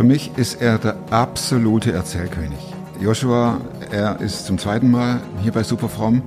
Für 0.00 0.06
mich 0.06 0.30
ist 0.38 0.62
er 0.62 0.78
der 0.78 0.96
absolute 1.10 1.92
Erzählkönig. 1.92 2.58
Joshua, 3.02 3.60
er 3.90 4.18
ist 4.22 4.46
zum 4.46 4.56
zweiten 4.56 4.90
Mal 4.90 5.20
hier 5.42 5.52
bei 5.52 5.62
Superfromm. 5.62 6.22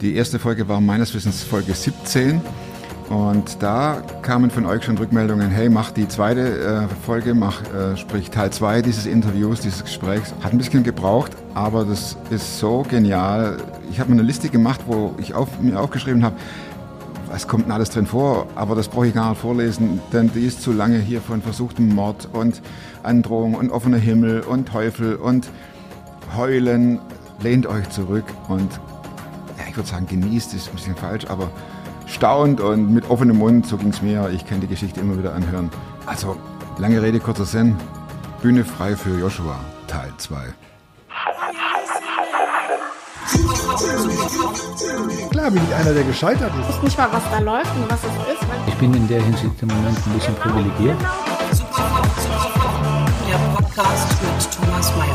Die 0.00 0.16
erste 0.16 0.40
Folge 0.40 0.66
war 0.66 0.80
meines 0.80 1.14
Wissens 1.14 1.44
Folge 1.44 1.72
17. 1.72 2.40
Und 3.08 3.62
da 3.62 4.02
kamen 4.22 4.50
von 4.50 4.66
euch 4.66 4.82
schon 4.82 4.98
Rückmeldungen, 4.98 5.50
hey, 5.50 5.68
mach 5.68 5.92
die 5.92 6.08
zweite 6.08 6.88
äh, 6.90 7.04
Folge, 7.06 7.34
mach, 7.34 7.62
äh, 7.72 7.96
sprich 7.96 8.30
Teil 8.30 8.50
2 8.50 8.82
dieses 8.82 9.06
Interviews, 9.06 9.60
dieses 9.60 9.84
Gesprächs. 9.84 10.34
Hat 10.42 10.50
ein 10.50 10.58
bisschen 10.58 10.82
gebraucht, 10.82 11.30
aber 11.54 11.84
das 11.84 12.16
ist 12.30 12.58
so 12.58 12.84
genial. 12.90 13.58
Ich 13.88 14.00
habe 14.00 14.10
mir 14.10 14.16
eine 14.16 14.26
Liste 14.26 14.48
gemacht, 14.48 14.80
wo 14.88 15.14
ich 15.18 15.32
auf, 15.32 15.60
mir 15.60 15.78
aufgeschrieben 15.78 16.24
habe, 16.24 16.34
was 17.28 17.48
kommt 17.48 17.64
denn 17.64 17.72
alles 17.72 17.90
drin 17.90 18.06
vor, 18.06 18.46
aber 18.54 18.74
das 18.74 18.88
brauche 18.88 19.08
ich 19.08 19.14
gar 19.14 19.30
nicht 19.30 19.40
vorlesen, 19.40 20.00
denn 20.12 20.30
die 20.32 20.46
ist 20.46 20.62
zu 20.62 20.72
lange 20.72 20.98
hier 20.98 21.20
von 21.20 21.42
versuchtem 21.42 21.94
Mord 21.94 22.28
und 22.32 22.62
Androhung 23.02 23.54
und 23.54 23.70
offener 23.70 23.98
Himmel 23.98 24.40
und 24.40 24.68
Teufel 24.68 25.16
und 25.16 25.48
Heulen. 26.36 27.00
Lehnt 27.40 27.66
euch 27.66 27.88
zurück 27.90 28.24
und 28.48 28.72
ja, 29.58 29.64
ich 29.68 29.76
würde 29.76 29.88
sagen, 29.88 30.06
genießt 30.06 30.54
ist 30.54 30.68
ein 30.68 30.76
bisschen 30.76 30.96
falsch, 30.96 31.26
aber 31.28 31.50
staunt 32.06 32.60
und 32.60 32.92
mit 32.92 33.10
offenem 33.10 33.38
Mund, 33.38 33.66
so 33.66 33.76
ging 33.76 33.88
es 33.88 34.00
mir. 34.00 34.30
Ich 34.30 34.46
kann 34.46 34.60
die 34.60 34.66
Geschichte 34.66 35.00
immer 35.00 35.18
wieder 35.18 35.34
anhören. 35.34 35.70
Also, 36.06 36.36
lange 36.78 37.02
Rede, 37.02 37.20
kurzer 37.20 37.44
Sinn. 37.44 37.76
Bühne 38.40 38.64
frei 38.64 38.96
für 38.96 39.18
Joshua, 39.18 39.58
Teil 39.86 40.12
2. 40.16 40.65
Klar 45.30 45.50
bin 45.50 45.62
ich 45.68 45.74
einer, 45.74 45.92
der 45.92 46.02
gescheitert 46.04 46.50
ist. 46.60 46.68
Ich 46.70 46.76
weiß 46.76 46.82
nicht 46.82 46.98
mal, 46.98 47.08
was 47.12 47.22
da 47.30 47.38
läuft 47.38 47.74
und 47.76 47.90
was 47.90 48.00
es 48.00 48.34
ist. 48.34 48.42
Ich 48.68 48.74
bin 48.74 48.94
in 48.94 49.06
der 49.08 49.22
Hinsicht 49.22 49.62
im 49.62 49.68
Moment 49.68 49.96
ein 50.06 50.12
bisschen 50.14 50.34
privilegiert. 50.36 50.96
Der 53.28 53.38
Podcast 53.54 54.08
mit 54.22 54.50
Thomas 54.52 54.96
Mayer. 54.96 55.14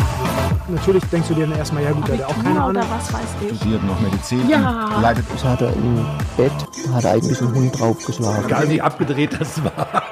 Natürlich 0.70 1.04
denkst 1.06 1.28
du 1.28 1.34
dir 1.36 1.48
dann 1.48 1.58
erstmal, 1.58 1.84
ja 1.84 1.92
gut, 1.92 2.08
der 2.08 2.18
hat 2.20 2.26
auch 2.26 2.36
keine 2.44 2.62
Ahnung. 2.62 2.70
oder 2.70 2.86
was 2.90 3.12
weiß 3.14 3.22
ich. 3.50 3.58
Studiert 3.58 3.84
noch 3.84 4.00
Medizin 4.00 4.48
Ja. 4.50 4.86
und 4.96 5.02
leitet 5.02 5.26
Das 5.34 5.44
hat 5.44 5.62
er 5.62 5.74
im 5.74 6.06
Bett, 6.38 6.52
hat 6.94 7.04
er 7.04 7.12
eigentlich 7.12 7.42
einen 7.42 7.54
Hund 7.54 7.78
draufgeschlagen. 7.80 8.46
Egal 8.46 8.70
wie 8.70 8.82
abgedreht 8.82 9.38
das 9.40 9.62
war. 9.64 10.04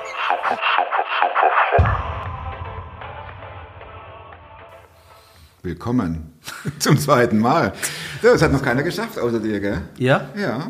Willkommen 5.62 6.39
zum 6.80 6.98
zweiten 6.98 7.40
Mal. 7.40 7.74
Ja, 8.22 8.34
Das 8.34 8.42
hat 8.42 8.52
noch 8.52 8.62
keiner 8.64 8.84
geschafft 8.84 9.18
außer 9.20 9.40
dir, 9.40 9.60
gell? 9.60 9.82
Ja? 9.98 10.30
Ja. 10.36 10.68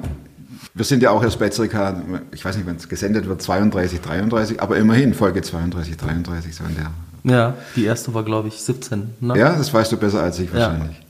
Wir 0.74 0.86
sind 0.86 1.02
ja 1.04 1.10
auch 1.12 1.24
erst 1.24 1.40
bei 1.40 1.50
circa, 1.52 2.02
ich 2.34 2.44
weiß 2.46 2.56
nicht, 2.58 2.68
wann 2.68 2.76
es 2.76 2.88
gesendet 2.88 3.28
wird, 3.28 3.42
32, 3.42 4.02
33, 4.02 4.62
aber 4.62 4.78
immerhin 4.78 5.14
Folge 5.14 5.42
32, 5.42 5.98
33, 5.98 6.56
so 6.56 6.64
in 6.66 6.76
der. 6.76 6.92
Ja, 7.24 7.56
die 7.76 7.86
erste 7.86 8.14
war, 8.14 8.24
glaube 8.24 8.48
ich, 8.48 8.62
17. 8.62 9.16
Ne? 9.20 9.38
Ja, 9.38 9.56
das 9.56 9.74
weißt 9.74 9.92
du 9.92 9.98
besser 9.98 10.22
als 10.22 10.40
ich 10.40 10.50
Ja. 10.54 10.60
wahrscheinlich. 10.72 11.02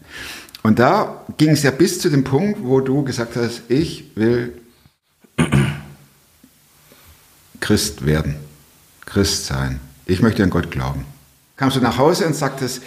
Und 0.64 0.80
da 0.80 1.24
ging 1.38 1.52
es 1.52 1.64
ja 1.64 1.72
bis 1.72 2.00
zu 2.00 2.10
dem 2.10 2.24
Punkt, 2.24 2.60
wo 2.64 2.80
du 2.82 3.04
gesagt 3.04 3.36
hast, 3.36 3.62
ich 3.70 4.12
will 4.16 4.54
Christ 7.60 8.06
werden, 8.06 8.36
Christ 9.06 9.46
sein. 9.46 9.80
Ich 10.06 10.22
möchte 10.22 10.44
an 10.44 10.50
Gott 10.50 10.72
glauben. 10.72 11.06
Kamst 11.58 11.76
du 11.78 11.82
nach 11.82 11.98
Hause 11.98 12.26
und 12.26 12.36
sagtest, 12.36 12.82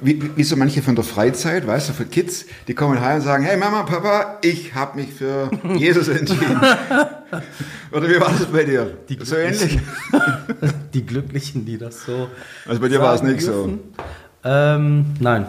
wie, 0.00 0.36
wie 0.36 0.42
so 0.44 0.56
manche 0.56 0.82
von 0.82 0.94
der 0.94 1.04
Freizeit, 1.04 1.66
weißt 1.66 1.88
du, 1.88 1.92
für 1.92 2.04
Kids, 2.06 2.46
die 2.68 2.74
kommen 2.74 3.00
heim 3.00 3.16
und 3.16 3.22
sagen, 3.22 3.44
hey 3.44 3.56
Mama, 3.56 3.82
Papa, 3.82 4.38
ich 4.42 4.74
habe 4.74 5.00
mich 5.00 5.12
für 5.12 5.50
Jesus 5.76 6.08
entschieden. 6.08 6.60
Oder 7.92 8.08
wie 8.08 8.20
war 8.20 8.30
das 8.30 8.46
bei 8.46 8.64
dir? 8.64 8.96
Die 9.08 9.18
so 9.22 9.36
ähnlich? 9.36 9.78
Die 10.94 11.04
Glücklichen, 11.04 11.66
die 11.66 11.76
das 11.76 12.04
so. 12.04 12.28
Also 12.66 12.80
bei 12.80 12.88
dir 12.88 13.00
war 13.00 13.14
es 13.14 13.22
nicht 13.22 13.42
so. 13.42 13.52
dürfen. 13.52 13.80
Ähm, 14.44 15.14
nein. 15.20 15.46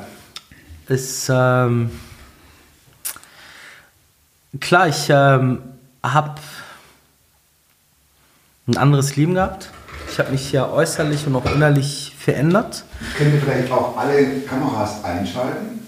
Es, 0.89 1.27
ähm, 1.29 1.89
klar, 4.59 4.87
ich 4.87 5.07
ähm, 5.09 5.59
habe 6.03 6.35
ein 8.67 8.77
anderes 8.77 9.15
Leben 9.15 9.35
gehabt. 9.35 9.69
Ich 10.11 10.19
habe 10.19 10.31
mich 10.31 10.51
ja 10.51 10.69
äußerlich 10.69 11.27
und 11.27 11.35
auch 11.35 11.45
innerlich 11.45 12.13
verändert. 12.31 12.83
Können 13.17 13.31
wir 13.31 13.39
vielleicht 13.39 13.71
auch 13.71 13.95
alle 13.95 14.41
Kameras 14.41 15.01
einschalten? 15.05 15.79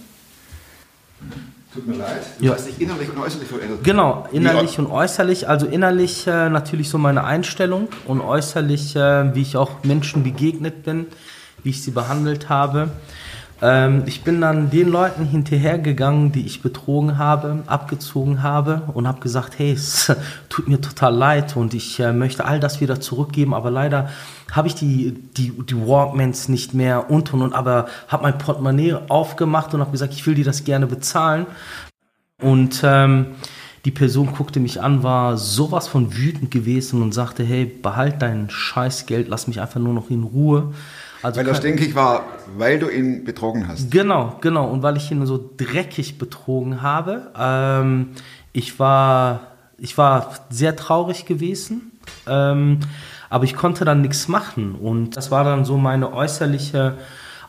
Tut 1.74 1.86
mir 1.86 1.96
leid. 1.98 2.22
Du 2.40 2.46
Ja. 2.46 2.54
hast 2.54 2.66
dich 2.66 2.80
innerlich 2.80 3.10
und 3.10 3.18
äußerlich 3.18 3.50
verändert. 3.50 3.84
Genau, 3.84 4.26
innerlich 4.32 4.80
und 4.80 4.88
äußerlich. 4.88 5.50
Also 5.50 5.66
innerlich 5.66 6.26
äh, 6.28 6.50
natürlich 6.50 6.88
so 6.90 6.98
meine 6.98 7.26
Einstellung 7.26 7.90
und 8.06 8.22
äußerlich, 8.22 8.96
äh, 8.96 9.36
wie 9.36 9.42
ich 9.42 9.58
auch 9.58 9.84
Menschen 9.84 10.24
begegnet 10.24 10.84
bin, 10.84 11.08
wie 11.64 11.72
ich 11.72 11.84
sie 11.84 11.92
behandelt 11.92 12.48
habe. 12.48 12.90
Ähm, 13.62 14.04
ich 14.06 14.24
bin 14.24 14.40
dann 14.40 14.70
den 14.70 14.90
Leuten 14.90 15.26
hinterhergegangen, 15.26 16.32
die 16.32 16.46
ich 16.46 16.62
betrogen 16.62 17.18
habe, 17.18 17.64
abgezogen 17.68 18.42
habe 18.42 18.84
und 18.94 19.08
habe 19.08 19.20
gesagt, 19.20 19.60
hey, 19.60 19.72
es 19.74 20.12
tut 20.50 20.68
mir 20.68 20.80
total 20.80 21.14
leid 21.14 21.56
und 21.58 21.74
ich 21.74 22.00
äh, 22.00 22.14
möchte 22.14 22.46
all 22.46 22.60
das 22.60 22.80
wieder 22.80 23.02
zurückgeben, 23.02 23.54
aber 23.54 23.70
leider 23.70 24.10
habe 24.52 24.68
ich 24.68 24.76
die, 24.76 25.12
die, 25.38 25.52
die 25.52 25.76
Walkmans 25.76 26.48
nicht 26.48 26.74
mehr 26.74 27.10
und 27.12 27.34
und 27.34 27.42
und, 27.42 27.54
aber 27.54 27.88
habe 28.08 28.24
mein 28.24 28.38
Portemonnaie 28.38 28.96
aufgemacht 29.10 29.74
und 29.74 29.82
habe 29.82 29.92
gesagt, 29.92 30.14
ich 30.14 30.26
will 30.26 30.36
dir 30.36 30.46
das 30.46 30.64
gerne 30.64 30.88
bezahlen. 30.88 31.46
Und 32.42 32.82
ähm, 32.86 33.28
die 33.86 33.92
Person 33.92 34.34
guckte 34.34 34.60
mich 34.60 34.82
an, 34.82 35.04
war 35.04 35.38
sowas 35.38 35.88
von 35.88 36.16
wütend 36.16 36.52
gewesen 36.52 37.02
und 37.02 37.14
sagte, 37.14 37.44
hey, 37.44 37.66
behalt 37.66 38.22
dein 38.22 38.50
Scheißgeld, 38.50 39.28
lass 39.28 39.48
mich 39.48 39.62
einfach 39.62 39.80
nur 39.80 39.94
noch 39.94 40.10
in 40.10 40.24
Ruhe. 40.24 40.74
Also 41.22 41.40
Weil 41.40 41.48
er 41.48 41.52
kein- 41.54 41.62
stinkig 41.62 41.96
war, 41.96 42.26
weil 42.58 42.80
du 42.80 42.90
ihn 42.90 43.24
betrogen 43.26 43.68
hast. 43.68 43.92
Genau, 43.92 44.38
genau. 44.42 44.68
Und 44.70 44.84
weil 44.84 44.98
ich 44.98 45.12
ihn 45.12 45.26
so 45.26 45.50
dreckig 45.58 46.18
betrogen 46.18 46.82
habe, 46.82 47.32
ähm, 47.38 48.12
ich 48.54 48.80
war, 48.80 49.42
ich 49.78 49.98
war 49.98 50.34
sehr 50.50 50.76
traurig 50.76 51.26
gewesen, 51.26 51.92
ähm, 52.28 52.80
aber 53.30 53.44
ich 53.44 53.56
konnte 53.56 53.86
dann 53.86 54.02
nichts 54.02 54.28
machen. 54.28 54.76
Und 54.76 55.18
das 55.18 55.30
war 55.30 55.44
dann 55.44 55.66
so 55.66 55.78
meine 55.78 56.14
äußerliche 56.14 56.98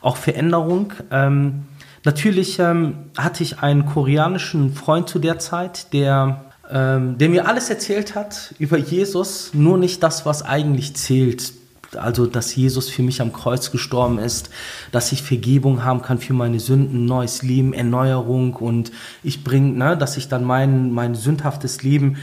auch 0.01 0.17
Veränderung. 0.17 0.93
Ähm, 1.11 1.63
natürlich 2.03 2.59
ähm, 2.59 2.95
hatte 3.17 3.41
ich 3.43 3.59
einen 3.59 3.85
koreanischen 3.85 4.73
Freund 4.73 5.07
zu 5.07 5.19
der 5.19 5.39
Zeit, 5.39 5.93
der 5.93 6.45
ähm, 6.73 7.17
der 7.17 7.27
mir 7.27 7.47
alles 7.49 7.69
erzählt 7.69 8.15
hat 8.15 8.53
über 8.57 8.77
Jesus, 8.77 9.51
nur 9.53 9.77
nicht 9.77 10.01
das, 10.03 10.25
was 10.25 10.41
eigentlich 10.41 10.95
zählt. 10.95 11.51
Also, 11.95 12.25
dass 12.25 12.55
Jesus 12.55 12.89
für 12.89 13.03
mich 13.03 13.21
am 13.21 13.33
Kreuz 13.33 13.71
gestorben 13.71 14.17
ist, 14.19 14.49
dass 14.91 15.11
ich 15.11 15.23
Vergebung 15.23 15.83
haben 15.83 16.01
kann 16.01 16.19
für 16.19 16.33
meine 16.33 16.59
Sünden, 16.59 17.05
neues 17.05 17.43
Leben, 17.43 17.73
Erneuerung 17.73 18.53
und 18.53 18.91
ich 19.23 19.43
bringe, 19.43 19.71
ne, 19.71 19.97
dass 19.97 20.17
ich 20.17 20.29
dann 20.29 20.43
mein, 20.43 20.91
mein 20.91 21.15
sündhaftes 21.15 21.83
Leben 21.83 22.17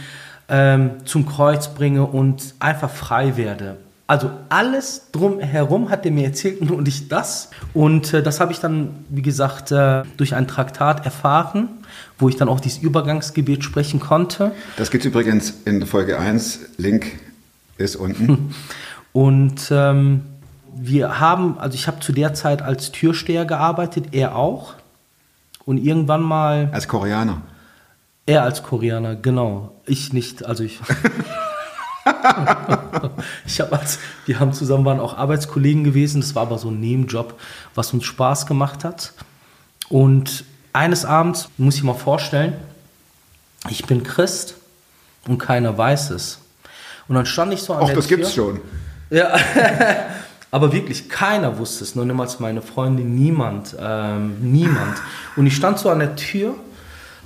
ähm, 0.49 0.93
zum 1.05 1.27
Kreuz 1.27 1.75
bringe 1.75 2.05
und 2.07 2.55
einfach 2.59 2.91
frei 2.91 3.37
werde. 3.37 3.77
Also 4.07 4.31
alles 4.49 5.11
drumherum 5.13 5.91
hat 5.91 6.07
er 6.07 6.13
mir 6.13 6.25
erzählt, 6.25 6.63
nur 6.65 6.81
nicht 6.81 7.13
das. 7.13 7.51
Und 7.75 8.15
äh, 8.15 8.23
das 8.23 8.41
habe 8.41 8.53
ich 8.53 8.59
dann, 8.59 9.05
wie 9.11 9.23
gesagt, 9.23 9.71
äh, 9.71 10.03
durch 10.17 10.35
ein 10.35 10.49
Traktat 10.49 11.05
erfahren, 11.05 11.69
wo 12.19 12.31
ich 12.31 12.37
dann 12.37 12.49
auch 12.49 12.61
dieses 12.61 12.79
Übergangsgebet 12.79 13.63
sprechen 13.63 14.01
konnte. 14.01 14.53
Das 14.79 14.91
gibt 14.91 15.05
es 15.05 15.11
übrigens 15.11 15.53
in 15.67 15.85
Folge 15.87 16.19
1. 16.19 16.61
Link 16.79 17.19
ist 17.77 17.97
unten. 17.97 18.55
Und 19.19 19.73
ähm, 19.73 20.23
wir 20.77 21.19
haben, 21.19 21.59
also 21.59 21.75
ich 21.75 21.89
habe 21.89 21.99
zu 21.99 22.13
der 22.13 22.35
Zeit 22.35 22.63
als 22.63 22.93
Türsteher 22.93 23.47
gearbeitet, 23.47 24.11
er 24.13 24.37
auch. 24.37 24.75
Und 25.65 25.79
irgendwann 25.79 26.23
mal, 26.23 26.69
Als 26.71 26.87
Koreaner. 26.87 27.43
er 28.27 28.45
als 28.45 28.63
Koreaner, 28.63 29.17
genau. 29.17 29.73
Ich 29.87 30.13
nicht, 30.13 30.47
also 30.47 30.63
ich. 30.63 30.79
ich 33.45 33.61
habe 33.61 33.77
als, 33.77 33.99
wir 34.27 34.39
haben 34.39 34.53
zusammen 34.53 34.85
waren 34.85 35.01
auch 35.01 35.19
Arbeitskollegen 35.19 35.83
gewesen, 35.83 36.21
das 36.21 36.37
war 36.37 36.43
aber 36.43 36.59
so 36.59 36.69
ein 36.69 36.79
Nebenjob, 36.79 37.41
was 37.75 37.93
uns 37.93 38.05
Spaß 38.05 38.47
gemacht 38.47 38.85
hat. 38.85 39.15
Und 39.89 40.45
eines 40.73 41.05
Abends, 41.05 41.49
muss 41.59 41.75
ich 41.75 41.83
mal 41.83 41.95
vorstellen, 41.95 42.53
ich 43.69 43.85
bin 43.85 44.05
Christ 44.05 44.55
und 45.27 45.39
keiner 45.39 45.77
weiß 45.77 46.11
es. 46.11 46.39
Und 47.09 47.17
dann 47.17 47.27
stand 47.27 47.53
ich 47.53 47.63
so 47.63 47.73
an 47.75 47.81
Ach, 47.83 47.87
der 47.87 47.97
das 47.97 48.07
Tür. 48.07 48.17
gibt's 48.19 48.33
schon. 48.33 48.61
Ja, 49.11 49.37
aber 50.51 50.73
wirklich 50.73 51.09
keiner 51.09 51.59
wusste 51.59 51.85
es, 51.85 51.95
nur 51.95 52.05
niemals 52.05 52.41
meine 52.41 52.63
Freundin, 52.63 53.15
niemand, 53.15 53.77
ähm, 53.81 54.37
niemand. 54.41 54.97
Und 55.37 55.47
ich 55.47 55.57
stand 55.57 55.79
so 55.79 55.91
an 55.91 55.99
der 55.99 56.17
Tür, 56.17 56.55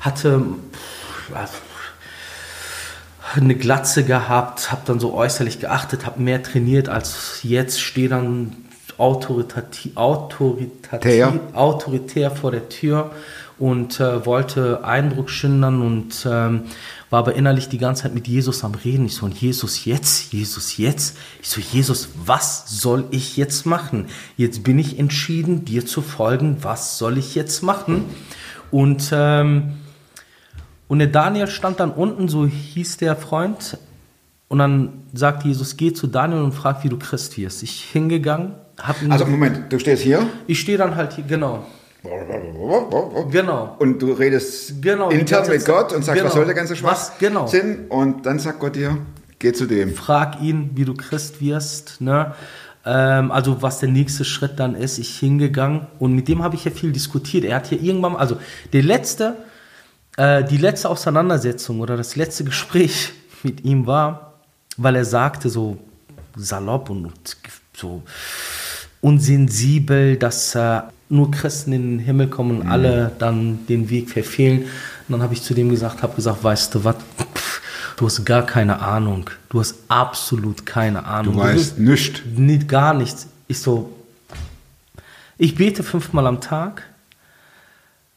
hatte 0.00 0.42
pff, 0.72 1.32
eine 3.34 3.54
Glatze 3.54 4.04
gehabt, 4.04 4.70
habe 4.70 4.82
dann 4.84 5.00
so 5.00 5.14
äußerlich 5.14 5.60
geachtet, 5.60 6.06
habe 6.06 6.20
mehr 6.20 6.42
trainiert 6.42 6.88
als 6.88 7.40
jetzt, 7.42 7.80
stehe 7.80 8.08
dann 8.08 8.56
autoritati 8.98 9.92
autoritativ, 9.94 11.00
Tär. 11.00 11.40
autoritär 11.54 12.30
vor 12.30 12.50
der 12.50 12.68
Tür 12.68 13.10
und 13.58 14.00
äh, 14.00 14.26
wollte 14.26 14.84
Eindruck 14.84 15.30
schindern 15.30 15.82
und 15.82 16.26
ähm, 16.30 16.64
war 17.12 17.18
aber 17.18 17.34
innerlich 17.34 17.68
die 17.68 17.76
ganze 17.76 18.04
Zeit 18.04 18.14
mit 18.14 18.26
Jesus 18.26 18.64
am 18.64 18.74
Reden. 18.74 19.04
Ich 19.04 19.16
so, 19.16 19.26
und 19.26 19.38
Jesus 19.38 19.84
jetzt, 19.84 20.32
Jesus 20.32 20.78
jetzt. 20.78 21.18
Ich 21.42 21.50
so, 21.50 21.60
Jesus, 21.60 22.08
was 22.24 22.64
soll 22.80 23.04
ich 23.10 23.36
jetzt 23.36 23.66
machen? 23.66 24.06
Jetzt 24.38 24.64
bin 24.64 24.78
ich 24.78 24.98
entschieden, 24.98 25.66
dir 25.66 25.84
zu 25.84 26.00
folgen. 26.00 26.56
Was 26.62 26.96
soll 26.96 27.18
ich 27.18 27.34
jetzt 27.34 27.62
machen? 27.62 28.06
Und, 28.70 29.10
ähm, 29.12 29.74
und 30.88 31.00
der 31.00 31.08
Daniel 31.08 31.48
stand 31.48 31.80
dann 31.80 31.90
unten, 31.90 32.28
so 32.28 32.46
hieß 32.46 32.96
der 32.96 33.14
Freund. 33.14 33.76
Und 34.48 34.58
dann 34.58 35.04
sagt 35.12 35.44
Jesus, 35.44 35.76
geh 35.76 35.92
zu 35.92 36.06
Daniel 36.06 36.40
und 36.40 36.52
frag, 36.52 36.82
wie 36.82 36.88
du 36.88 36.98
Christ 36.98 37.36
wirst. 37.36 37.62
Ich 37.62 37.90
hingegangen, 37.92 38.54
hab 38.82 38.96
Also 39.10 39.26
Moment, 39.26 39.70
du 39.70 39.78
stehst 39.78 40.02
hier 40.02 40.26
ich 40.46 40.60
stehe 40.60 40.78
dann 40.78 40.96
halt 40.96 41.12
hier, 41.12 41.24
genau. 41.24 41.66
Genau. 43.30 43.76
und 43.78 44.00
du 44.02 44.12
redest 44.12 44.82
Genau, 44.82 45.10
intern 45.10 45.48
mit. 45.48 45.64
Gott 45.64 45.92
und 45.92 46.04
sagst, 46.04 46.16
Genau. 46.18 46.26
was 46.28 46.34
soll 46.34 46.44
der 46.46 46.54
ganze 46.54 46.74
Schwachsinn? 46.76 47.36
Was- 47.36 47.50
genau. 47.52 47.88
Und 47.88 48.26
dann 48.26 48.38
sagt 48.38 48.58
Gott 48.58 48.74
dir, 48.76 48.98
geh 49.38 49.52
zu 49.52 49.66
dem. 49.66 49.94
Frag 49.94 50.40
ihn, 50.40 50.70
wie 50.74 50.84
du 50.84 50.94
Christ 50.94 51.40
wirst. 51.40 52.00
Ne? 52.00 52.34
Ähm, 52.84 53.30
also 53.30 53.62
was 53.62 53.78
der 53.78 53.88
nächste 53.88 54.24
Schritt 54.24 54.58
dann 54.58 54.74
ist. 54.74 54.98
Ich 54.98 55.18
hingegangen 55.18 55.86
und 56.00 56.14
mit 56.14 56.26
dem 56.28 56.42
habe 56.42 56.56
ich 56.56 56.64
ja 56.64 56.70
viel 56.72 56.90
diskutiert. 56.92 57.44
Er 57.44 57.56
hat 57.56 57.68
hier 57.68 57.80
irgendwann, 57.80 58.16
also 58.16 58.36
der 58.72 58.82
letzte, 58.82 59.36
äh, 60.16 60.42
die 60.42 60.56
letzte 60.56 60.88
Auseinandersetzung 60.88 61.78
oder 61.80 61.96
das 61.96 62.16
letzte 62.16 62.42
Gespräch 62.44 63.12
mit 63.44 63.64
ihm 63.64 63.86
war, 63.86 64.34
weil 64.76 64.96
er 64.96 65.04
sagte 65.04 65.48
so 65.48 65.76
salopp 66.36 66.90
und 66.90 67.12
so 67.76 68.02
unsensibel, 69.00 70.16
dass 70.16 70.54
äh, 70.54 70.80
nur 71.12 71.30
Christen 71.30 71.72
in 71.72 71.82
den 71.82 71.98
Himmel 71.98 72.28
kommen 72.28 72.60
und 72.60 72.66
alle 72.68 73.12
dann 73.18 73.66
den 73.68 73.90
Weg 73.90 74.10
verfehlen. 74.10 74.62
Und 74.62 74.68
dann 75.08 75.22
habe 75.22 75.34
ich 75.34 75.42
zu 75.42 75.54
dem 75.54 75.68
gesagt, 75.70 76.02
habe 76.02 76.14
gesagt, 76.14 76.42
weißt 76.42 76.74
du 76.74 76.84
was, 76.84 76.96
du 77.96 78.06
hast 78.06 78.24
gar 78.24 78.44
keine 78.46 78.80
Ahnung. 78.80 79.28
Du 79.48 79.60
hast 79.60 79.76
absolut 79.88 80.64
keine 80.66 81.04
Ahnung. 81.04 81.34
Du 81.34 81.40
weißt 81.40 81.78
nichts. 81.78 82.22
nicht 82.36 82.68
gar 82.68 82.94
nichts. 82.94 83.28
Ich 83.46 83.60
so, 83.60 83.92
ich 85.38 85.54
bete 85.54 85.82
fünfmal 85.82 86.26
am 86.26 86.40
Tag 86.40 86.82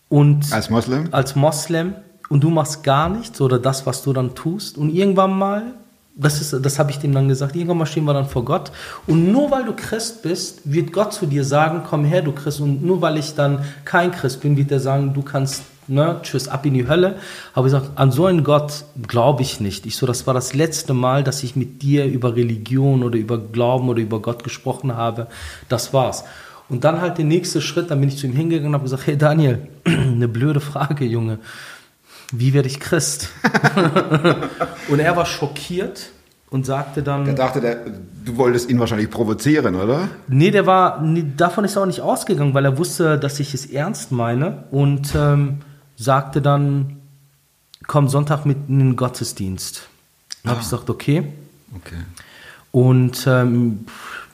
und 0.09 0.51
Als 0.53 0.69
Moslem? 0.69 1.09
als 1.11 1.35
Moslem 1.35 1.95
und 2.29 2.43
du 2.43 2.49
machst 2.49 2.83
gar 2.83 3.09
nichts 3.09 3.41
oder 3.41 3.59
das, 3.59 3.85
was 3.85 4.03
du 4.03 4.13
dann 4.13 4.35
tust. 4.35 4.77
Und 4.77 4.89
irgendwann 4.89 5.37
mal, 5.37 5.73
das, 6.15 6.39
ist, 6.39 6.65
das 6.65 6.79
habe 6.79 6.91
ich 6.91 6.99
dem 6.99 7.13
dann 7.13 7.27
gesagt, 7.27 7.55
irgendwann 7.55 7.79
mal 7.79 7.85
stehen 7.85 8.05
wir 8.05 8.13
dann 8.13 8.27
vor 8.27 8.45
Gott. 8.45 8.71
Und 9.05 9.31
nur 9.31 9.51
weil 9.51 9.65
du 9.65 9.73
Christ 9.73 10.21
bist, 10.21 10.61
wird 10.63 10.93
Gott 10.93 11.13
zu 11.13 11.25
dir 11.25 11.43
sagen, 11.43 11.81
komm 11.87 12.05
her, 12.05 12.21
du 12.21 12.31
Christ. 12.31 12.61
Und 12.61 12.83
nur 12.83 13.01
weil 13.01 13.17
ich 13.17 13.35
dann 13.35 13.65
kein 13.83 14.11
Christ 14.11 14.41
bin, 14.41 14.55
wird 14.55 14.71
er 14.71 14.79
sagen, 14.79 15.13
du 15.13 15.21
kannst, 15.21 15.63
ne, 15.87 16.19
tschüss, 16.23 16.47
ab 16.47 16.65
in 16.65 16.73
die 16.73 16.87
Hölle. 16.87 17.17
Aber 17.53 17.67
ich 17.67 17.73
gesagt, 17.73 17.91
an 17.95 18.11
so 18.11 18.25
einen 18.25 18.45
Gott 18.45 18.85
glaube 19.07 19.41
ich 19.41 19.59
nicht. 19.59 19.85
Ich 19.85 19.97
so, 19.97 20.05
das 20.05 20.25
war 20.25 20.33
das 20.33 20.53
letzte 20.53 20.93
Mal, 20.93 21.23
dass 21.23 21.43
ich 21.43 21.57
mit 21.57 21.81
dir 21.81 22.05
über 22.05 22.35
Religion 22.35 23.03
oder 23.03 23.17
über 23.17 23.37
Glauben 23.37 23.89
oder 23.89 24.01
über 24.01 24.21
Gott 24.21 24.43
gesprochen 24.43 24.95
habe. 24.95 25.27
Das 25.67 25.93
war's. 25.93 26.23
Und 26.69 26.83
dann 26.85 27.01
halt 27.01 27.17
der 27.17 27.25
nächste 27.25 27.61
Schritt, 27.61 27.91
dann 27.91 27.99
bin 27.99 28.09
ich 28.09 28.17
zu 28.17 28.25
ihm 28.25 28.33
hingegangen 28.33 28.69
und 28.69 28.73
habe 28.73 28.83
gesagt, 28.83 29.05
hey 29.05 29.17
Daniel, 29.17 29.67
eine 29.85 30.29
blöde 30.29 30.61
Frage, 30.61 31.03
Junge. 31.03 31.39
Wie 32.31 32.53
werde 32.53 32.67
ich 32.67 32.79
Christ? 32.79 33.29
und 34.89 34.99
er 34.99 35.15
war 35.15 35.25
schockiert 35.25 36.09
und 36.49 36.65
sagte 36.65 37.03
Der 37.03 37.17
dann, 37.17 37.35
dachte, 37.35 37.61
der, 37.61 37.85
du 38.25 38.37
wolltest 38.37 38.69
ihn 38.69 38.79
wahrscheinlich 38.79 39.09
provozieren, 39.09 39.75
oder? 39.75 40.09
nee, 40.27 40.51
der 40.51 40.65
war, 40.65 41.01
nee, 41.01 41.25
davon 41.35 41.65
ist 41.65 41.75
er 41.75 41.83
auch 41.83 41.87
nicht 41.87 42.01
ausgegangen, 42.01 42.53
weil 42.53 42.65
er 42.65 42.77
wusste, 42.77 43.19
dass 43.19 43.39
ich 43.39 43.53
es 43.53 43.65
ernst 43.65 44.11
meine 44.11 44.63
und 44.71 45.13
ähm, 45.15 45.61
sagte 45.95 46.41
dann, 46.41 46.97
komm 47.87 48.07
Sonntag 48.09 48.45
mit 48.45 48.57
in 48.67 48.79
den 48.79 48.95
Gottesdienst. 48.95 49.87
Dann 50.43 50.51
habe 50.51 50.61
ich 50.61 50.69
gesagt, 50.69 50.89
okay. 50.89 51.31
Okay. 51.75 52.03
Und 52.71 53.25
ähm, 53.27 53.85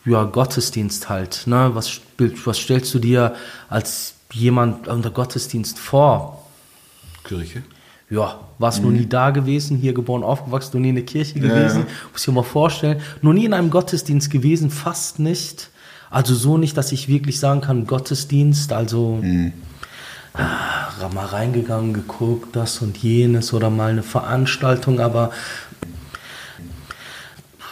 ja, 0.06 0.24
Gottesdienst 0.24 1.10
halt. 1.10 1.44
Ne? 1.46 1.72
Was, 1.74 2.02
was 2.46 2.58
stellst 2.58 2.94
du 2.94 3.00
dir 3.00 3.36
als 3.70 4.16
jemand 4.32 4.88
unter 4.88 5.12
Gottesdienst 5.12 5.80
vor? 5.80 6.46
Kirche? 7.24 7.64
Ja, 8.12 8.42
warst 8.60 8.84
noch 8.84 8.92
nie 8.92 9.08
da 9.08 9.30
gewesen, 9.30 9.78
hier 9.78 9.94
geboren, 9.94 10.22
aufgewachsen, 10.22 10.72
noch 10.74 10.82
nie 10.82 10.90
in 10.90 10.96
der 10.96 11.06
Kirche 11.06 11.40
gewesen. 11.40 11.80
ja. 11.80 11.88
Muss 12.12 12.20
ich 12.20 12.26
dir 12.26 12.32
mal 12.34 12.44
vorstellen. 12.44 13.00
Noch 13.22 13.32
nie 13.32 13.46
in 13.46 13.54
einem 13.54 13.70
Gottesdienst 13.70 14.30
gewesen, 14.30 14.70
fast 14.70 15.20
nicht. 15.20 15.70
Also 16.10 16.36
so 16.36 16.58
nicht, 16.58 16.76
dass 16.76 16.92
ich 16.92 17.08
wirklich 17.08 17.40
sagen 17.40 17.62
kann, 17.62 17.88
Gottesdienst, 17.88 18.74
also 18.74 19.24
ah, 20.34 21.08
mal 21.14 21.26
reingegangen, 21.26 21.94
geguckt, 21.94 22.54
das 22.54 22.82
und 22.82 22.98
jenes 22.98 23.54
oder 23.54 23.70
mal 23.70 23.92
eine 23.92 24.04
Veranstaltung, 24.04 25.00
aber 25.00 25.32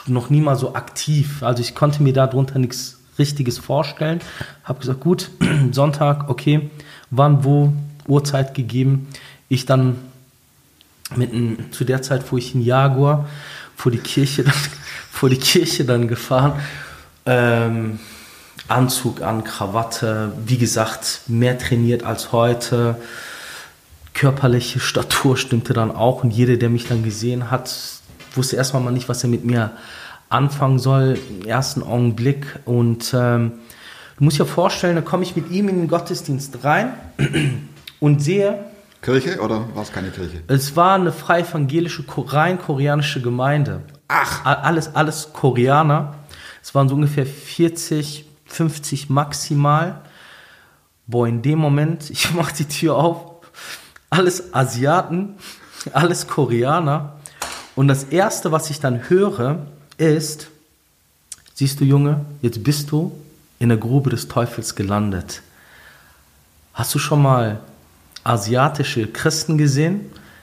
noch 0.08 0.30
nie 0.30 0.40
mal 0.40 0.56
so 0.56 0.74
aktiv. 0.74 1.44
Also 1.44 1.62
ich 1.62 1.76
konnte 1.76 2.02
mir 2.02 2.14
darunter 2.14 2.60
nichts 2.60 3.02
Richtiges 3.20 3.58
vorstellen. 3.58 4.22
Habe 4.64 4.80
gesagt, 4.80 5.02
gut, 5.02 5.32
Sonntag, 5.72 6.30
okay, 6.30 6.70
wann, 7.12 7.44
wo, 7.44 7.74
Uhrzeit 8.08 8.54
gegeben. 8.54 9.10
Ich 9.50 9.66
dann 9.66 9.98
mit 11.16 11.34
einem, 11.34 11.72
zu 11.72 11.84
der 11.84 12.02
Zeit, 12.02 12.32
wo 12.32 12.38
ich 12.38 12.56
in 12.56 12.62
Jaguar 12.62 13.28
vor 13.76 13.92
die 13.92 14.00
Kirche 14.00 14.44
dann, 14.44 14.54
vor 15.12 15.30
die 15.30 15.38
Kirche 15.38 15.86
dann 15.86 16.08
gefahren. 16.08 16.54
Ähm, 17.26 18.00
Anzug 18.68 19.22
an, 19.22 19.44
Krawatte, 19.44 20.32
wie 20.46 20.58
gesagt, 20.58 21.22
mehr 21.28 21.58
trainiert 21.58 22.04
als 22.04 22.32
heute. 22.32 22.98
Körperliche 24.14 24.80
Statur 24.80 25.38
stimmte 25.38 25.74
dann 25.74 25.92
auch 25.92 26.24
und 26.24 26.32
jeder, 26.32 26.58
der 26.58 26.70
mich 26.70 26.88
dann 26.88 27.04
gesehen 27.04 27.50
hat, 27.50 27.74
wusste 28.36 28.58
erstmal 28.58 28.84
mal 28.84 28.92
nicht, 28.92 29.10
was 29.10 29.24
er 29.24 29.30
mit 29.30 29.44
mir 29.44 29.72
anfangen 30.30 30.78
soll 30.78 31.18
im 31.30 31.48
ersten 31.48 31.82
Augenblick. 31.82 32.60
Und 32.66 33.14
ähm, 33.16 33.54
du 34.18 34.24
musst 34.24 34.38
dir 34.40 34.46
vorstellen, 34.46 34.96
da 34.96 35.02
komme 35.02 35.24
ich 35.24 35.36
mit 35.36 35.50
ihm 35.50 35.70
in 35.70 35.78
den 35.78 35.88
Gottesdienst 35.88 36.64
rein 36.64 36.94
und 38.00 38.22
sehe, 38.22 38.60
Kirche 39.02 39.40
oder 39.40 39.66
war 39.76 39.84
es 39.84 39.92
keine 39.92 40.10
Kirche? 40.10 40.42
es 40.48 40.76
war 40.76 40.96
eine 40.96 41.12
frei 41.12 41.42
evangelische, 41.42 42.04
rein 42.08 42.60
koreanische 42.60 43.22
Gemeinde. 43.22 43.82
Ach. 44.08 44.44
Alles, 44.46 44.96
alles 44.96 45.32
Koreaner. 45.32 46.16
Es 46.62 46.76
waren 46.76 46.90
so 46.90 46.96
ungefähr 46.96 47.26
40, 47.26 48.26
50 48.46 49.10
maximal. 49.10 50.02
Boah, 51.08 51.28
in 51.28 51.42
dem 51.42 51.60
Moment, 51.60 52.10
ich 52.10 52.34
mach 52.34 52.52
die 52.52 52.66
Tür 52.66 52.96
auf, 52.96 53.46
alles 54.10 54.54
Asiaten, 54.54 55.36
alles 55.94 56.28
Koreaner. 56.28 57.14
Und 57.76 57.88
das 57.88 58.06
Erste, 58.06 58.52
was 58.52 58.70
ich 58.70 58.80
dann 58.80 59.10
höre, 59.10 59.66
ist, 59.98 60.48
siehst 61.54 61.80
du 61.80 61.86
Junge, 61.86 62.26
jetzt 62.42 62.64
bist 62.64 62.92
du 62.92 63.12
in 63.60 63.70
der 63.70 63.78
Grube 63.78 64.10
des 64.10 64.28
Teufels 64.28 64.76
gelandet. 64.76 65.42
Hast 66.74 66.94
du 66.96 67.00
schon 67.00 67.22
mal 67.22 67.60
asiatische 68.24 69.08
Christen 69.08 69.58
gesehen? 69.58 70.02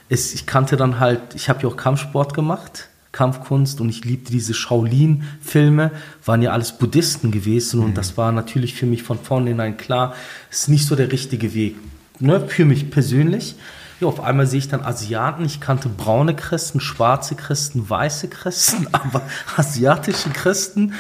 Es, 0.09 0.35
ich 0.35 0.47
kannte 0.47 0.77
dann 0.77 1.01
halt, 1.01 1.35
ich 1.35 1.49
habe 1.49 1.63
ja 1.63 1.69
auch 1.69 1.77
Kampfsport 1.77 2.35
gemacht, 2.35 2.89
Kampfkunst 3.13 3.81
und 3.81 3.89
ich 3.89 4.05
liebte 4.05 4.31
diese 4.31 4.55
Shaolin-Filme, 4.55 5.91
waren 6.25 6.43
ja 6.43 6.53
alles 6.53 6.73
Buddhisten 6.73 7.31
gewesen 7.31 7.83
und 7.83 7.97
das 7.97 8.17
war 8.17 8.31
natürlich 8.31 8.75
für 8.75 8.87
mich 8.87 9.03
von 9.03 9.19
vornherein 9.19 9.77
klar, 9.77 10.15
es 10.51 10.63
ist 10.63 10.69
nicht 10.69 10.87
so 10.87 10.97
der 10.97 11.11
richtige 11.11 11.55
Weg. 11.55 11.77
Ne, 12.19 12.41
für 12.47 12.65
mich 12.65 12.91
persönlich. 12.91 13.57
Ja, 14.01 14.09
auf 14.09 14.21
einmal 14.21 14.47
sehe 14.47 14.59
ich 14.59 14.69
dann 14.69 14.83
Asiaten. 14.83 15.45
Ich 15.45 15.61
kannte 15.61 15.89
braune 15.89 16.37
Christen, 16.37 16.81
schwarze 16.81 17.35
Christen, 17.35 17.89
weiße 17.89 18.29
Christen, 18.29 18.89
aber 18.93 19.23
asiatische 19.57 20.31
Christen 20.31 20.93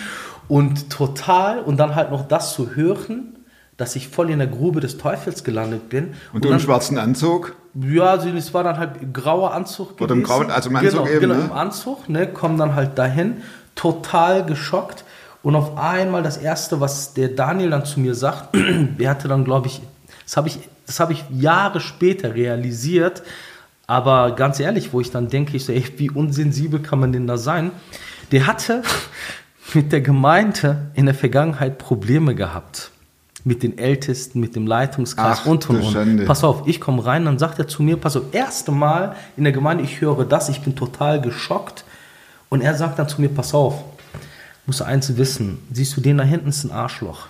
und 0.48 0.90
total 0.90 1.60
und 1.60 1.76
dann 1.76 1.94
halt 1.94 2.10
noch 2.10 2.26
das 2.26 2.54
zu 2.54 2.74
hören, 2.74 3.35
dass 3.76 3.96
ich 3.96 4.08
voll 4.08 4.30
in 4.30 4.38
der 4.38 4.48
Grube 4.48 4.80
des 4.80 4.98
Teufels 4.98 5.44
gelandet 5.44 5.88
bin. 5.88 6.14
Und 6.32 6.44
du 6.44 6.48
dann, 6.48 6.58
im 6.58 6.64
schwarzen 6.64 6.98
Anzug? 6.98 7.54
ja, 7.74 8.04
also 8.04 8.28
es 8.30 8.54
war 8.54 8.64
dann 8.64 8.78
halt 8.78 9.12
grauer 9.12 9.52
Anzug 9.52 10.00
Oder 10.00 10.14
im 10.14 10.22
grauen- 10.22 10.50
also 10.50 10.70
im 10.70 10.76
Anzug 10.76 10.92
genau, 10.92 11.06
eben, 11.08 11.20
Genau, 11.20 11.34
ne? 11.34 11.40
im 11.42 11.52
Anzug, 11.52 12.08
ne, 12.08 12.26
komm 12.26 12.56
dann 12.56 12.74
halt 12.74 12.96
dahin, 12.98 13.42
total 13.74 14.44
geschockt. 14.46 15.04
Und 15.42 15.54
auf 15.54 15.76
einmal 15.76 16.22
das 16.22 16.38
Erste, 16.38 16.80
was 16.80 17.12
der 17.14 17.28
Daniel 17.28 17.70
dann 17.70 17.84
zu 17.84 18.00
mir 18.00 18.14
sagt, 18.14 18.56
er 18.98 19.10
hatte 19.10 19.28
dann, 19.28 19.44
glaube 19.44 19.66
ich, 19.68 19.82
das 20.24 20.36
habe 20.36 20.48
ich, 20.48 20.58
das 20.86 20.98
habe 20.98 21.12
ich 21.12 21.24
Jahre 21.30 21.80
später 21.80 22.34
realisiert, 22.34 23.22
aber 23.86 24.32
ganz 24.34 24.58
ehrlich, 24.58 24.92
wo 24.92 25.00
ich 25.00 25.10
dann 25.10 25.28
denke, 25.28 25.56
ich 25.56 25.64
so, 25.66 25.72
ey, 25.72 25.84
wie 25.98 26.10
unsensibel 26.10 26.80
kann 26.80 26.98
man 26.98 27.12
denn 27.12 27.26
da 27.26 27.36
sein? 27.36 27.70
Der 28.32 28.46
hatte 28.46 28.82
mit 29.74 29.92
der 29.92 30.00
Gemeinde 30.00 30.90
in 30.94 31.04
der 31.06 31.14
Vergangenheit 31.14 31.78
Probleme 31.78 32.34
gehabt. 32.34 32.90
Mit 33.46 33.62
den 33.62 33.78
Ältesten, 33.78 34.40
mit 34.40 34.56
dem 34.56 34.66
Leitungskreis 34.66 35.38
Ach, 35.42 35.46
und 35.46 35.70
und 35.70 35.96
und. 35.96 36.24
Pass 36.26 36.42
auf, 36.42 36.66
ich 36.66 36.80
komme 36.80 37.06
rein, 37.06 37.24
dann 37.24 37.38
sagt 37.38 37.60
er 37.60 37.68
zu 37.68 37.82
mir, 37.82 37.96
pass 37.96 38.16
auf, 38.16 38.24
erste 38.32 38.72
Mal 38.72 39.14
in 39.36 39.44
der 39.44 39.52
Gemeinde, 39.52 39.84
ich 39.84 40.00
höre 40.00 40.24
das, 40.24 40.48
ich 40.48 40.62
bin 40.62 40.74
total 40.74 41.20
geschockt. 41.20 41.84
Und 42.48 42.60
er 42.60 42.74
sagt 42.74 42.98
dann 42.98 43.08
zu 43.08 43.20
mir, 43.20 43.28
pass 43.28 43.54
auf, 43.54 43.84
musst 44.66 44.80
du 44.80 44.84
eins 44.84 45.16
wissen, 45.16 45.58
siehst 45.72 45.96
du, 45.96 46.00
den 46.00 46.18
da 46.18 46.24
hinten 46.24 46.48
ist 46.48 46.64
ein 46.64 46.72
Arschloch. 46.72 47.28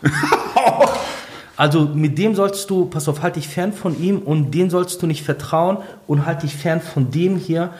also 1.56 1.82
mit 1.82 2.16
dem 2.16 2.34
sollst 2.34 2.70
du, 2.70 2.86
pass 2.86 3.08
auf, 3.08 3.22
halt 3.22 3.36
dich 3.36 3.48
fern 3.48 3.72
von 3.72 4.00
ihm 4.00 4.18
und 4.18 4.52
den 4.52 4.70
sollst 4.70 5.02
du 5.02 5.06
nicht 5.06 5.22
vertrauen 5.22 5.78
und 6.06 6.24
halt 6.24 6.42
dich 6.42 6.54
fern 6.54 6.80
von 6.80 7.10
dem 7.10 7.36
hier. 7.36 7.70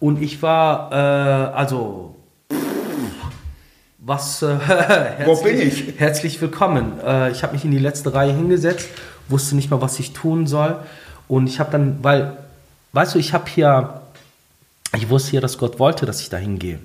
Und 0.00 0.22
ich 0.22 0.42
war, 0.42 0.92
äh, 0.92 1.56
also, 1.56 2.15
was, 4.06 4.40
äh, 4.42 4.56
Wo 5.24 5.34
bin 5.42 5.60
ich? 5.60 5.98
Herzlich 5.98 6.40
willkommen. 6.40 7.00
Äh, 7.04 7.32
ich 7.32 7.42
habe 7.42 7.54
mich 7.54 7.64
in 7.64 7.72
die 7.72 7.78
letzte 7.78 8.14
Reihe 8.14 8.32
hingesetzt, 8.32 8.88
wusste 9.28 9.56
nicht 9.56 9.68
mal, 9.68 9.80
was 9.80 9.98
ich 9.98 10.12
tun 10.12 10.46
soll. 10.46 10.78
Und 11.26 11.48
ich 11.48 11.58
habe 11.58 11.72
dann, 11.72 12.04
weil, 12.04 12.36
weißt 12.92 13.16
du, 13.16 13.18
ich 13.18 13.32
habe 13.32 13.50
hier, 13.50 14.00
ich 14.94 15.08
wusste 15.10 15.34
ja, 15.34 15.40
dass 15.40 15.58
Gott 15.58 15.80
wollte, 15.80 16.06
dass 16.06 16.20
ich 16.20 16.28
da 16.28 16.36
hingehe. 16.36 16.78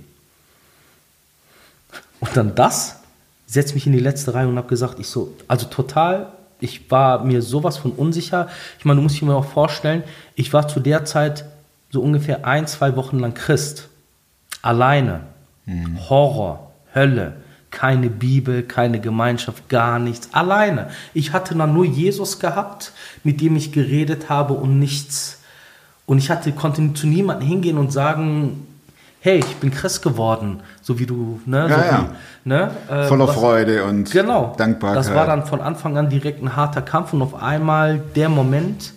Und 2.20 2.36
dann 2.36 2.56
das, 2.56 3.02
setze 3.46 3.76
mich 3.76 3.86
in 3.86 3.94
die 3.94 4.00
letzte 4.00 4.34
Reihe 4.34 4.48
und 4.48 4.58
habe 4.58 4.68
gesagt, 4.68 5.00
ich 5.00 5.08
so, 5.08 5.38
also 5.48 5.68
total, 5.68 6.32
ich 6.60 6.90
war 6.90 7.24
mir 7.24 7.44
sowas 7.44 7.78
von 7.78 7.92
unsicher. 7.92 8.50
Ich 8.80 8.86
meine, 8.86 8.98
du 8.98 9.04
musst 9.04 9.22
dir 9.22 9.26
mir 9.26 9.36
auch 9.36 9.46
vorstellen, 9.46 10.04
ich 10.34 10.54
war 10.54 10.68
zu 10.68 10.80
der 10.80 11.06
Zeit 11.06 11.46
so 11.92 12.02
ungefähr 12.02 12.46
ein, 12.46 12.66
zwei 12.66 12.96
Wochen 12.96 13.20
lang 13.20 13.36
Christ. 13.36 13.90
Alleine. 14.64 15.22
Horror, 16.10 16.71
Hölle, 16.94 17.34
keine 17.72 18.10
Bibel, 18.10 18.64
keine 18.64 19.00
Gemeinschaft, 19.00 19.70
gar 19.70 19.98
nichts. 20.00 20.30
Alleine. 20.34 20.90
Ich 21.14 21.32
hatte 21.34 21.56
dann 21.56 21.74
nur 21.74 21.86
Jesus 21.86 22.40
gehabt, 22.40 22.92
mit 23.24 23.40
dem 23.42 23.56
ich 23.56 23.72
geredet 23.72 24.30
habe 24.30 24.54
und 24.54 24.78
nichts. 24.80 25.40
Und 26.06 26.18
ich 26.18 26.30
hatte, 26.30 26.52
konnte 26.52 26.94
zu 26.94 27.08
niemandem 27.08 27.48
hingehen 27.48 27.78
und 27.78 27.94
sagen, 27.94 28.68
hey, 29.22 29.38
ich 29.40 29.56
bin 29.58 29.72
Christ 29.72 30.02
geworden, 30.02 30.62
so 30.82 30.98
wie 31.00 31.06
du, 31.06 31.40
ne? 31.46 31.68
Ja, 31.70 31.78
so 31.80 31.86
ja. 31.86 32.10
Wie, 32.44 32.50
ne 32.50 32.72
äh, 32.90 33.04
Voller 33.04 33.28
was- 33.28 33.36
Freude 33.36 33.86
und 33.86 34.12
Genau. 34.12 34.54
Dankbarkeit. 34.58 34.98
Das 34.98 35.14
war 35.14 35.26
dann 35.28 35.46
von 35.46 35.62
Anfang 35.62 35.98
an 35.98 36.10
direkt 36.10 36.42
ein 36.44 36.56
harter 36.56 36.82
Kampf 36.82 37.14
und 37.14 37.22
auf 37.22 37.36
einmal 37.36 38.00
der 38.16 38.30
Moment, 38.30 38.94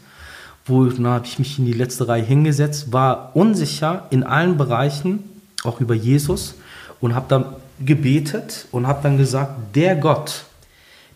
wo 0.67 0.87
habe 0.91 1.27
ich 1.27 1.39
mich 1.39 1.59
in 1.59 1.67
die 1.67 1.75
letzte 1.75 2.09
Reihe 2.09 2.23
hingesetzt, 2.23 2.91
war 2.93 3.31
unsicher 3.37 4.07
in 4.11 4.25
allen 4.25 4.57
Bereichen, 4.57 5.23
auch 5.63 5.81
über 5.81 5.95
Jesus 5.95 6.55
und 7.01 7.15
habe 7.15 7.27
dann 7.29 7.45
gebetet 7.85 8.67
und 8.73 8.87
habe 8.87 9.03
dann 9.03 9.19
gesagt, 9.19 9.75
der 9.75 9.97
Gott, 9.97 10.45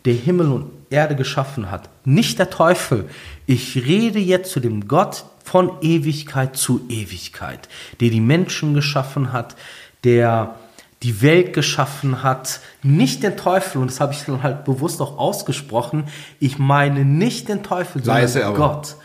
der 0.05 0.15
Himmel 0.15 0.49
und 0.51 0.71
Erde 0.91 1.17
geschaffen 1.17 1.71
hat, 1.71 1.89
nicht 2.05 2.39
der 2.39 2.51
Teufel. 2.51 3.09
Ich 3.47 3.77
rede 3.77 4.19
jetzt 4.19 4.51
zu 4.51 4.61
dem 4.61 4.89
Gott 4.89 5.25
von 5.45 5.71
Ewigkeit 5.83 6.57
zu 6.57 6.81
Ewigkeit, 6.89 7.69
der 8.01 8.11
die 8.11 8.21
Menschen 8.21 8.75
geschaffen 8.75 9.33
hat, 9.33 9.57
der 10.05 10.55
die 11.03 11.23
Welt 11.23 11.53
geschaffen 11.53 12.23
hat, 12.23 12.61
nicht 12.83 13.23
den 13.23 13.37
Teufel, 13.37 13.81
und 13.81 13.89
das 13.91 14.01
habe 14.01 14.13
ich 14.13 14.25
dann 14.25 14.43
halt 14.43 14.65
bewusst 14.65 15.01
auch 15.01 15.17
ausgesprochen, 15.17 16.05
ich 16.41 16.59
meine 16.59 17.05
nicht 17.05 17.49
den 17.49 17.63
Teufel, 17.63 18.03
sondern 18.03 18.23
Leise 18.23 18.45
aber. 18.47 18.57
Gott. 18.57 18.97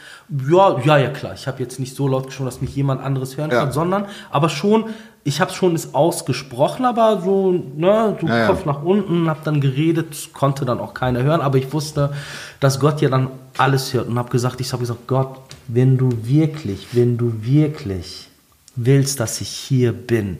Ja, 0.50 0.80
ja, 0.80 0.98
ja, 0.98 1.10
klar. 1.10 1.34
Ich 1.36 1.48
habe 1.48 1.62
jetzt 1.62 1.80
nicht 1.80 1.96
so 1.96 2.08
laut 2.08 2.28
gesprochen, 2.28 2.46
dass 2.48 2.62
mich 2.62 2.76
jemand 2.76 3.04
anderes 3.04 3.38
hören 3.38 3.52
Ja. 3.52 3.60
kann, 3.60 3.72
sondern 3.72 4.08
aber 4.32 4.50
schon, 4.50 4.86
ich 5.26 5.40
habe 5.40 5.54
schon 5.54 5.74
es 5.74 5.94
ausgesprochen, 5.94 6.86
aber 6.86 7.22
so, 7.22 7.52
ne, 7.52 8.18
so 8.20 8.28
Ja, 8.28 8.40
ja. 8.40 8.48
Kopf 8.48 8.66
nach 8.66 8.84
unten, 8.84 9.30
habe 9.30 9.40
dann 9.44 9.62
geredet, 9.62 10.30
konnte 10.34 10.66
dann 10.66 10.80
auch 10.80 10.94
keiner 10.94 11.24
hören, 11.24 11.42
aber 11.42 11.58
ich 11.58 11.72
wusste, 11.72 12.14
dass 12.60 12.80
Gott 12.80 13.02
ja 13.02 13.10
dann 13.10 13.30
alles 13.58 13.94
hört 13.94 14.08
und 14.10 14.18
habe 14.18 14.30
gesagt, 14.30 14.60
ich 14.60 14.72
habe 14.74 14.82
gesagt, 14.82 15.08
Gott, 15.08 15.40
wenn 15.68 15.98
du 15.98 16.10
wirklich, 16.24 16.88
wenn 16.92 17.18
du 17.18 17.34
wirklich 17.42 18.28
willst, 18.76 19.20
dass 19.20 19.40
ich 19.40 19.50
hier 19.50 19.94
bin, 19.94 20.40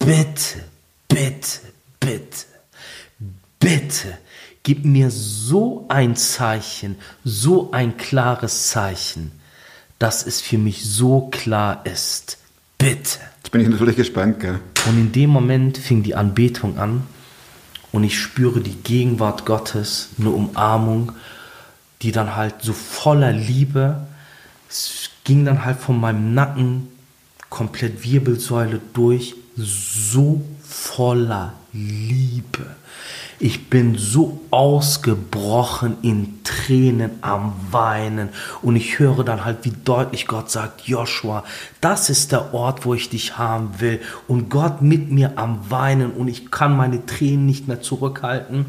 bitte, 0.00 0.64
bitte, 1.08 1.60
bitte, 2.00 2.46
bitte, 3.60 4.18
gib 4.64 4.84
mir 4.84 5.10
so 5.10 5.84
ein 5.88 6.16
Zeichen, 6.16 6.96
so 7.22 7.70
ein 7.70 7.96
klares 7.96 8.70
Zeichen, 8.70 9.30
dass 10.00 10.26
es 10.26 10.40
für 10.40 10.58
mich 10.58 10.84
so 10.84 11.28
klar 11.30 11.86
ist. 11.86 12.38
Bitte. 12.76 13.20
Bin 13.54 13.60
ich 13.60 13.68
natürlich 13.68 13.94
gespannt, 13.94 14.40
gell? 14.40 14.58
Und 14.88 14.98
in 14.98 15.12
dem 15.12 15.30
Moment 15.30 15.78
fing 15.78 16.02
die 16.02 16.16
Anbetung 16.16 16.76
an 16.76 17.04
und 17.92 18.02
ich 18.02 18.18
spüre 18.18 18.60
die 18.60 18.74
Gegenwart 18.74 19.46
Gottes, 19.46 20.08
eine 20.18 20.30
Umarmung, 20.30 21.12
die 22.02 22.10
dann 22.10 22.34
halt 22.34 22.56
so 22.62 22.72
voller 22.72 23.30
Liebe, 23.30 24.08
es 24.68 25.08
ging 25.22 25.44
dann 25.44 25.64
halt 25.64 25.78
von 25.78 26.00
meinem 26.00 26.34
Nacken 26.34 26.88
komplett 27.48 28.02
Wirbelsäule 28.02 28.80
durch, 28.92 29.36
so 29.56 30.42
voller 30.60 31.52
Liebe. 31.72 32.66
Ich 33.44 33.68
bin 33.68 33.98
so 33.98 34.40
ausgebrochen 34.50 35.98
in 36.00 36.42
Tränen 36.44 37.10
am 37.20 37.54
Weinen. 37.70 38.30
Und 38.62 38.74
ich 38.74 38.98
höre 38.98 39.22
dann 39.22 39.44
halt, 39.44 39.66
wie 39.66 39.74
deutlich 39.84 40.26
Gott 40.26 40.50
sagt, 40.50 40.88
Joshua, 40.88 41.44
das 41.82 42.08
ist 42.08 42.32
der 42.32 42.54
Ort, 42.54 42.86
wo 42.86 42.94
ich 42.94 43.10
dich 43.10 43.36
haben 43.36 43.80
will. 43.80 44.00
Und 44.28 44.48
Gott 44.48 44.80
mit 44.80 45.10
mir 45.10 45.36
am 45.36 45.70
Weinen. 45.70 46.12
Und 46.12 46.28
ich 46.28 46.50
kann 46.50 46.74
meine 46.74 47.04
Tränen 47.04 47.44
nicht 47.44 47.68
mehr 47.68 47.82
zurückhalten. 47.82 48.64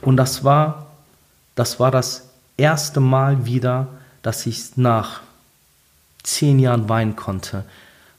Und 0.00 0.18
das 0.18 0.44
war, 0.44 0.86
das 1.56 1.80
war 1.80 1.90
das 1.90 2.28
erste 2.56 3.00
Mal 3.00 3.44
wieder, 3.44 3.88
dass 4.22 4.46
ich 4.46 4.76
nach 4.76 5.22
zehn 6.22 6.60
Jahren 6.60 6.88
weinen 6.88 7.16
konnte. 7.16 7.64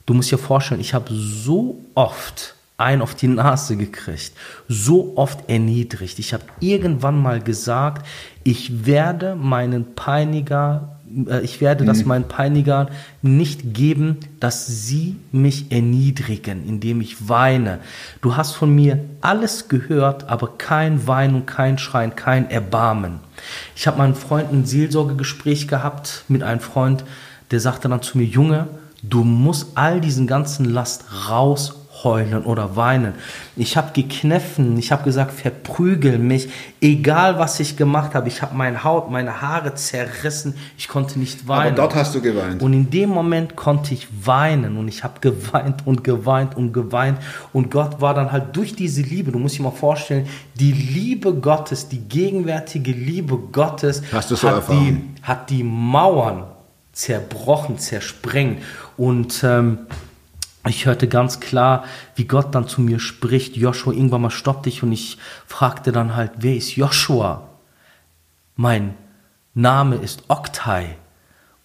Du 0.06 0.14
musst 0.14 0.32
dir 0.32 0.38
vorstellen, 0.38 0.82
ich 0.82 0.94
habe 0.94 1.14
so 1.14 1.80
oft 1.96 2.56
ein 2.78 3.02
auf 3.02 3.16
die 3.16 3.28
Nase 3.28 3.78
gekriegt, 3.78 4.34
so 4.68 5.14
oft 5.16 5.50
erniedrigt. 5.50 6.20
Ich 6.20 6.34
habe 6.34 6.44
irgendwann 6.60 7.22
mal 7.22 7.40
gesagt, 7.40 8.06
ich 8.44 8.86
werde 8.86 9.36
meinen 9.36 9.94
Peiniger, 9.96 10.98
äh, 11.28 11.42
ich 11.42 11.62
werde 11.62 11.86
das 11.86 12.06
meinen 12.06 12.28
Peinigern 12.28 12.90
nicht 13.22 13.74
geben, 13.74 14.18
dass 14.40 14.66
sie 14.66 15.18
mich 15.32 15.72
erniedrigen, 15.72 16.68
indem 16.68 17.02
ich 17.02 17.30
weine. 17.30 17.80
Du 18.22 18.36
hast 18.36 18.54
von 18.54 18.74
mir 18.74 19.00
alles 19.22 19.68
gehört, 19.68 20.30
aber 20.30 20.58
kein 20.58 21.08
Weinen 21.08 21.36
und 21.36 21.46
kein 21.46 21.78
Schreien, 21.78 22.16
kein 22.16 22.50
Erbarmen. 22.50 23.20
Ich 23.76 23.86
habe 23.86 24.00
meinen 24.00 24.16
Freund 24.16 24.52
ein 24.52 24.66
Seelsorgegespräch 24.66 25.68
gehabt 25.68 26.24
mit 26.28 26.42
einem 26.42 26.60
Freund, 26.60 27.04
der 27.52 27.60
sagte 27.60 27.88
dann 27.88 28.02
zu 28.02 28.18
mir, 28.18 28.26
Junge, 28.26 28.68
du 29.04 29.24
musst 29.24 29.78
all 29.78 30.02
diesen 30.02 30.26
ganzen 30.26 30.66
Last 30.66 31.06
rausheulen 32.04 32.44
oder 32.44 32.76
weinen. 32.76 33.14
Ich 33.56 33.78
habe 33.78 33.92
gekneffen, 33.94 34.78
ich 34.78 34.92
habe 34.92 35.04
gesagt, 35.04 35.32
verprügel 35.32 36.18
mich, 36.18 36.50
egal 36.82 37.40
was 37.40 37.60
ich 37.60 37.78
gemacht 37.78 38.14
habe. 38.14 38.28
Ich 38.28 38.42
habe 38.42 38.56
meine 38.56 38.84
Haut, 38.84 39.10
meine 39.10 39.42
Haare 39.42 39.76
zerrissen, 39.76 40.56
ich 40.78 40.88
konnte 40.88 41.20
nicht 41.20 41.42
Aber 41.46 41.58
weinen. 41.58 41.76
dort 41.76 41.96
hast 41.96 42.16
du 42.16 42.22
geweint. 42.22 42.62
Und 42.62 42.74
in 42.74 42.90
dem 42.90 43.10
Moment 43.10 43.56
konnte 43.56 43.94
ich 43.94 44.08
weinen 44.26 44.78
und 44.78 44.88
ich 44.88 45.04
habe 45.04 45.20
geweint 45.22 45.86
und 45.86 46.04
geweint 46.04 46.56
und 46.56 46.74
geweint. 46.74 47.20
Und 47.52 47.72
Gott 47.72 48.02
war 48.02 48.14
dann 48.14 48.32
halt 48.32 48.56
durch 48.56 48.76
diese 48.76 49.02
Liebe, 49.02 49.32
du 49.32 49.40
musst 49.40 49.58
dir 49.58 49.64
mal 49.64 49.72
vorstellen, 49.72 50.28
die 50.60 50.72
Liebe 50.72 51.34
Gottes, 51.34 51.90
die 51.90 52.00
gegenwärtige 52.00 52.92
Liebe 52.92 53.38
Gottes 53.38 54.02
Hast 54.12 54.32
du 54.32 54.36
so 54.36 54.48
hat, 54.48 54.56
erfahren? 54.56 55.14
die, 55.18 55.24
hat 55.24 55.50
die 55.50 55.64
Mauern 55.64 56.44
zerbrochen, 56.92 57.80
zersprengt. 57.80 58.62
Und 58.98 59.44
ähm, 59.44 59.80
ich 60.70 60.86
hörte 60.86 61.08
ganz 61.08 61.40
klar, 61.40 61.84
wie 62.16 62.26
Gott 62.26 62.56
dann 62.56 62.68
zu 62.68 62.82
mir 62.82 63.00
spricht, 63.00 63.58
Joshua, 63.58 63.94
irgendwann 63.94 64.22
mal 64.22 64.30
stopp 64.30 64.64
dich. 64.64 64.82
Und 64.82 64.92
ich 64.94 65.18
fragte 65.46 65.92
dann 65.92 66.16
halt, 66.16 66.32
wer 66.38 66.56
ist 66.56 66.76
Joshua? 66.76 67.50
Mein 68.56 68.96
Name 69.54 69.96
ist 69.98 70.24
Oktai. 70.30 70.98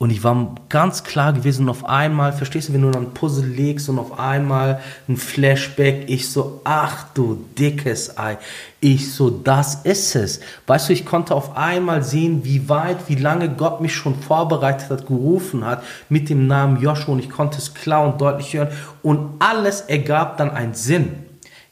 Und 0.01 0.11
ich 0.11 0.23
war 0.23 0.55
ganz 0.69 1.03
klar 1.03 1.33
gewesen 1.33 1.63
und 1.63 1.71
auf 1.71 1.85
einmal, 1.85 2.33
verstehst 2.33 2.69
du, 2.69 2.73
wenn 2.73 2.83
du 2.83 2.91
dann 2.93 3.07
ein 3.07 3.15
Puzzle 3.15 3.45
legst 3.45 3.89
und 3.89 3.99
auf 3.99 4.17
einmal 4.17 4.81
ein 5.09 5.17
Flashback, 5.17 6.09
ich 6.09 6.31
so, 6.31 6.61
ach 6.63 7.07
du 7.15 7.45
dickes 7.59 8.17
Ei, 8.17 8.39
ich 8.79 9.13
so, 9.13 9.29
das 9.29 9.85
ist 9.85 10.15
es. 10.15 10.39
Weißt 10.69 10.89
du, 10.89 10.93
ich 10.93 11.05
konnte 11.05 11.35
auf 11.35 11.57
einmal 11.57 12.05
sehen, 12.05 12.45
wie 12.45 12.69
weit, 12.69 13.09
wie 13.09 13.17
lange 13.17 13.49
Gott 13.49 13.81
mich 13.81 13.93
schon 13.93 14.15
vorbereitet 14.15 14.89
hat, 14.89 15.09
gerufen 15.09 15.65
hat 15.65 15.83
mit 16.09 16.29
dem 16.29 16.47
Namen 16.47 16.81
Joshua 16.81 17.15
und 17.15 17.19
ich 17.19 17.31
konnte 17.31 17.59
es 17.59 17.75
klar 17.75 18.07
und 18.07 18.21
deutlich 18.21 18.55
hören 18.55 18.69
und 19.03 19.33
alles 19.41 19.81
ergab 19.81 20.37
dann 20.37 20.51
einen 20.51 20.75
Sinn. 20.75 21.11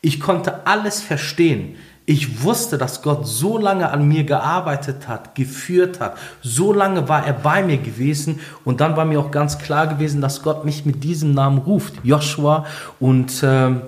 Ich 0.01 0.19
konnte 0.19 0.67
alles 0.67 1.01
verstehen. 1.01 1.77
Ich 2.09 2.45
wusste, 2.45 2.79
dass 2.79 3.03
Gott 3.03 3.27
so 3.27 3.59
lange 3.59 3.91
an 3.91 4.07
mir 4.07 4.23
gearbeitet 4.23 5.09
hat, 5.09 5.35
geführt 5.35 5.99
hat. 5.99 6.17
So 6.41 6.73
lange 6.73 7.09
war 7.09 7.27
er 7.27 7.33
bei 7.33 7.65
mir 7.65 7.79
gewesen. 7.79 8.39
Und 8.65 8.81
dann 8.81 8.97
war 8.97 9.05
mir 9.05 9.19
auch 9.19 9.33
ganz 9.33 9.59
klar 9.59 9.89
gewesen, 9.89 10.21
dass 10.21 10.43
Gott 10.45 10.65
mich 10.65 10.87
mit 10.87 11.03
diesem 11.03 11.35
Namen 11.35 11.59
ruft, 11.59 11.95
Joshua. 12.05 12.65
Und 13.01 13.43
ähm, 13.43 13.81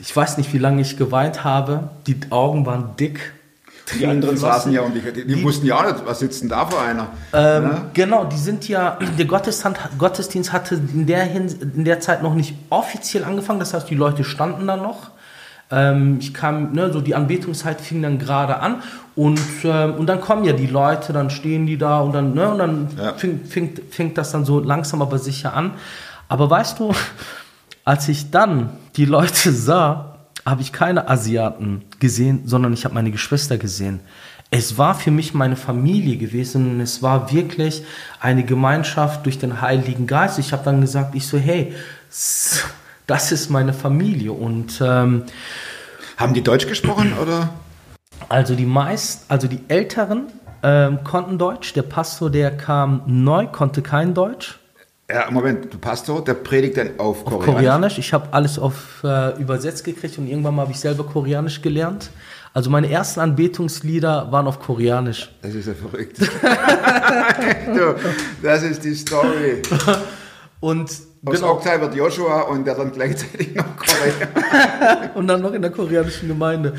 ich 0.00 0.16
weiß 0.16 0.38
nicht, 0.38 0.52
wie 0.52 0.58
lange 0.58 0.82
ich 0.82 0.96
geweint 0.96 1.44
habe. 1.44 1.90
Die 2.08 2.18
Augen 2.30 2.66
waren 2.66 2.96
dick. 2.98 3.32
Die 3.98 4.06
anderen 4.06 4.36
saßen 4.36 4.72
ja 4.72 4.82
und 4.82 4.94
die, 4.94 5.00
die, 5.00 5.24
die 5.26 5.42
wussten 5.42 5.66
ja 5.66 5.76
auch 5.78 5.84
nicht, 5.84 6.06
was 6.06 6.20
sitzt 6.20 6.42
denn 6.42 6.48
da 6.48 6.66
für 6.66 6.78
einer? 6.80 7.08
Ne? 7.60 7.90
Genau, 7.92 8.24
die 8.24 8.38
sind 8.38 8.68
ja, 8.68 8.98
der 9.18 9.24
Gottesdienst, 9.24 10.52
hatte 10.52 10.76
in 10.76 11.06
der, 11.06 11.24
Hins- 11.24 11.54
in 11.54 11.84
der 11.84 11.98
Zeit 12.00 12.22
noch 12.22 12.34
nicht 12.34 12.54
offiziell 12.70 13.24
angefangen, 13.24 13.58
das 13.58 13.74
heißt, 13.74 13.90
die 13.90 13.96
Leute 13.96 14.22
standen 14.24 14.66
da 14.68 14.76
noch. 14.76 15.10
Ähm, 15.72 16.18
ich 16.20 16.34
kam, 16.34 16.72
ne, 16.72 16.92
so 16.92 17.00
die 17.00 17.14
Anbetungszeit 17.14 17.80
fing 17.80 18.02
dann 18.02 18.18
gerade 18.18 18.58
an 18.58 18.82
und, 19.14 19.40
ähm, 19.64 19.94
und 19.94 20.06
dann 20.06 20.20
kommen 20.20 20.44
ja 20.44 20.52
die 20.52 20.66
Leute, 20.66 21.12
dann 21.12 21.30
stehen 21.30 21.66
die 21.66 21.78
da 21.78 22.00
und 22.00 22.12
dann, 22.12 22.34
ne, 22.34 22.50
und 22.50 22.58
dann 22.58 22.88
Ja. 22.98 23.12
fing, 23.14 23.40
fängt, 23.44 23.80
fängt 23.90 24.18
das 24.18 24.32
dann 24.32 24.44
so 24.44 24.58
langsam 24.60 25.00
aber 25.00 25.18
sicher 25.18 25.54
an. 25.54 25.72
Aber 26.28 26.50
weißt 26.50 26.78
du, 26.80 26.92
als 27.84 28.08
ich 28.08 28.30
dann 28.30 28.70
die 28.96 29.04
Leute 29.04 29.52
sah, 29.52 30.16
habe 30.46 30.62
ich 30.62 30.72
keine 30.72 31.08
Asiaten 31.08 31.82
gesehen, 32.00 32.42
sondern 32.46 32.72
ich 32.72 32.84
habe 32.84 32.94
meine 32.94 33.10
Geschwister 33.10 33.58
gesehen. 33.58 34.00
Es 34.52 34.78
war 34.78 34.96
für 34.96 35.12
mich 35.12 35.34
meine 35.34 35.54
Familie 35.54 36.16
gewesen 36.16 36.72
und 36.72 36.80
es 36.80 37.02
war 37.02 37.30
wirklich 37.32 37.84
eine 38.18 38.42
Gemeinschaft 38.44 39.24
durch 39.26 39.38
den 39.38 39.60
Heiligen 39.60 40.08
Geist. 40.08 40.40
Ich 40.40 40.52
habe 40.52 40.64
dann 40.64 40.80
gesagt, 40.80 41.14
ich 41.14 41.26
so, 41.28 41.38
hey, 41.38 41.72
das 43.10 43.32
ist 43.32 43.50
meine 43.50 43.72
Familie 43.72 44.32
und 44.32 44.80
ähm, 44.80 45.24
Haben 46.16 46.32
die 46.32 46.42
Deutsch 46.42 46.68
gesprochen 46.68 47.12
oder? 47.20 47.50
also 48.28 48.54
die 48.54 48.66
meisten, 48.66 49.24
also 49.28 49.48
die 49.48 49.58
Älteren 49.66 50.28
ähm, 50.62 51.00
konnten 51.02 51.36
Deutsch. 51.36 51.72
Der 51.72 51.82
Pastor, 51.82 52.30
der 52.30 52.56
kam 52.56 53.02
neu, 53.06 53.48
konnte 53.48 53.82
kein 53.82 54.14
Deutsch. 54.14 54.60
Ja, 55.12 55.28
Moment, 55.28 55.74
du 55.74 55.78
Pastor, 55.78 56.22
der 56.22 56.34
predigt 56.34 56.76
dann 56.76 56.90
auf 56.98 57.24
Koreanisch. 57.24 57.46
Koreanisch. 57.46 57.98
Ich 57.98 58.12
habe 58.12 58.28
alles 58.30 58.60
auf 58.60 59.02
äh, 59.02 59.40
übersetzt 59.40 59.82
gekriegt 59.82 60.16
und 60.18 60.28
irgendwann 60.28 60.54
mal 60.54 60.62
habe 60.62 60.72
ich 60.72 60.78
selber 60.78 61.02
Koreanisch 61.02 61.62
gelernt. 61.62 62.10
Also 62.54 62.70
meine 62.70 62.88
ersten 62.88 63.18
Anbetungslieder 63.18 64.30
waren 64.30 64.46
auf 64.46 64.60
Koreanisch. 64.60 65.32
Das 65.42 65.54
ist 65.54 65.66
ja 65.66 65.74
verrückt. 65.74 66.18
du, 67.74 67.96
das 68.40 68.62
ist 68.62 68.84
die 68.84 68.94
Story. 68.94 69.62
Und, 70.60 71.09
Aus 71.22 71.34
genau, 71.34 71.52
Oktay 71.52 71.78
wird 71.80 71.94
Joshua 71.94 72.42
und 72.42 72.64
der 72.64 72.74
dann 72.74 72.92
gleichzeitig 72.92 73.54
noch 73.54 73.76
Korea. 73.76 75.10
und 75.14 75.26
dann 75.26 75.42
noch 75.42 75.52
in 75.52 75.60
der 75.60 75.70
koreanischen 75.70 76.28
Gemeinde. 76.28 76.74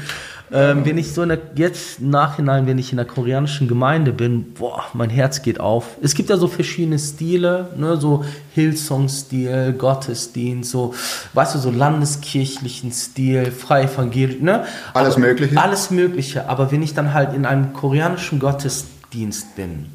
Ähm, 0.51 0.83
wenn 0.83 0.97
ich 0.97 1.13
so 1.13 1.21
in 1.21 1.29
der, 1.29 1.39
jetzt 1.55 1.99
im 1.99 2.09
Nachhinein, 2.09 2.65
wenn 2.65 2.79
ich 2.79 2.91
in 2.91 2.97
der 2.97 3.05
koreanischen 3.05 3.67
Gemeinde 3.67 4.11
bin, 4.11 4.53
boah, 4.53 4.83
mein 4.93 5.11
Herz 5.11 5.43
geht 5.43 5.59
auf. 5.59 5.95
Es 6.01 6.15
gibt 6.15 6.29
ja 6.29 6.37
so 6.37 6.47
verschiedene 6.47 6.97
Stile, 6.97 7.69
ne, 7.77 7.97
so 7.97 8.25
Hillsong-Stil, 8.55 9.73
Gottesdienst, 9.77 10.71
so, 10.71 10.93
weißt 11.33 11.55
du, 11.55 11.59
so 11.59 11.69
landeskirchlichen 11.69 12.91
Stil, 12.91 13.51
frei 13.51 13.83
evangelisch, 13.83 14.41
ne? 14.41 14.65
Alles 14.93 15.13
Aber- 15.15 15.21
Mögliche? 15.27 15.61
Alles 15.61 15.91
Mögliche. 15.91 16.49
Aber 16.49 16.71
wenn 16.71 16.81
ich 16.81 16.95
dann 16.95 17.13
halt 17.13 17.33
in 17.35 17.45
einem 17.45 17.73
koreanischen 17.73 18.39
Gottesdienst 18.39 19.55
bin, 19.55 19.85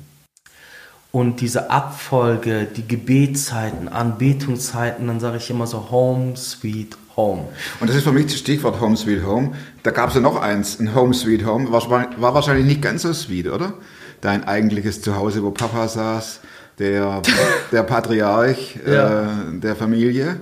und 1.17 1.41
diese 1.41 1.71
Abfolge, 1.71 2.67
die 2.77 2.87
Gebetszeiten, 2.87 3.89
Anbetungszeiten, 3.89 5.07
dann 5.07 5.19
sage 5.19 5.39
ich 5.39 5.49
immer 5.49 5.67
so 5.67 5.91
Home, 5.91 6.37
Sweet 6.37 6.95
Home. 7.17 7.45
Und 7.81 7.89
das 7.89 7.97
ist 7.97 8.05
für 8.05 8.13
mich 8.13 8.27
das 8.27 8.37
Stichwort 8.37 8.83
Home 8.83 8.99
Sweet 8.99 9.25
Home. 9.25 9.53
Da 9.83 9.93
gab 9.93 10.11
es 10.11 10.17
ja 10.17 10.21
noch 10.21 10.39
eins, 10.39 10.79
ein 10.79 10.95
Home 10.95 11.15
Sweet 11.15 11.47
Home. 11.47 11.73
War, 11.73 12.35
wahrscheinlich 12.35 12.67
nicht 12.67 12.83
ganz 12.83 13.01
so 13.01 13.15
sweet, 13.15 13.49
oder? 13.49 13.73
Dein 14.21 14.45
eigentliches 14.45 15.01
Zuhause, 15.01 15.43
wo 15.43 15.53
Papa 15.53 15.89
saß, 15.89 16.41
der, 16.79 17.23
der 17.73 17.83
Patriarch 17.85 18.79
Ja. 18.87 19.23
äh, 19.23 19.27
der 19.55 19.75
Familie. 19.75 20.39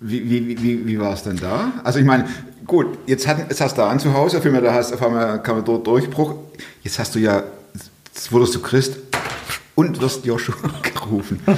Wie, 0.00 0.28
wie, 0.28 0.62
wie, 0.62 0.86
wie 0.86 1.00
war 1.00 1.14
es 1.14 1.22
denn 1.22 1.38
da? 1.38 1.72
Also 1.84 2.00
ich 2.00 2.04
meine, 2.04 2.26
gut, 2.66 2.98
jetzt, 3.06 3.26
hat, 3.26 3.38
jetzt 3.38 3.62
hast 3.62 3.78
du 3.78 3.80
da 3.80 3.88
ein 3.88 3.98
Zuhause, 3.98 4.36
auf 4.36 4.44
einmal, 4.44 4.60
da 4.60 4.74
hast, 4.74 4.92
auf 4.92 5.02
einmal 5.02 5.42
kam 5.42 5.64
der 5.64 5.78
Durchbruch. 5.78 6.34
Jetzt 6.82 6.98
hast 6.98 7.14
du 7.14 7.18
ja, 7.18 7.44
jetzt 8.12 8.30
wurdest 8.30 8.54
du 8.54 8.60
Christ 8.60 9.05
und 9.76 10.00
wirst 10.00 10.26
Joshua 10.26 10.56
gerufen. 10.82 11.40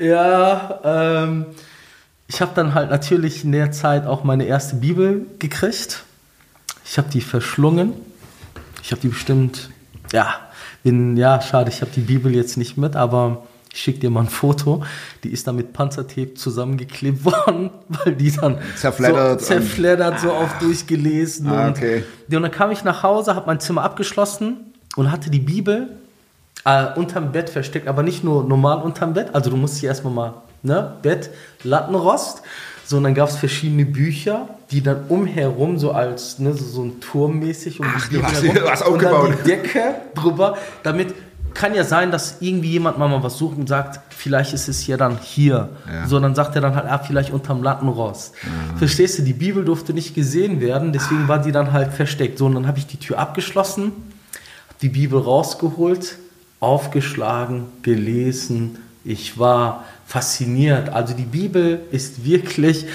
Ja, 0.00 0.78
ähm, 0.84 1.46
ich 2.28 2.40
habe 2.40 2.52
dann 2.54 2.74
halt 2.74 2.90
natürlich 2.90 3.42
in 3.42 3.50
der 3.50 3.72
Zeit 3.72 4.06
auch 4.06 4.22
meine 4.22 4.44
erste 4.44 4.76
Bibel 4.76 5.26
gekriegt. 5.40 6.04
Ich 6.84 6.98
habe 6.98 7.08
die 7.10 7.20
verschlungen. 7.20 7.94
Ich 8.82 8.92
habe 8.92 9.00
die 9.00 9.08
bestimmt, 9.08 9.70
ja, 10.12 10.36
bin, 10.84 11.16
ja, 11.16 11.40
schade, 11.40 11.70
ich 11.70 11.80
habe 11.80 11.90
die 11.94 12.00
Bibel 12.00 12.32
jetzt 12.32 12.56
nicht 12.56 12.78
mit, 12.78 12.94
aber 12.94 13.42
ich 13.72 13.80
schicke 13.80 13.98
dir 13.98 14.10
mal 14.10 14.20
ein 14.20 14.28
Foto. 14.28 14.84
Die 15.24 15.30
ist 15.30 15.48
dann 15.48 15.56
mit 15.56 15.72
Panzertape 15.72 16.34
zusammengeklebt 16.34 17.24
worden, 17.24 17.70
weil 17.88 18.14
die 18.14 18.30
dann 18.30 18.58
Zerfleddert 18.76 19.40
so, 19.40 19.46
zerfleddert, 19.46 20.20
so 20.20 20.32
oft 20.32 20.62
durchgelesen. 20.62 21.48
Ah, 21.48 21.66
und, 21.66 21.76
okay. 21.76 22.04
Ja, 22.28 22.36
und 22.38 22.44
dann 22.44 22.52
kam 22.52 22.70
ich 22.70 22.84
nach 22.84 23.02
Hause, 23.02 23.34
habe 23.34 23.46
mein 23.46 23.58
Zimmer 23.58 23.82
abgeschlossen 23.82 24.74
und 24.94 25.10
hatte 25.10 25.28
die 25.28 25.40
Bibel 25.40 25.88
äh, 26.64 26.86
unterm 26.96 27.32
Bett 27.32 27.50
versteckt, 27.50 27.88
aber 27.88 28.02
nicht 28.02 28.24
nur 28.24 28.44
normal 28.44 28.82
unterm 28.82 29.14
Bett. 29.14 29.28
Also 29.34 29.50
du 29.50 29.56
musst 29.56 29.78
hier 29.78 29.88
erstmal 29.88 30.12
mal, 30.12 30.34
ne, 30.62 30.94
Bett, 31.02 31.30
Lattenrost. 31.62 32.42
So, 32.84 32.96
und 32.96 33.04
dann 33.04 33.14
gab 33.14 33.28
es 33.28 33.36
verschiedene 33.36 33.84
Bücher, 33.84 34.48
die 34.70 34.82
dann 34.82 35.04
umherum 35.08 35.78
so 35.78 35.92
als, 35.92 36.38
ne, 36.38 36.54
so, 36.54 36.64
so 36.64 36.82
ein 36.84 37.00
Turm 37.00 37.38
mäßig 37.38 37.80
um 37.80 37.86
Ach, 37.94 38.08
die 38.08 38.16
du 38.16 38.22
hast- 38.22 38.42
herum. 38.42 38.70
hast 38.70 38.86
und 38.86 39.02
dann 39.02 39.26
die 39.44 39.48
Decke 39.50 39.80
drüber, 40.14 40.56
damit 40.82 41.14
kann 41.54 41.74
ja 41.74 41.82
sein, 41.84 42.10
dass 42.12 42.36
irgendwie 42.40 42.70
jemand 42.70 42.98
mal 42.98 43.22
was 43.22 43.36
sucht 43.38 43.58
und 43.58 43.68
sagt, 43.68 44.00
vielleicht 44.14 44.52
ist 44.54 44.68
es 44.68 44.86
ja 44.86 44.96
dann 44.96 45.18
hier. 45.20 45.70
Ja. 45.92 46.06
So, 46.06 46.18
dann 46.20 46.34
sagt 46.34 46.54
er 46.54 46.60
dann 46.62 46.74
halt, 46.76 46.86
ah, 46.86 46.98
vielleicht 46.98 47.32
unterm 47.32 47.62
Lattenrost. 47.62 48.32
Verstehst 48.76 49.18
du, 49.18 49.22
die 49.22 49.32
Bibel 49.32 49.64
durfte 49.64 49.92
nicht 49.92 50.14
gesehen 50.14 50.60
werden, 50.60 50.92
deswegen 50.92 51.26
war 51.28 51.38
die 51.40 51.50
dann 51.52 51.72
halt 51.72 51.92
versteckt. 51.92 52.38
So, 52.38 52.46
und 52.46 52.54
dann 52.54 52.66
habe 52.66 52.78
ich 52.78 52.86
die 52.86 52.98
Tür 52.98 53.18
abgeschlossen, 53.18 53.84
habe 53.86 54.78
die 54.82 54.88
Bibel 54.90 55.18
rausgeholt, 55.20 56.16
aufgeschlagen, 56.60 57.66
gelesen. 57.82 58.78
Ich 59.04 59.38
war 59.38 59.84
fasziniert. 60.06 60.88
Also 60.90 61.14
die 61.14 61.24
Bibel 61.24 61.80
ist 61.90 62.24
wirklich, 62.24 62.86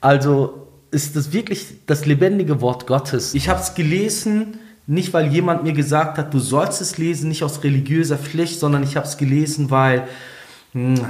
also 0.00 0.66
ist 0.90 1.16
das 1.16 1.32
wirklich 1.32 1.66
das 1.86 2.06
lebendige 2.06 2.60
Wort 2.60 2.86
Gottes. 2.86 3.34
Ich 3.34 3.48
habe 3.48 3.60
es 3.60 3.74
gelesen, 3.74 4.58
nicht 4.86 5.12
weil 5.12 5.32
jemand 5.32 5.64
mir 5.64 5.72
gesagt 5.72 6.16
hat, 6.16 6.32
du 6.32 6.38
sollst 6.38 6.80
es 6.80 6.96
lesen, 6.96 7.28
nicht 7.28 7.42
aus 7.42 7.64
religiöser 7.64 8.16
Pflicht, 8.16 8.60
sondern 8.60 8.82
ich 8.82 8.96
habe 8.96 9.06
es 9.06 9.16
gelesen, 9.16 9.70
weil 9.70 10.06
hm, 10.72 11.04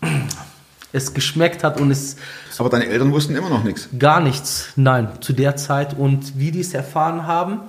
es 0.92 1.12
geschmeckt 1.12 1.64
hat 1.64 1.80
und 1.80 1.90
es 1.90 2.16
Aber 2.58 2.70
deine 2.70 2.86
Eltern 2.86 3.12
wussten 3.12 3.34
immer 3.34 3.50
noch 3.50 3.64
nichts. 3.64 3.88
Gar 3.98 4.20
nichts, 4.20 4.68
nein, 4.76 5.08
zu 5.20 5.32
der 5.32 5.56
Zeit. 5.56 5.98
Und 5.98 6.38
wie 6.38 6.52
die 6.52 6.60
es 6.60 6.72
erfahren 6.72 7.26
haben, 7.26 7.60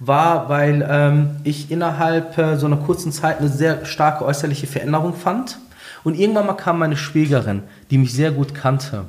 war, 0.00 0.48
weil 0.48 0.86
ähm, 0.90 1.36
ich 1.44 1.70
innerhalb 1.70 2.36
äh, 2.38 2.56
so 2.56 2.66
einer 2.66 2.78
kurzen 2.78 3.12
Zeit 3.12 3.38
eine 3.38 3.48
sehr 3.48 3.84
starke 3.84 4.24
äußerliche 4.24 4.66
Veränderung 4.66 5.14
fand. 5.14 5.58
Und 6.02 6.18
irgendwann 6.18 6.46
mal 6.46 6.54
kam 6.54 6.78
meine 6.78 6.96
Schwägerin, 6.96 7.62
die 7.90 7.98
mich 7.98 8.12
sehr 8.12 8.32
gut 8.32 8.54
kannte. 8.54 9.04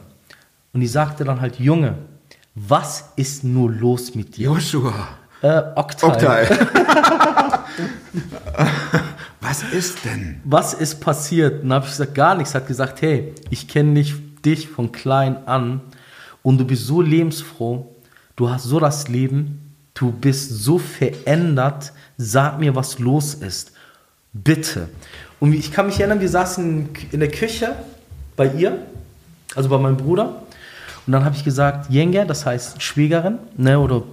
Und 0.73 0.81
die 0.81 0.87
sagte 0.87 1.23
dann 1.23 1.39
halt, 1.41 1.59
Junge, 1.59 1.95
was 2.53 3.13
ist 3.15 3.45
nur 3.45 3.71
los 3.71 4.13
mit 4.13 4.35
dir? 4.35 4.49
Joshua. 4.49 4.93
Äh, 5.41 5.61
Oktay. 5.75 6.07
Oktay. 6.07 6.45
Was 9.41 9.63
ist 9.63 10.05
denn? 10.05 10.39
was 10.45 10.73
ist 10.73 11.01
passiert? 11.01 11.63
Und 11.63 11.69
dann 11.69 11.77
habe 11.77 11.85
ich 11.85 11.91
gesagt, 11.91 12.13
gar 12.13 12.35
nichts. 12.35 12.53
Hat 12.53 12.67
gesagt, 12.67 13.01
hey, 13.01 13.33
ich 13.49 13.67
kenne 13.67 13.95
dich, 13.95 14.13
dich 14.43 14.69
von 14.69 14.91
klein 14.91 15.45
an 15.47 15.81
und 16.43 16.57
du 16.57 16.65
bist 16.65 16.85
so 16.85 17.01
lebensfroh, 17.01 17.93
du 18.35 18.49
hast 18.49 18.63
so 18.63 18.79
das 18.79 19.07
Leben, 19.07 19.60
du 19.93 20.11
bist 20.11 20.49
so 20.63 20.77
verändert, 20.77 21.93
sag 22.17 22.59
mir, 22.59 22.75
was 22.75 22.99
los 22.99 23.33
ist. 23.33 23.71
Bitte. 24.33 24.89
Und 25.39 25.53
ich 25.53 25.71
kann 25.71 25.87
mich 25.87 25.99
erinnern, 25.99 26.21
wir 26.21 26.29
saßen 26.29 26.89
in 27.11 27.19
der 27.19 27.31
Küche 27.31 27.75
bei 28.35 28.47
ihr, 28.47 28.77
also 29.55 29.69
bei 29.69 29.77
meinem 29.77 29.97
Bruder. 29.97 30.43
Und 31.05 31.13
dann 31.13 31.25
habe 31.25 31.35
ich 31.35 31.43
gesagt, 31.43 31.89
Jenge, 31.89 32.25
das 32.25 32.45
heißt 32.45 32.81
Schwägerin, 32.81 33.39
ne, 33.57 33.79
oder 33.79 34.03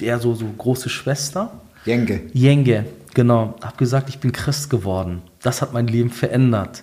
eher 0.00 0.18
so, 0.18 0.34
so 0.34 0.46
große 0.46 0.88
Schwester. 0.88 1.52
Jenke. 1.84 2.22
Jenge, 2.32 2.86
genau. 3.14 3.54
Hab 3.60 3.78
gesagt, 3.78 4.08
ich 4.08 4.18
bin 4.18 4.32
Christ 4.32 4.70
geworden. 4.70 5.22
Das 5.42 5.62
hat 5.62 5.72
mein 5.72 5.86
Leben 5.86 6.10
verändert. 6.10 6.82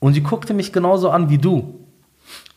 Und 0.00 0.14
sie 0.14 0.22
guckte 0.22 0.52
mich 0.52 0.72
genauso 0.72 1.10
an 1.10 1.30
wie 1.30 1.38
du, 1.38 1.80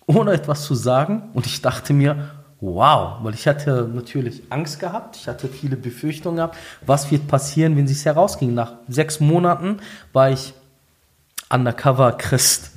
ohne 0.06 0.34
etwas 0.34 0.64
zu 0.64 0.76
sagen. 0.76 1.30
Und 1.34 1.46
ich 1.46 1.62
dachte 1.62 1.94
mir, 1.94 2.30
wow, 2.60 3.18
weil 3.22 3.34
ich 3.34 3.48
hatte 3.48 3.90
natürlich 3.94 4.44
Angst 4.50 4.80
gehabt. 4.80 5.16
Ich 5.16 5.28
hatte 5.28 5.48
viele 5.48 5.76
Befürchtungen 5.76 6.38
gehabt. 6.38 6.58
Was 6.86 7.12
wird 7.12 7.28
passieren, 7.28 7.76
wenn 7.78 7.88
sie 7.88 7.94
es 7.94 8.06
herausging? 8.06 8.54
Nach 8.54 8.74
sechs 8.88 9.20
Monaten 9.20 9.78
war 10.14 10.32
ich 10.32 10.54
undercover 11.50 12.14
Christ. 12.14 12.72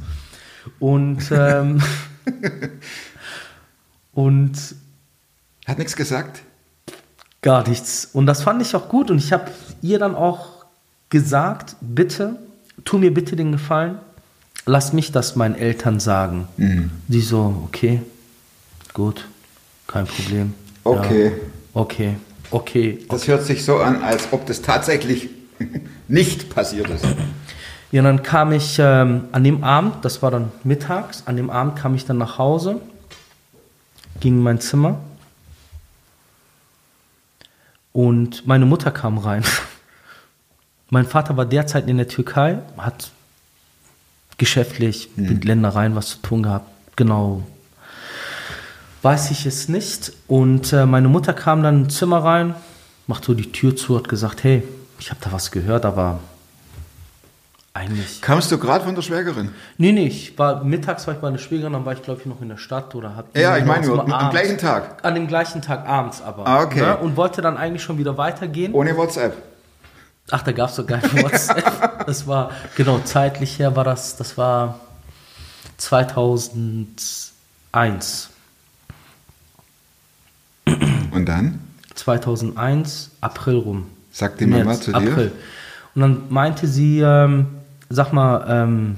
Und, 0.78 1.30
ähm, 1.32 1.82
und 4.12 4.74
Hat 5.66 5.78
nichts 5.78 5.96
gesagt? 5.96 6.42
Gar 7.42 7.66
nichts. 7.68 8.10
Und 8.12 8.26
das 8.26 8.42
fand 8.42 8.60
ich 8.60 8.76
auch 8.76 8.88
gut. 8.88 9.10
Und 9.10 9.18
ich 9.18 9.32
habe 9.32 9.50
ihr 9.80 9.98
dann 9.98 10.14
auch 10.14 10.66
gesagt, 11.08 11.76
bitte, 11.80 12.36
tu 12.84 12.98
mir 12.98 13.14
bitte 13.14 13.34
den 13.34 13.52
Gefallen, 13.52 13.98
lass 14.66 14.92
mich 14.92 15.10
das 15.10 15.36
meinen 15.36 15.54
Eltern 15.54 16.00
sagen. 16.00 16.48
Sie 17.08 17.20
so, 17.20 17.62
okay, 17.64 18.02
gut, 18.92 19.26
kein 19.90 20.06
Problem. 20.06 20.54
Okay. 20.84 21.26
Ja, 21.26 21.32
okay, 21.74 22.16
okay. 22.50 22.98
Das 23.08 23.26
hört 23.26 23.44
sich 23.44 23.64
so 23.64 23.78
an, 23.78 24.02
als 24.02 24.32
ob 24.32 24.46
das 24.46 24.62
tatsächlich 24.62 25.28
nicht 26.08 26.50
passiert 26.50 26.88
ist. 26.88 27.04
Ja, 27.92 28.02
dann 28.02 28.22
kam 28.22 28.52
ich 28.52 28.78
ähm, 28.78 29.24
an 29.32 29.42
dem 29.42 29.64
Abend, 29.64 30.04
das 30.04 30.22
war 30.22 30.30
dann 30.30 30.52
mittags, 30.62 31.24
an 31.26 31.36
dem 31.36 31.50
Abend 31.50 31.76
kam 31.76 31.94
ich 31.94 32.04
dann 32.04 32.18
nach 32.18 32.38
Hause 32.38 32.80
ging 34.20 34.34
in 34.34 34.42
mein 34.42 34.60
Zimmer 34.60 35.00
und 37.92 38.46
meine 38.46 38.66
Mutter 38.66 38.90
kam 38.90 39.18
rein. 39.18 39.44
Mein 40.92 41.06
Vater 41.06 41.36
war 41.36 41.46
derzeit 41.46 41.88
in 41.88 41.98
der 41.98 42.08
Türkei, 42.08 42.58
hat 42.76 43.12
geschäftlich 44.38 45.10
mit 45.14 45.44
Ländereien 45.44 45.94
was 45.94 46.08
zu 46.08 46.18
tun 46.18 46.42
gehabt. 46.42 46.68
Genau. 46.96 47.44
Weiß 49.02 49.30
ich 49.30 49.46
es 49.46 49.68
nicht. 49.68 50.12
Und 50.28 50.72
äh, 50.72 50.86
meine 50.86 51.08
Mutter 51.08 51.32
kam 51.32 51.62
dann 51.62 51.84
ins 51.84 51.96
Zimmer 51.96 52.22
rein, 52.22 52.54
macht 53.06 53.24
so 53.24 53.34
die 53.34 53.50
Tür 53.50 53.74
zu, 53.74 53.96
hat 53.96 54.08
gesagt, 54.08 54.44
hey, 54.44 54.62
ich 54.98 55.10
habe 55.10 55.20
da 55.22 55.32
was 55.32 55.50
gehört, 55.50 55.84
aber 55.86 56.20
eigentlich. 57.72 58.20
Kamst 58.20 58.52
du 58.52 58.58
gerade 58.58 58.84
von 58.84 58.94
der 58.94 59.00
Schwägerin? 59.02 59.50
Nee, 59.78 59.92
nee, 59.92 60.06
ich 60.08 60.38
war 60.38 60.62
mittags 60.64 61.06
war 61.06 61.14
ich 61.14 61.20
bei 61.20 61.28
einer 61.28 61.38
Schwägerin, 61.38 61.72
dann 61.72 61.84
war 61.86 61.92
ich 61.94 62.02
glaube 62.02 62.20
ich 62.20 62.26
noch 62.26 62.42
in 62.42 62.48
der 62.48 62.56
Stadt 62.58 62.94
oder 62.94 63.16
hab 63.16 63.34
Ja, 63.36 63.56
ich 63.56 63.64
meine 63.64 63.86
nur, 63.86 64.00
am 64.02 64.12
abends- 64.12 64.30
gleichen 64.32 64.58
Tag. 64.58 64.98
An 65.02 65.14
dem 65.14 65.28
gleichen 65.28 65.62
Tag 65.62 65.86
abends 65.88 66.20
aber. 66.20 66.46
Ah, 66.46 66.62
okay. 66.64 66.80
Ne? 66.80 66.96
Und 66.98 67.16
wollte 67.16 67.40
dann 67.42 67.56
eigentlich 67.56 67.82
schon 67.82 67.96
wieder 67.96 68.18
weitergehen. 68.18 68.74
Ohne 68.74 68.94
WhatsApp. 68.96 69.34
Ach, 70.32 70.42
da 70.42 70.52
gab 70.52 70.68
es 70.70 70.76
doch 70.76 70.86
gar 70.86 70.98
kein 70.98 71.22
WhatsApp. 71.22 72.04
das 72.06 72.26
war, 72.26 72.50
genau, 72.76 72.98
zeitlich 73.04 73.58
her 73.58 73.74
war 73.76 73.84
das, 73.84 74.16
das 74.16 74.36
war 74.36 74.80
2001. 75.78 78.29
Und 81.12 81.26
dann? 81.26 81.60
2001, 81.94 83.10
April 83.20 83.56
rum. 83.56 83.86
Sagt 84.12 84.40
die 84.40 84.46
Mama 84.46 84.74
zu 84.74 84.92
dir? 84.92 84.96
April. 84.96 85.32
Und 85.94 86.02
dann 86.02 86.22
meinte 86.28 86.66
sie, 86.66 87.00
ähm, 87.00 87.46
sag 87.88 88.12
mal, 88.12 88.44
ähm, 88.48 88.96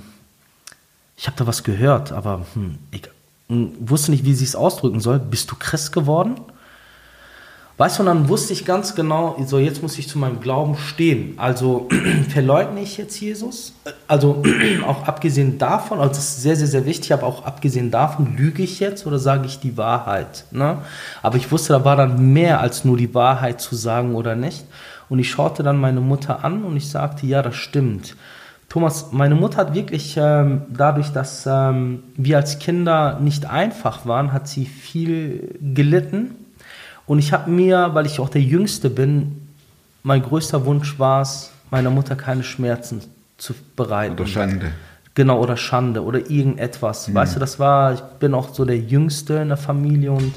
ich 1.16 1.26
habe 1.26 1.36
da 1.36 1.46
was 1.46 1.62
gehört, 1.62 2.12
aber 2.12 2.46
hm, 2.54 2.78
ich 2.90 3.08
wusste 3.48 4.10
nicht, 4.10 4.24
wie 4.24 4.34
sie 4.34 4.44
es 4.44 4.56
ausdrücken 4.56 5.00
soll. 5.00 5.18
Bist 5.18 5.50
du 5.50 5.56
Christ 5.58 5.92
geworden? 5.92 6.36
Weißt 7.82 7.98
du, 7.98 8.02
und 8.04 8.06
dann 8.06 8.28
wusste 8.28 8.52
ich 8.52 8.64
ganz 8.64 8.94
genau, 8.94 9.36
so 9.44 9.58
jetzt 9.58 9.82
muss 9.82 9.98
ich 9.98 10.08
zu 10.08 10.16
meinem 10.16 10.38
Glauben 10.38 10.76
stehen. 10.76 11.34
Also 11.36 11.88
verleugne 12.32 12.80
ich 12.80 12.96
jetzt 12.96 13.20
Jesus? 13.20 13.72
Also 14.06 14.40
auch 14.86 15.08
abgesehen 15.08 15.58
davon, 15.58 15.98
also 15.98 16.10
das 16.10 16.18
ist 16.20 16.42
sehr, 16.42 16.54
sehr, 16.54 16.68
sehr 16.68 16.86
wichtig, 16.86 17.12
aber 17.12 17.26
auch 17.26 17.44
abgesehen 17.44 17.90
davon, 17.90 18.36
lüge 18.36 18.62
ich 18.62 18.78
jetzt 18.78 19.04
oder 19.04 19.18
sage 19.18 19.46
ich 19.46 19.58
die 19.58 19.76
Wahrheit? 19.76 20.44
Ne? 20.52 20.78
Aber 21.22 21.36
ich 21.38 21.50
wusste, 21.50 21.72
da 21.72 21.84
war 21.84 21.96
dann 21.96 22.32
mehr 22.32 22.60
als 22.60 22.84
nur 22.84 22.96
die 22.96 23.12
Wahrheit 23.16 23.60
zu 23.60 23.74
sagen 23.74 24.14
oder 24.14 24.36
nicht. 24.36 24.64
Und 25.08 25.18
ich 25.18 25.28
schaute 25.28 25.64
dann 25.64 25.78
meine 25.78 26.00
Mutter 26.00 26.44
an 26.44 26.62
und 26.62 26.76
ich 26.76 26.88
sagte, 26.88 27.26
ja, 27.26 27.42
das 27.42 27.56
stimmt. 27.56 28.14
Thomas, 28.68 29.10
meine 29.10 29.34
Mutter 29.34 29.56
hat 29.56 29.74
wirklich 29.74 30.16
ähm, 30.16 30.62
dadurch, 30.70 31.08
dass 31.08 31.48
ähm, 31.50 32.04
wir 32.14 32.36
als 32.36 32.60
Kinder 32.60 33.18
nicht 33.18 33.50
einfach 33.50 34.06
waren, 34.06 34.32
hat 34.32 34.46
sie 34.46 34.66
viel 34.66 35.58
gelitten. 35.60 36.36
Und 37.06 37.18
ich 37.18 37.32
habe 37.32 37.50
mir, 37.50 37.90
weil 37.94 38.06
ich 38.06 38.20
auch 38.20 38.28
der 38.28 38.42
Jüngste 38.42 38.90
bin, 38.90 39.48
mein 40.02 40.22
größter 40.22 40.64
Wunsch 40.66 40.98
war 40.98 41.22
es, 41.22 41.50
meiner 41.70 41.90
Mutter 41.90 42.16
keine 42.16 42.42
Schmerzen 42.42 43.02
zu 43.38 43.54
bereiten. 43.76 44.14
Oder 44.14 44.26
Schande. 44.26 44.72
Genau, 45.14 45.40
oder 45.40 45.56
Schande 45.56 46.02
oder 46.02 46.30
irgendetwas. 46.30 47.12
Weißt 47.12 47.36
du, 47.36 47.40
das 47.40 47.58
war, 47.58 47.92
ich 47.92 48.00
bin 48.18 48.32
auch 48.34 48.54
so 48.54 48.64
der 48.64 48.78
Jüngste 48.78 49.34
in 49.34 49.48
der 49.48 49.58
Familie 49.58 50.12
und 50.12 50.32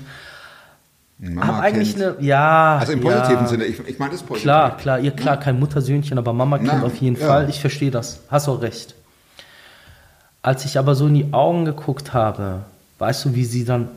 habe 1.38 1.62
eigentlich 1.62 1.95
eine, 1.95 2.15
ja. 2.19 2.78
Also 2.78 2.91
im 2.91 2.99
positiven 2.99 3.43
ja, 3.43 3.47
Sinne, 3.47 3.65
ich, 3.65 3.80
ich 3.88 3.99
meine 3.99 4.12
das 4.12 4.21
positiv. 4.21 4.43
Klar, 4.43 4.75
klar, 4.75 4.99
ihr 4.99 5.12
klar, 5.12 5.38
kein 5.38 5.60
Muttersöhnchen, 5.60 6.17
aber 6.17 6.34
Mama 6.34 6.58
kennt 6.58 6.84
auf 6.84 6.97
jeden 6.97 7.17
ja. 7.17 7.25
Fall. 7.25 7.49
Ich 7.49 7.62
verstehe 7.62 7.91
das. 7.91 8.19
Hast 8.30 8.49
auch 8.49 8.62
recht. 8.62 8.95
Als 10.41 10.65
ich 10.65 10.78
aber 10.78 10.93
so 10.93 11.08
in 11.08 11.13
die 11.13 11.34
Augen 11.34 11.63
geguckt 11.63 12.13
habe, 12.13 12.65
weißt 12.99 13.25
du, 13.25 13.36
wie 13.36 13.45
sie 13.45 13.63
dann, 13.63 13.88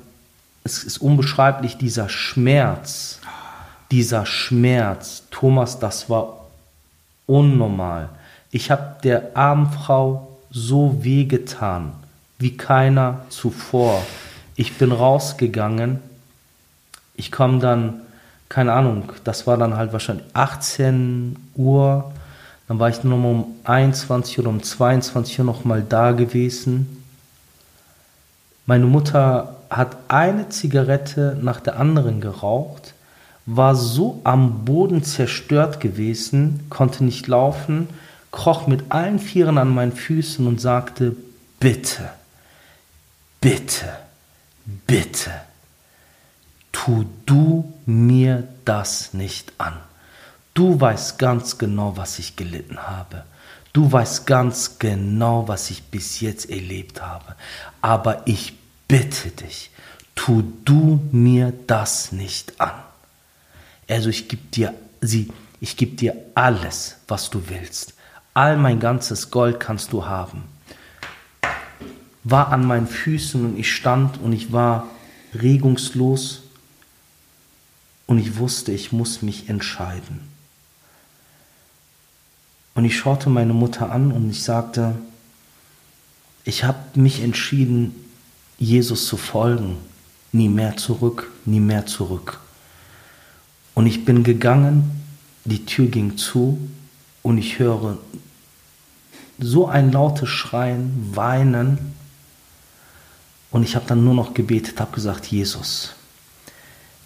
es 0.68 0.85
ist 0.85 0.98
unbeschreiblich, 0.98 1.78
dieser 1.78 2.09
Schmerz, 2.09 3.20
dieser 3.90 4.26
Schmerz, 4.26 5.22
Thomas, 5.31 5.78
das 5.78 6.11
war 6.11 6.46
unnormal. 7.26 8.11
Ich 8.50 8.70
habe 8.70 8.96
der 9.02 9.37
armen 9.37 9.70
Frau 9.72 10.38
so 10.50 11.02
wehgetan, 11.02 11.92
wie 12.38 12.57
keiner 12.57 13.20
zuvor. 13.31 14.02
Ich 14.57 14.76
bin 14.76 14.92
rausgegangen, 14.92 16.00
ich 17.14 17.33
komme 17.33 17.61
dann, 17.61 18.00
keine 18.48 18.72
Ahnung, 18.72 19.12
das 19.24 19.46
war 19.46 19.57
dann 19.57 19.76
halt 19.76 19.92
wahrscheinlich 19.92 20.26
18 20.35 21.37
Uhr, 21.54 22.12
dann 22.66 22.78
war 22.78 22.90
ich 22.90 23.02
nur 23.02 23.16
noch 23.16 23.22
mal 23.22 23.31
um 23.31 23.46
21 23.64 24.38
oder 24.38 24.50
um 24.50 24.62
22 24.62 25.38
Uhr 25.38 25.44
noch 25.46 25.64
mal 25.64 25.83
da 25.83 26.12
gewesen. 26.12 27.02
Meine 28.66 28.85
Mutter 28.85 29.58
hat 29.70 29.96
eine 30.09 30.48
Zigarette 30.48 31.37
nach 31.40 31.61
der 31.61 31.78
anderen 31.78 32.20
geraucht, 32.20 32.94
war 33.46 33.74
so 33.74 34.20
am 34.24 34.64
Boden 34.64 35.02
zerstört 35.02 35.81
gewesen, 35.81 36.66
konnte 36.68 37.04
nicht 37.04 37.26
laufen, 37.26 37.88
kroch 38.31 38.66
mit 38.66 38.90
allen 38.90 39.18
Vieren 39.18 39.59
an 39.59 39.68
meinen 39.74 39.92
Füßen 39.92 40.46
und 40.46 40.61
sagte, 40.61 41.16
bitte, 41.59 42.11
bitte, 43.40 43.87
bitte, 44.87 45.31
tu 46.72 47.07
du 47.24 47.72
mir 47.87 48.44
das 48.64 49.14
nicht 49.14 49.52
an. 49.59 49.74
Du 50.54 50.81
weißt 50.81 51.18
ganz 51.18 51.57
genau, 51.57 51.96
was 51.96 52.18
ich 52.18 52.37
gelitten 52.37 52.78
habe. 52.78 53.24
Du 53.72 53.90
weißt 53.90 54.26
ganz 54.26 54.78
genau, 54.78 55.46
was 55.46 55.70
ich 55.70 55.85
bis 55.85 56.20
jetzt 56.20 56.50
erlebt 56.50 57.00
habe. 57.00 57.37
Aber 57.81 58.22
ich 58.26 58.54
bitte 58.88 59.31
dich, 59.31 59.70
tu 60.14 60.42
du 60.64 61.01
mir 61.12 61.53
das 61.66 62.11
nicht 62.12 62.61
an. 62.61 62.83
Also 63.88 64.09
ich 64.09 64.29
gebe 64.29 64.42
dir 64.53 64.74
sie, 65.01 65.33
ich 65.61 65.77
gebe 65.77 65.96
dir 65.96 66.14
alles, 66.35 66.96
was 67.07 67.31
du 67.31 67.48
willst. 67.48 67.94
All 68.35 68.57
mein 68.57 68.81
ganzes 68.81 69.31
Gold 69.31 69.61
kannst 69.61 69.92
du 69.92 70.07
haben. 70.07 70.44
War 72.24 72.48
an 72.48 72.66
meinen 72.66 72.87
Füßen 72.87 73.44
und 73.44 73.59
ich 73.59 73.72
stand 73.74 74.18
und 74.18 74.33
ich 74.33 74.53
war 74.53 74.88
regungslos 75.35 76.42
und 78.07 78.18
ich 78.18 78.38
wusste, 78.38 78.72
ich 78.72 78.92
muss 78.92 79.22
mich 79.22 79.48
entscheiden. 79.48 80.20
Und 82.74 82.85
ich 82.85 82.96
schaute 82.96 83.29
meine 83.29 83.53
Mutter 83.55 83.90
an 83.90 84.12
und 84.12 84.31
ich 84.31 84.42
sagte, 84.42 84.94
ich 86.44 86.64
habe 86.64 86.79
mich 86.94 87.22
entschieden, 87.22 88.08
Jesus 88.59 89.07
zu 89.07 89.16
folgen. 89.16 89.77
Nie 90.33 90.49
mehr 90.49 90.77
zurück, 90.77 91.31
nie 91.44 91.61
mehr 91.61 91.87
zurück. 91.87 92.40
Und 93.75 93.87
ich 93.87 94.05
bin 94.05 94.25
gegangen, 94.25 95.03
die 95.44 95.64
Tür 95.64 95.87
ging 95.87 96.16
zu 96.16 96.59
und 97.23 97.38
ich 97.38 97.59
höre 97.59 97.99
so 99.38 99.66
ein 99.66 99.92
lautes 99.92 100.29
Schreien, 100.29 101.11
Weinen. 101.14 101.94
Und 103.51 103.62
ich 103.62 103.77
habe 103.77 103.87
dann 103.87 104.05
nur 104.05 104.14
noch 104.14 104.35
gebetet, 104.35 104.81
habe 104.81 104.92
gesagt, 104.92 105.27
Jesus, 105.27 105.94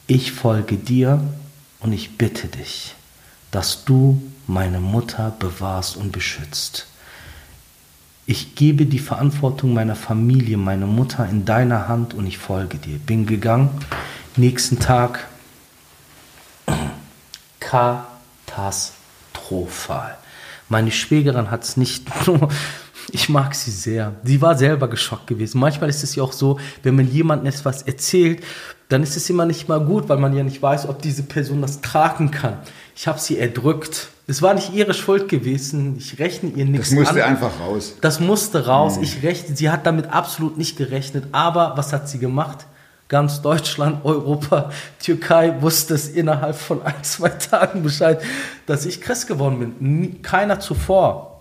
ich 0.06 0.32
folge 0.32 0.76
dir 0.76 1.22
und 1.80 1.92
ich 1.92 2.16
bitte 2.18 2.48
dich, 2.48 2.94
dass 3.50 3.84
du 3.84 4.20
meine 4.46 4.80
Mutter 4.80 5.34
bewahrst 5.38 5.96
und 5.96 6.10
beschützt. 6.10 6.86
Ich 8.32 8.54
gebe 8.54 8.86
die 8.86 8.98
Verantwortung 8.98 9.74
meiner 9.74 9.94
Familie, 9.94 10.56
meiner 10.56 10.86
Mutter 10.86 11.28
in 11.28 11.44
deiner 11.44 11.86
Hand 11.86 12.14
und 12.14 12.26
ich 12.26 12.38
folge 12.38 12.78
dir. 12.78 12.98
Bin 12.98 13.26
gegangen, 13.26 13.68
nächsten 14.36 14.78
Tag 14.78 15.28
katastrophal. 17.60 20.16
Meine 20.70 20.92
Schwägerin 20.92 21.50
hat 21.50 21.64
es 21.64 21.76
nicht 21.76 22.08
nur, 22.26 22.48
ich 23.10 23.28
mag 23.28 23.54
sie 23.54 23.70
sehr. 23.70 24.14
Sie 24.24 24.40
war 24.40 24.56
selber 24.56 24.88
geschockt 24.88 25.26
gewesen. 25.26 25.58
Manchmal 25.58 25.90
ist 25.90 26.04
es 26.04 26.14
ja 26.14 26.22
auch 26.22 26.32
so, 26.32 26.58
wenn 26.82 26.94
man 26.96 27.10
jemandem 27.10 27.46
etwas 27.52 27.82
erzählt, 27.82 28.42
dann 28.88 29.02
ist 29.02 29.16
es 29.16 29.28
immer 29.30 29.46
nicht 29.46 29.68
mal 29.68 29.80
gut, 29.80 30.08
weil 30.08 30.18
man 30.18 30.36
ja 30.36 30.42
nicht 30.44 30.60
weiß, 30.62 30.88
ob 30.88 31.00
diese 31.00 31.22
Person 31.22 31.62
das 31.62 31.80
tragen 31.80 32.30
kann. 32.30 32.58
Ich 32.94 33.08
habe 33.08 33.18
sie 33.18 33.38
erdrückt. 33.38 34.08
Es 34.26 34.42
war 34.42 34.54
nicht 34.54 34.72
ihre 34.74 34.92
Schuld 34.94 35.28
gewesen. 35.28 35.96
Ich 35.98 36.18
rechne 36.18 36.50
ihr 36.50 36.66
nichts 36.66 36.90
Das 36.90 36.98
musste 36.98 37.24
an. 37.24 37.30
einfach 37.30 37.58
raus. 37.60 37.96
Das 38.02 38.20
musste 38.20 38.66
raus. 38.66 38.98
Mhm. 38.98 39.02
Ich 39.04 39.22
rechne, 39.22 39.56
sie 39.56 39.70
hat 39.70 39.86
damit 39.86 40.12
absolut 40.12 40.58
nicht 40.58 40.76
gerechnet. 40.76 41.24
Aber 41.32 41.72
was 41.76 41.92
hat 41.92 42.08
sie 42.08 42.18
gemacht? 42.18 42.66
Ganz 43.08 43.42
Deutschland, 43.42 44.00
Europa, 44.04 44.70
Türkei 45.02 45.60
wusste 45.60 45.94
es 45.94 46.08
innerhalb 46.08 46.56
von 46.56 46.82
ein, 46.82 47.02
zwei 47.02 47.30
Tagen 47.30 47.82
Bescheid, 47.82 48.22
dass 48.66 48.84
ich 48.86 49.00
Christ 49.00 49.26
geworden 49.26 49.58
bin. 49.78 50.22
Keiner 50.22 50.60
zuvor. 50.60 51.31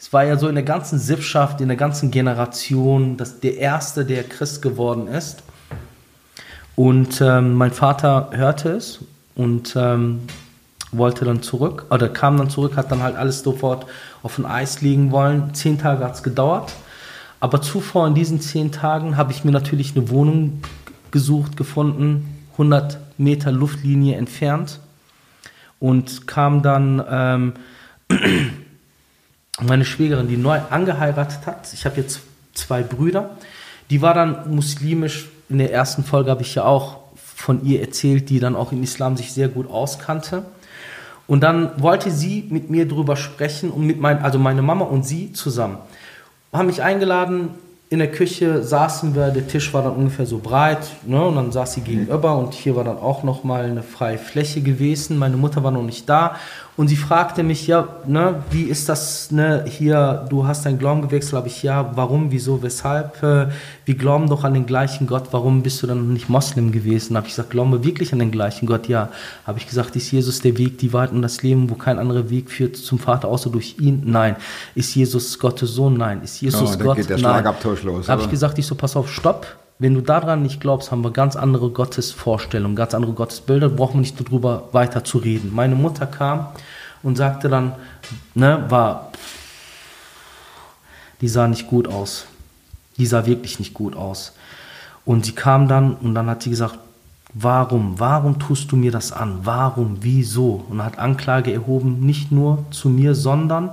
Es 0.00 0.14
war 0.14 0.24
ja 0.24 0.38
so 0.38 0.48
in 0.48 0.54
der 0.54 0.64
ganzen 0.64 0.98
Sippschaft, 0.98 1.60
in 1.60 1.68
der 1.68 1.76
ganzen 1.76 2.10
Generation, 2.10 3.18
dass 3.18 3.38
der 3.38 3.58
Erste, 3.58 4.06
der 4.06 4.24
Christ 4.24 4.62
geworden 4.62 5.08
ist. 5.08 5.42
Und 6.74 7.20
ähm, 7.20 7.52
mein 7.52 7.70
Vater 7.70 8.30
hörte 8.32 8.70
es 8.70 9.00
und 9.34 9.76
ähm, 9.76 10.20
wollte 10.90 11.26
dann 11.26 11.42
zurück, 11.42 11.84
oder 11.90 12.08
kam 12.08 12.38
dann 12.38 12.48
zurück, 12.48 12.78
hat 12.78 12.90
dann 12.90 13.02
halt 13.02 13.14
alles 13.14 13.42
sofort 13.42 13.84
auf 14.22 14.38
ein 14.38 14.46
Eis 14.46 14.80
legen 14.80 15.12
wollen. 15.12 15.52
Zehn 15.52 15.76
Tage 15.76 16.02
hat 16.02 16.14
es 16.14 16.22
gedauert. 16.22 16.72
Aber 17.38 17.60
zuvor 17.60 18.06
in 18.06 18.14
diesen 18.14 18.40
zehn 18.40 18.72
Tagen 18.72 19.18
habe 19.18 19.32
ich 19.32 19.44
mir 19.44 19.52
natürlich 19.52 19.94
eine 19.94 20.08
Wohnung 20.08 20.62
gesucht, 21.10 21.58
gefunden, 21.58 22.38
100 22.52 22.98
Meter 23.18 23.52
Luftlinie 23.52 24.16
entfernt 24.16 24.80
und 25.78 26.26
kam 26.26 26.62
dann 26.62 27.04
ähm, 27.06 27.52
meine 29.62 29.84
Schwägerin, 29.84 30.28
die 30.28 30.36
neu 30.36 30.60
angeheiratet 30.70 31.46
hat. 31.46 31.72
Ich 31.72 31.84
habe 31.84 31.96
jetzt 31.96 32.20
zwei 32.54 32.82
Brüder. 32.82 33.36
Die 33.90 34.02
war 34.02 34.14
dann 34.14 34.54
muslimisch. 34.54 35.28
In 35.48 35.58
der 35.58 35.72
ersten 35.72 36.04
Folge 36.04 36.30
habe 36.30 36.42
ich 36.42 36.54
ja 36.54 36.64
auch 36.64 36.98
von 37.16 37.64
ihr 37.64 37.80
erzählt, 37.80 38.30
die 38.30 38.38
dann 38.38 38.54
auch 38.54 38.72
im 38.72 38.82
Islam 38.82 39.16
sich 39.16 39.32
sehr 39.32 39.48
gut 39.48 39.68
auskannte. 39.68 40.44
Und 41.26 41.42
dann 41.42 41.80
wollte 41.80 42.10
sie 42.10 42.46
mit 42.50 42.70
mir 42.70 42.86
drüber 42.86 43.16
sprechen 43.16 43.70
und 43.70 43.86
mit 43.86 44.00
mein, 44.00 44.22
also 44.22 44.38
meine 44.38 44.62
Mama 44.62 44.84
und 44.84 45.06
sie 45.06 45.32
zusammen. 45.32 45.78
Haben 46.52 46.66
mich 46.66 46.82
eingeladen, 46.82 47.50
in 47.92 47.98
der 47.98 48.12
Küche 48.12 48.62
saßen 48.62 49.16
wir, 49.16 49.30
der 49.30 49.48
Tisch 49.48 49.74
war 49.74 49.82
dann 49.82 49.96
ungefähr 49.96 50.24
so 50.24 50.38
breit, 50.38 50.86
ne, 51.06 51.20
und 51.24 51.34
dann 51.34 51.50
saß 51.50 51.74
sie 51.74 51.80
gegenüber 51.80 52.38
und 52.38 52.54
hier 52.54 52.76
war 52.76 52.84
dann 52.84 52.98
auch 52.98 53.24
nochmal 53.24 53.64
eine 53.64 53.82
freie 53.82 54.16
Fläche 54.16 54.60
gewesen. 54.60 55.18
Meine 55.18 55.36
Mutter 55.36 55.64
war 55.64 55.72
noch 55.72 55.82
nicht 55.82 56.08
da 56.08 56.36
und 56.76 56.86
sie 56.86 56.96
fragte 56.96 57.42
mich, 57.42 57.66
ja, 57.66 57.88
ne, 58.06 58.44
wie 58.52 58.62
ist 58.62 58.88
das, 58.88 59.32
ne, 59.32 59.64
hier, 59.68 60.24
du 60.30 60.46
hast 60.46 60.64
deinen 60.64 60.78
Glauben 60.78 61.02
gewechselt, 61.02 61.34
habe 61.34 61.48
ich, 61.48 61.64
ja, 61.64 61.90
warum, 61.96 62.30
wieso, 62.30 62.62
weshalb, 62.62 63.22
äh, 63.24 63.48
wir 63.84 63.94
glauben 63.96 64.28
doch 64.28 64.44
an 64.44 64.54
den 64.54 64.66
gleichen 64.66 65.08
Gott, 65.08 65.24
warum 65.32 65.62
bist 65.64 65.82
du 65.82 65.88
dann 65.88 66.12
nicht 66.12 66.28
Moslem 66.28 66.70
gewesen? 66.70 67.16
Habe 67.16 67.26
ich 67.26 67.32
gesagt, 67.32 67.50
glauben 67.50 67.72
wir 67.72 67.82
wirklich 67.82 68.12
an 68.12 68.20
den 68.20 68.30
gleichen 68.30 68.66
Gott? 68.66 68.86
Ja. 68.86 69.08
Habe 69.46 69.58
ich 69.58 69.66
gesagt, 69.66 69.96
ist 69.96 70.12
Jesus 70.12 70.40
der 70.40 70.56
Weg, 70.56 70.78
die 70.78 70.92
Wahrheit 70.92 71.10
und 71.10 71.22
das 71.22 71.42
Leben, 71.42 71.68
wo 71.68 71.74
kein 71.74 71.98
anderer 71.98 72.30
Weg 72.30 72.50
führt 72.50 72.76
zum 72.76 73.00
Vater 73.00 73.26
außer 73.26 73.50
durch 73.50 73.74
ihn? 73.80 74.02
Nein. 74.06 74.36
Ist 74.76 74.94
Jesus 74.94 75.38
Gottes 75.40 75.74
Sohn? 75.74 75.98
Nein. 75.98 76.22
Ist 76.22 76.40
Jesus 76.40 76.76
Oh, 76.76 76.78
Gott? 76.78 76.96
geht 76.96 77.10
der 77.10 77.18
Nein. 77.18 77.44
Schlagabtausch 77.80 78.06
los, 78.06 78.08
Habe 78.08 78.22
ich 78.22 78.30
gesagt, 78.30 78.58
ich 78.58 78.66
so, 78.66 78.74
pass 78.74 78.96
auf, 78.96 79.10
stopp. 79.10 79.46
Wenn 79.78 79.94
du 79.94 80.02
daran 80.02 80.42
nicht 80.42 80.60
glaubst, 80.60 80.90
haben 80.90 81.02
wir 81.02 81.10
ganz 81.10 81.36
andere 81.36 81.70
Gottesvorstellungen, 81.70 82.76
ganz 82.76 82.94
andere 82.94 83.12
Gottesbilder, 83.12 83.70
brauchen 83.70 83.94
wir 83.94 84.00
nicht 84.00 84.20
darüber 84.20 84.68
weiter 84.72 85.04
zu 85.04 85.18
reden. 85.18 85.54
Meine 85.54 85.74
Mutter 85.74 86.06
kam 86.06 86.48
und 87.02 87.16
sagte 87.16 87.48
dann, 87.48 87.72
ne, 88.34 88.66
war, 88.68 89.10
die 91.20 91.28
sah 91.28 91.48
nicht 91.48 91.66
gut 91.66 91.88
aus. 91.88 92.26
Die 92.98 93.06
sah 93.06 93.24
wirklich 93.24 93.58
nicht 93.58 93.72
gut 93.72 93.96
aus. 93.96 94.34
Und 95.04 95.24
sie 95.24 95.32
kam 95.32 95.66
dann 95.66 95.94
und 95.94 96.14
dann 96.14 96.28
hat 96.28 96.42
sie 96.42 96.50
gesagt, 96.50 96.78
warum, 97.32 97.98
warum 97.98 98.38
tust 98.38 98.70
du 98.72 98.76
mir 98.76 98.92
das 98.92 99.12
an? 99.12 99.40
Warum, 99.44 99.98
wieso? 100.00 100.64
Und 100.68 100.84
hat 100.84 100.98
Anklage 100.98 101.52
erhoben, 101.52 102.00
nicht 102.00 102.32
nur 102.32 102.64
zu 102.70 102.88
mir, 102.88 103.14
sondern 103.14 103.70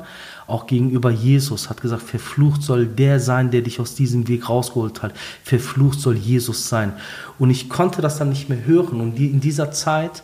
auch 0.48 0.66
gegenüber 0.66 1.12
Jesus. 1.12 1.70
Hat 1.70 1.82
gesagt, 1.82 2.04
verflucht 2.04 2.64
soll 2.64 2.88
der 2.88 3.20
sein, 3.20 3.52
der 3.52 3.62
dich 3.62 3.80
aus 3.80 3.96
diesem 3.96 4.28
Weg 4.28 4.50
rausgeholt 4.50 5.04
hat. 5.04 5.14
Verflucht 5.44 6.00
soll 6.00 6.16
Jesus 6.16 6.70
sein. 6.70 6.94
Und 7.38 7.50
ich 7.50 7.70
konnte 7.70 8.02
das 8.02 8.18
dann 8.18 8.30
nicht 8.30 8.50
mehr 8.50 8.66
hören. 8.66 9.02
Und 9.02 9.20
in 9.20 9.42
dieser 9.42 9.72
Zeit 9.72 10.24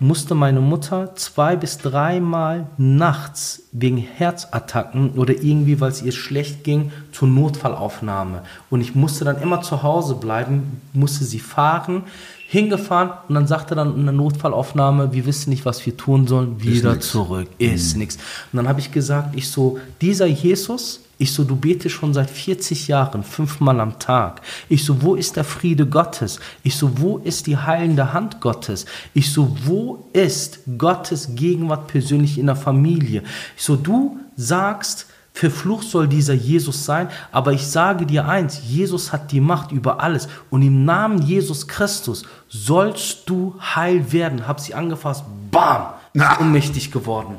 musste 0.00 0.34
meine 0.34 0.60
Mutter 0.60 1.14
zwei 1.14 1.54
bis 1.56 1.78
dreimal 1.78 2.66
nachts 2.76 3.62
wegen 3.72 3.96
Herzattacken 3.96 5.12
oder 5.12 5.34
irgendwie, 5.34 5.80
weil 5.80 5.90
es 5.90 6.02
ihr 6.02 6.12
schlecht 6.12 6.64
ging, 6.64 6.90
zur 7.12 7.28
Notfallaufnahme. 7.28 8.42
Und 8.70 8.80
ich 8.80 8.94
musste 8.94 9.24
dann 9.24 9.40
immer 9.40 9.62
zu 9.62 9.82
Hause 9.82 10.16
bleiben, 10.16 10.80
musste 10.92 11.24
sie 11.24 11.38
fahren, 11.38 12.02
hingefahren 12.46 13.10
und 13.28 13.34
dann 13.34 13.46
sagte 13.46 13.74
dann 13.74 13.96
in 13.96 14.04
der 14.04 14.12
Notfallaufnahme, 14.12 15.12
wir 15.12 15.26
wissen 15.26 15.50
nicht, 15.50 15.64
was 15.64 15.84
wir 15.86 15.96
tun 15.96 16.26
sollen, 16.26 16.62
wieder 16.62 16.92
nix. 16.92 17.10
zurück, 17.10 17.48
ist 17.58 17.96
nix. 17.96 18.16
Und 18.16 18.58
dann 18.58 18.68
habe 18.68 18.80
ich 18.80 18.92
gesagt, 18.92 19.34
ich 19.34 19.48
so, 19.48 19.78
dieser 20.00 20.26
Jesus, 20.26 21.00
ich 21.16 21.32
so, 21.32 21.44
du 21.44 21.56
betest 21.56 21.94
schon 21.94 22.12
seit 22.12 22.28
40 22.28 22.88
Jahren, 22.88 23.22
fünfmal 23.22 23.80
am 23.80 23.98
Tag. 23.98 24.42
Ich 24.68 24.84
so, 24.84 25.02
wo 25.02 25.14
ist 25.14 25.36
der 25.36 25.44
Friede 25.44 25.86
Gottes? 25.86 26.40
Ich 26.64 26.76
so, 26.76 26.98
wo 27.00 27.18
ist 27.18 27.46
die 27.46 27.56
heilende 27.56 28.12
Hand 28.12 28.40
Gottes? 28.40 28.84
Ich 29.14 29.32
so, 29.32 29.56
wo 29.64 30.06
ist 30.12 30.60
Gottes 30.76 31.34
Gegenwart 31.34 31.86
persönlich 31.86 32.38
in 32.38 32.46
der 32.46 32.56
Familie? 32.56 33.22
Ich 33.56 33.62
so, 33.62 33.76
du 33.76 34.18
sagst, 34.36 35.06
verflucht 35.34 35.88
soll 35.88 36.06
dieser 36.06 36.32
Jesus 36.32 36.84
sein, 36.84 37.08
aber 37.32 37.52
ich 37.52 37.66
sage 37.66 38.06
dir 38.06 38.26
eins, 38.26 38.60
Jesus 38.66 39.12
hat 39.12 39.32
die 39.32 39.40
Macht 39.40 39.72
über 39.72 40.00
alles 40.00 40.28
und 40.48 40.62
im 40.62 40.84
Namen 40.84 41.20
Jesus 41.20 41.66
Christus 41.66 42.22
sollst 42.48 43.28
du 43.28 43.56
heil 43.60 44.12
werden. 44.12 44.46
Hab 44.46 44.60
sie 44.60 44.74
angefasst, 44.74 45.24
bam, 45.50 45.88
ist 46.12 46.40
ohnmächtig 46.40 46.92
geworden. 46.92 47.36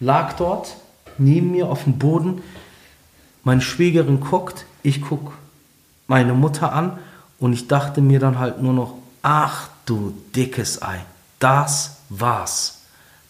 Lag 0.00 0.34
dort, 0.34 0.76
neben 1.16 1.50
mir 1.52 1.68
auf 1.68 1.84
dem 1.84 1.98
Boden, 1.98 2.42
meine 3.42 3.62
Schwägerin 3.62 4.20
guckt, 4.20 4.66
ich 4.82 5.00
guck 5.00 5.32
meine 6.06 6.34
Mutter 6.34 6.74
an 6.74 6.98
und 7.38 7.54
ich 7.54 7.68
dachte 7.68 8.02
mir 8.02 8.20
dann 8.20 8.38
halt 8.38 8.60
nur 8.60 8.74
noch, 8.74 8.94
ach 9.22 9.68
du 9.86 10.14
dickes 10.36 10.82
Ei, 10.82 11.00
das 11.38 11.96
war's. 12.10 12.82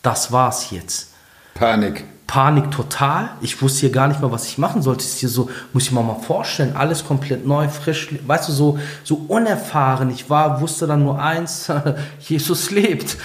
Das 0.03 0.33
war's 0.33 0.71
jetzt. 0.71 1.13
Panik. 1.55 2.05
Panik 2.31 2.71
total. 2.71 3.31
Ich 3.41 3.61
wusste 3.61 3.81
hier 3.81 3.91
gar 3.91 4.07
nicht 4.07 4.21
mehr, 4.21 4.31
was 4.31 4.47
ich 4.47 4.57
machen 4.57 4.83
sollte. 4.83 5.03
Es 5.03 5.15
ist 5.15 5.19
hier 5.19 5.29
so, 5.29 5.51
muss 5.73 5.83
ich 5.83 5.91
mir 5.91 6.01
mal 6.01 6.15
vorstellen, 6.15 6.77
alles 6.77 7.05
komplett 7.05 7.45
neu, 7.45 7.67
frisch, 7.69 8.09
weißt 8.25 8.49
du, 8.49 8.53
so, 8.53 8.79
so 9.03 9.25
unerfahren. 9.27 10.11
Ich 10.11 10.31
war, 10.31 10.61
wusste 10.61 10.87
dann 10.87 11.03
nur 11.03 11.21
eins, 11.21 11.69
Jesus 12.21 12.71
lebt. 12.71 13.17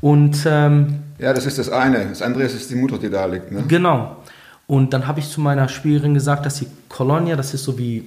Und 0.00 0.46
ähm, 0.46 1.00
Ja, 1.18 1.34
das 1.34 1.44
ist 1.44 1.58
das 1.58 1.68
eine. 1.68 2.06
Das 2.06 2.22
andere 2.22 2.44
ist 2.44 2.70
die 2.70 2.74
Mutter, 2.74 2.96
die 2.96 3.10
da 3.10 3.26
liegt. 3.26 3.52
Ne? 3.52 3.64
Genau. 3.68 4.16
Und 4.66 4.94
dann 4.94 5.06
habe 5.06 5.20
ich 5.20 5.28
zu 5.28 5.42
meiner 5.42 5.68
Schwägerin 5.68 6.14
gesagt, 6.14 6.46
dass 6.46 6.54
die 6.54 6.68
Colonia, 6.88 7.36
das 7.36 7.52
ist 7.52 7.64
so 7.64 7.76
wie 7.76 8.04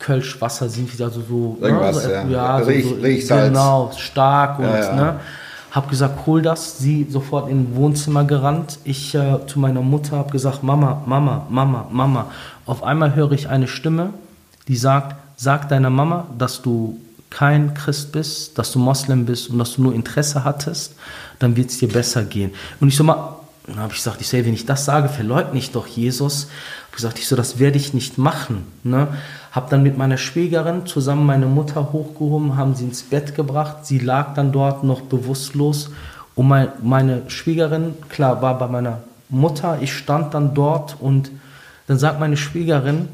Kölschwasser, 0.00 0.68
sind 0.68 0.92
wieder 0.92 1.10
so, 1.10 1.20
so, 1.28 1.58
Irgendwas, 1.60 2.02
so, 2.02 2.10
ja. 2.10 2.60
so, 2.64 2.70
Riech- 2.70 2.88
so, 2.88 2.94
Riechsalz. 3.02 3.48
Genau, 3.48 3.92
stark 3.96 4.58
und, 4.58 4.64
Ja, 4.64 4.80
ja. 4.80 4.94
ne. 4.94 5.20
Hab 5.78 5.90
gesagt, 5.90 6.26
hol 6.26 6.42
das. 6.42 6.78
Sie 6.78 7.06
sofort 7.08 7.48
in 7.48 7.76
Wohnzimmer 7.76 8.24
gerannt. 8.24 8.80
Ich 8.82 9.14
äh, 9.14 9.46
zu 9.46 9.60
meiner 9.60 9.80
Mutter 9.80 10.16
habe 10.16 10.32
gesagt, 10.32 10.64
Mama, 10.64 11.04
Mama, 11.06 11.46
Mama, 11.50 11.86
Mama. 11.92 12.32
Auf 12.66 12.82
einmal 12.82 13.14
höre 13.14 13.30
ich 13.30 13.48
eine 13.48 13.68
Stimme, 13.68 14.12
die 14.66 14.74
sagt, 14.74 15.14
sag 15.36 15.68
deiner 15.68 15.88
Mama, 15.88 16.26
dass 16.36 16.62
du 16.62 16.98
kein 17.30 17.74
Christ 17.74 18.10
bist, 18.10 18.58
dass 18.58 18.72
du 18.72 18.80
Moslem 18.80 19.24
bist 19.24 19.50
und 19.50 19.60
dass 19.60 19.76
du 19.76 19.82
nur 19.82 19.94
Interesse 19.94 20.42
hattest, 20.42 20.96
dann 21.38 21.54
wird 21.54 21.70
es 21.70 21.78
dir 21.78 21.88
besser 21.88 22.24
gehen. 22.24 22.50
Und 22.80 22.88
ich 22.88 22.96
so 22.96 23.04
mal, 23.04 23.36
dann 23.68 23.78
habe 23.78 23.92
ich 23.92 23.98
gesagt, 23.98 24.20
ich 24.20 24.26
sehe, 24.26 24.44
wenn 24.44 24.54
ich 24.54 24.66
das 24.66 24.84
sage, 24.84 25.08
verleugne 25.08 25.60
ich 25.60 25.70
doch 25.70 25.86
Jesus. 25.86 26.48
Hab 26.88 26.96
gesagt, 26.96 27.20
ich 27.20 27.28
so, 27.28 27.36
das 27.36 27.60
werde 27.60 27.78
ich 27.78 27.94
nicht 27.94 28.18
machen. 28.18 28.66
Ne? 28.82 29.06
Hab 29.52 29.70
dann 29.70 29.82
mit 29.82 29.96
meiner 29.96 30.18
Schwägerin 30.18 30.86
zusammen 30.86 31.26
meine 31.26 31.46
Mutter 31.46 31.92
hochgehoben, 31.92 32.56
haben 32.56 32.74
sie 32.74 32.84
ins 32.84 33.02
Bett 33.02 33.34
gebracht. 33.34 33.86
Sie 33.86 33.98
lag 33.98 34.34
dann 34.34 34.52
dort 34.52 34.84
noch 34.84 35.00
bewusstlos. 35.02 35.90
Und 36.34 36.48
mein, 36.48 36.68
meine 36.82 37.22
Schwägerin, 37.28 37.94
klar, 38.08 38.42
war 38.42 38.58
bei 38.58 38.68
meiner 38.68 39.00
Mutter. 39.28 39.78
Ich 39.80 39.92
stand 39.92 40.34
dann 40.34 40.54
dort 40.54 40.96
und 41.00 41.30
dann 41.86 41.98
sagt 41.98 42.20
meine 42.20 42.36
Schwägerin, 42.36 43.08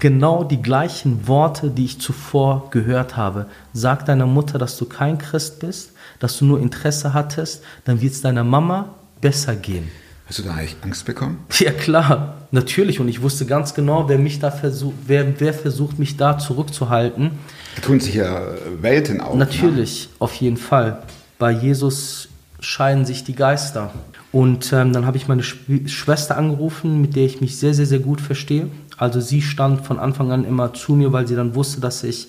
genau 0.00 0.42
die 0.44 0.60
gleichen 0.60 1.28
Worte, 1.28 1.70
die 1.70 1.84
ich 1.84 2.00
zuvor 2.00 2.68
gehört 2.70 3.16
habe. 3.16 3.46
Sag 3.72 4.06
deiner 4.06 4.26
Mutter, 4.26 4.58
dass 4.58 4.76
du 4.76 4.86
kein 4.86 5.18
Christ 5.18 5.60
bist, 5.60 5.92
dass 6.18 6.38
du 6.38 6.44
nur 6.44 6.60
Interesse 6.60 7.14
hattest, 7.14 7.62
dann 7.84 8.00
wird 8.00 8.12
es 8.12 8.22
deiner 8.22 8.44
Mama 8.44 8.86
besser 9.20 9.54
gehen. 9.54 9.88
Hast 10.30 10.38
du 10.38 10.44
da 10.44 10.54
eigentlich 10.54 10.76
Angst 10.82 11.06
bekommen? 11.06 11.44
Ja 11.58 11.72
klar, 11.72 12.36
natürlich. 12.52 13.00
Und 13.00 13.08
ich 13.08 13.20
wusste 13.20 13.46
ganz 13.46 13.74
genau, 13.74 14.08
wer 14.08 14.16
mich 14.16 14.38
da 14.38 14.52
versucht, 14.52 14.94
wer, 15.08 15.40
wer 15.40 15.52
versucht, 15.52 15.98
mich 15.98 16.16
da 16.16 16.38
zurückzuhalten. 16.38 17.32
Da 17.74 17.82
tun 17.82 17.98
sich 17.98 18.14
ja 18.14 18.40
Welten 18.80 19.20
auf. 19.20 19.34
Natürlich, 19.34 20.08
auf 20.20 20.32
jeden 20.36 20.56
Fall. 20.56 21.02
Bei 21.40 21.50
Jesus 21.50 22.28
scheiden 22.60 23.04
sich 23.04 23.24
die 23.24 23.34
Geister. 23.34 23.90
Und 24.30 24.72
ähm, 24.72 24.92
dann 24.92 25.04
habe 25.04 25.16
ich 25.16 25.26
meine 25.26 25.42
Schw 25.42 25.88
Schwester 25.88 26.36
angerufen, 26.36 27.00
mit 27.00 27.16
der 27.16 27.24
ich 27.24 27.40
mich 27.40 27.58
sehr, 27.58 27.74
sehr, 27.74 27.86
sehr 27.86 27.98
gut 27.98 28.20
verstehe. 28.20 28.68
Also 28.96 29.20
sie 29.20 29.42
stand 29.42 29.84
von 29.84 29.98
Anfang 29.98 30.30
an 30.30 30.44
immer 30.44 30.72
zu 30.74 30.92
mir, 30.92 31.12
weil 31.12 31.26
sie 31.26 31.34
dann 31.34 31.56
wusste, 31.56 31.80
dass 31.80 32.04
ich, 32.04 32.28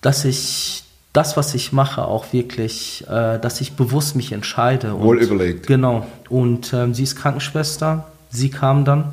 dass 0.00 0.24
ich 0.24 0.83
das, 1.14 1.36
was 1.36 1.54
ich 1.54 1.72
mache, 1.72 2.04
auch 2.04 2.32
wirklich, 2.32 3.06
äh, 3.08 3.38
dass 3.38 3.60
ich 3.60 3.74
bewusst 3.74 4.16
mich 4.16 4.32
entscheide. 4.32 5.00
Wohl 5.00 5.18
und, 5.18 5.22
überlegt. 5.22 5.66
Genau. 5.68 6.06
Und 6.28 6.72
ähm, 6.74 6.92
sie 6.92 7.04
ist 7.04 7.14
Krankenschwester. 7.16 8.10
Sie 8.30 8.50
kam 8.50 8.84
dann. 8.84 9.12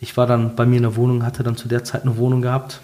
Ich 0.00 0.16
war 0.16 0.26
dann 0.26 0.56
bei 0.56 0.66
mir 0.66 0.78
in 0.78 0.82
der 0.82 0.96
Wohnung, 0.96 1.24
hatte 1.24 1.44
dann 1.44 1.56
zu 1.56 1.68
der 1.68 1.84
Zeit 1.84 2.02
eine 2.02 2.16
Wohnung 2.16 2.42
gehabt. 2.42 2.80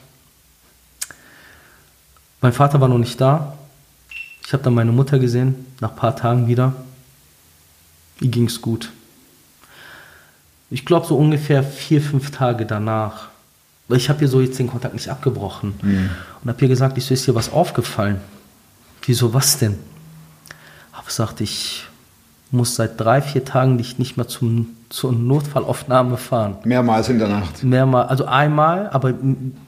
Mein 2.41 2.53
Vater 2.53 2.81
war 2.81 2.89
noch 2.89 2.99
nicht 2.99 3.21
da. 3.21 3.59
Ich 4.47 4.53
habe 4.53 4.63
dann 4.63 4.75
meine 4.75 4.93
Mutter 4.93 5.19
gesehen, 5.19 5.67
nach 5.81 5.91
ein 5.91 5.97
paar 5.97 6.15
Tagen 6.15 6.47
wieder. 6.47 6.75
Ihr 8.21 8.31
ging 8.31 8.47
es 8.47 8.63
gut. 8.63 8.93
Ich 10.71 10.85
glaube 10.85 11.07
so 11.07 11.17
ungefähr 11.17 11.65
vier, 11.65 12.01
fünf 12.01 12.31
Tage 12.31 12.67
danach. 12.67 13.32
Ich 13.95 14.09
habe 14.09 14.23
ihr 14.23 14.29
so 14.29 14.41
jetzt 14.41 14.59
den 14.59 14.69
Kontakt 14.69 14.95
nicht 14.95 15.09
abgebrochen. 15.09 15.75
Und 16.43 16.49
habe 16.49 16.61
ihr 16.63 16.69
gesagt, 16.69 16.97
ich 16.99 17.05
so, 17.07 17.15
ist 17.15 17.27
dir 17.27 17.35
was 17.35 17.53
aufgefallen? 17.53 18.21
Wieso, 19.05 19.35
was 19.35 19.59
denn? 19.59 19.79
Habe 20.93 21.07
gesagt, 21.07 21.41
ich 21.41 21.85
muss 22.51 22.77
seit 22.77 23.01
drei, 23.01 23.23
vier 23.23 23.45
Tagen 23.45 23.79
dich 23.79 23.99
nicht 23.99 24.17
mehr 24.17 24.29
zum, 24.29 24.69
zur 24.91 25.13
Notfallaufnahme 25.13 26.17
fahren. 26.19 26.57
Mehrmals 26.65 27.09
in 27.09 27.19
der 27.19 27.29
Nacht. 27.29 27.65
Mehrmal, 27.65 28.07
also 28.07 28.27
einmal, 28.27 28.91
aber 28.91 29.15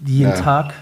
jeden 0.04 0.30
Ja. 0.30 0.40
Tag. 0.40 0.74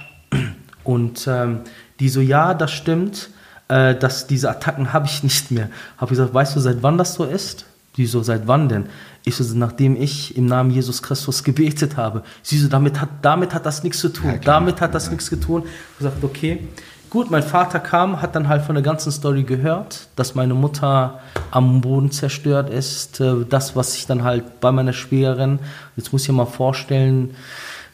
Und 0.84 1.26
ähm, 1.28 1.60
die 2.00 2.08
so, 2.08 2.20
ja, 2.20 2.54
das 2.54 2.72
stimmt, 2.72 3.30
äh, 3.68 3.94
dass 3.94 4.26
diese 4.26 4.50
Attacken 4.50 4.92
habe 4.92 5.06
ich 5.06 5.22
nicht 5.22 5.50
mehr. 5.52 5.70
Habe 5.96 6.10
gesagt, 6.10 6.34
weißt 6.34 6.56
du, 6.56 6.60
seit 6.60 6.82
wann 6.82 6.98
das 6.98 7.14
so 7.14 7.24
ist? 7.24 7.66
Die 7.96 8.06
so, 8.06 8.22
seit 8.22 8.46
wann 8.46 8.68
denn? 8.68 8.86
Ich 9.24 9.36
so, 9.36 9.56
nachdem 9.56 10.00
ich 10.00 10.36
im 10.36 10.46
Namen 10.46 10.70
Jesus 10.70 11.02
Christus 11.02 11.44
gebetet 11.44 11.96
habe. 11.96 12.22
Sie 12.42 12.58
so, 12.58 12.68
damit 12.68 13.00
hat, 13.00 13.10
damit 13.20 13.52
hat 13.54 13.66
das 13.66 13.82
nichts 13.82 13.98
zu 13.98 14.08
tun. 14.08 14.30
Ja, 14.30 14.38
damit 14.38 14.80
hat 14.80 14.94
das 14.94 15.10
nichts 15.10 15.26
zu 15.26 15.36
tun. 15.36 15.64
Ich 15.64 15.98
gesagt, 15.98 16.24
okay. 16.24 16.66
Gut, 17.10 17.30
mein 17.30 17.42
Vater 17.42 17.78
kam, 17.78 18.22
hat 18.22 18.34
dann 18.34 18.48
halt 18.48 18.62
von 18.62 18.74
der 18.74 18.82
ganzen 18.82 19.12
Story 19.12 19.42
gehört, 19.42 20.08
dass 20.16 20.34
meine 20.34 20.54
Mutter 20.54 21.20
am 21.50 21.82
Boden 21.82 22.10
zerstört 22.10 22.70
ist. 22.70 23.20
Äh, 23.20 23.44
Das, 23.44 23.76
was 23.76 23.94
ich 23.96 24.06
dann 24.06 24.24
halt 24.24 24.60
bei 24.60 24.72
meiner 24.72 24.94
Schwägerin, 24.94 25.58
jetzt 25.94 26.14
muss 26.14 26.22
ich 26.22 26.28
mir 26.28 26.36
mal 26.36 26.46
vorstellen, 26.46 27.34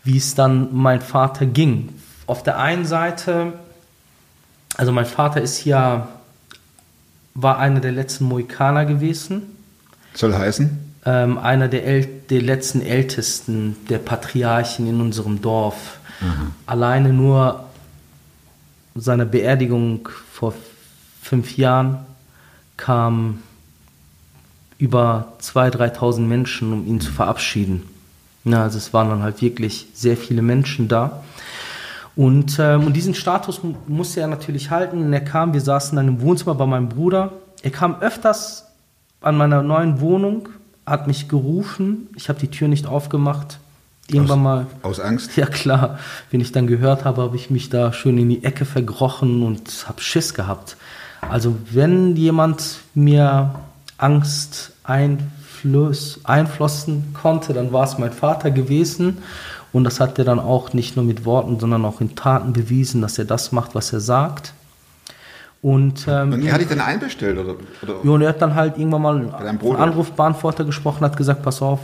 wie 0.05 0.19
es 0.19 0.37
dann 0.37 0.69
mein 0.73 1.01
Vater 1.01 1.47
ging. 1.47 1.89
Auf 2.29 2.45
der 2.45 2.61
einen 2.61 2.85
Seite, 2.85 3.55
also 4.77 4.93
mein 4.93 5.07
Vater 5.07 5.41
ist 5.41 5.65
ja, 5.65 6.07
war 7.35 7.59
einer 7.59 7.81
der 7.81 7.93
letzten 7.93 8.27
Mohikaner 8.27 8.85
gewesen 8.85 9.58
Soll 10.15 10.35
heißen? 10.35 10.79
ähm, 11.07 11.39
einer 11.39 11.69
der, 11.69 11.87
äl 11.87 12.09
der 12.29 12.43
letzten 12.43 12.83
Ältesten 12.83 13.77
der 13.89 13.99
Patriarchen 13.99 14.87
in 14.87 15.01
unserem 15.01 15.41
Dorf. 15.41 15.99
Alleine 16.67 17.13
nur 17.13 17.65
seiner 18.97 19.25
Beerdigung 19.25 20.09
vor 20.33 20.53
fünf 21.23 21.57
Jahren 21.57 21.99
kamen 22.77 23.43
über 24.79 25.33
2.000, 25.41 25.95
3.000 25.97 26.21
Menschen, 26.21 26.73
um 26.73 26.87
ihn 26.87 27.01
zu 27.01 27.13
verabschieden. 27.13 27.85
Ja, 28.45 28.63
also 28.65 28.79
es 28.79 28.93
waren 28.93 29.09
dann 29.09 29.23
halt 29.23 29.41
wirklich 29.43 29.87
sehr 29.95 30.17
viele 30.17 30.43
Menschen 30.43 30.89
da. 30.89 31.23
Und, 32.17 32.59
ähm, 32.59 32.85
und 32.87 32.95
diesen 32.95 33.15
Status 33.15 33.63
mu- 33.63 33.75
musste 33.87 34.21
er 34.21 34.27
natürlich 34.27 34.71
halten. 34.71 35.05
Und 35.05 35.13
er 35.13 35.21
kam, 35.21 35.53
wir 35.55 35.61
saßen 35.61 35.95
dann 35.95 36.09
im 36.09 36.21
Wohnzimmer 36.21 36.55
bei 36.57 36.67
meinem 36.67 36.89
Bruder. 36.89 37.33
Er 37.63 37.71
kam 37.71 38.01
öfters 38.01 38.65
an 39.21 39.37
meiner 39.37 39.63
neuen 39.63 40.01
Wohnung, 40.01 40.49
hat 40.87 41.07
mich 41.07 41.29
gerufen. 41.29 42.09
Ich 42.17 42.29
habe 42.29 42.39
die 42.39 42.49
Tür 42.49 42.69
nicht 42.69 42.87
aufgemacht. 42.87 43.59
Irgendwann 44.11 44.43
mal. 44.43 44.67
Aus 44.83 45.01
Angst? 45.01 45.37
Ja 45.37 45.47
klar, 45.47 45.99
wenn 46.31 46.41
ich 46.41 46.53
dann 46.53 46.67
gehört 46.67 47.05
habe, 47.05 47.23
habe 47.23 47.37
ich 47.37 47.51
mich 47.51 47.69
da 47.69 47.93
schön 47.93 48.17
in 48.17 48.29
die 48.31 48.43
Ecke 48.43 48.65
verkrochen 48.65 49.43
und 49.43 49.85
habe 49.87 50.01
Schiss 50.01 50.33
gehabt. 50.33 50.77
Also 51.21 51.57
wenn 51.71 52.17
jemand 52.17 52.79
mir 52.95 53.55
Angst 53.99 54.73
einflöß, 54.85 56.21
einflossen 56.25 57.13
konnte, 57.13 57.53
dann 57.53 57.73
war 57.73 57.85
es 57.85 57.99
mein 57.99 58.13
Vater 58.13 58.51
gewesen. 58.51 59.19
Und 59.73 59.85
das 59.85 60.01
hat 60.01 60.19
er 60.19 60.25
dann 60.25 60.41
auch 60.41 60.73
nicht 60.73 60.97
nur 60.97 61.05
mit 61.05 61.27
Worten, 61.27 61.61
sondern 61.61 61.85
auch 61.85 62.01
in 62.01 62.17
Taten 62.17 62.55
bewiesen, 62.55 63.03
dass 63.03 63.19
er 63.19 63.27
das 63.27 63.53
macht, 63.53 63.75
was 63.75 63.93
er 63.93 64.01
sagt. 64.01 64.55
Und, 65.61 66.07
ähm, 66.09 66.33
Und 66.33 66.43
wie 66.43 66.53
hatte 66.53 66.63
ich 66.63 66.69
denn 66.69 66.81
einbestellt? 66.81 67.39
Oder, 67.39 67.57
oder? 67.83 67.95
ja, 68.05 68.11
und 68.11 68.23
er 68.23 68.29
hat 68.29 68.41
dann 68.41 68.55
halt 68.55 68.79
irgendwann 68.79 69.03
mal 69.03 69.17
einen? 69.17 69.77
Anrufbeantworter 69.77 70.65
gesprochen, 70.65 71.05
hat 71.05 71.17
gesagt, 71.17 71.43
pass 71.43 71.61
auf, 71.63 71.81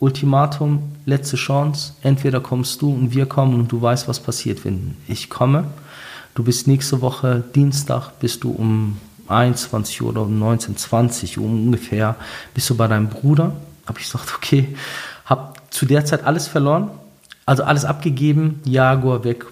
Ultimatum, 0.00 0.82
letzte 1.06 1.36
Chance, 1.36 1.94
entweder 2.02 2.40
kommst 2.40 2.82
du 2.82 2.92
und 2.92 3.14
wir 3.14 3.26
kommen 3.26 3.54
und 3.54 3.70
du 3.70 3.80
weißt, 3.80 4.08
was 4.08 4.20
passiert, 4.20 4.64
wenn 4.64 4.96
ich 5.06 5.30
komme. 5.30 5.64
Du 6.34 6.42
bist 6.42 6.66
nächste 6.66 7.00
Woche 7.00 7.44
Dienstag, 7.54 8.10
bist 8.18 8.42
du 8.42 8.50
um 8.50 8.98
21 9.28 10.02
Uhr 10.02 10.10
oder 10.10 10.22
um 10.22 10.42
19.20 10.42 11.38
Uhr 11.38 11.44
ungefähr, 11.44 12.16
bist 12.54 12.68
du 12.70 12.76
bei 12.76 12.88
deinem 12.88 13.08
Bruder. 13.08 13.54
Habe 13.86 13.98
ich 14.00 14.06
gesagt, 14.06 14.34
okay, 14.36 14.76
habe 15.26 15.54
zu 15.70 15.86
der 15.86 16.04
Zeit 16.04 16.24
alles 16.24 16.48
verloren, 16.48 16.90
also 17.46 17.62
alles 17.62 17.84
abgegeben, 17.84 18.60
Jaguar 18.64 19.24
weg, 19.24 19.46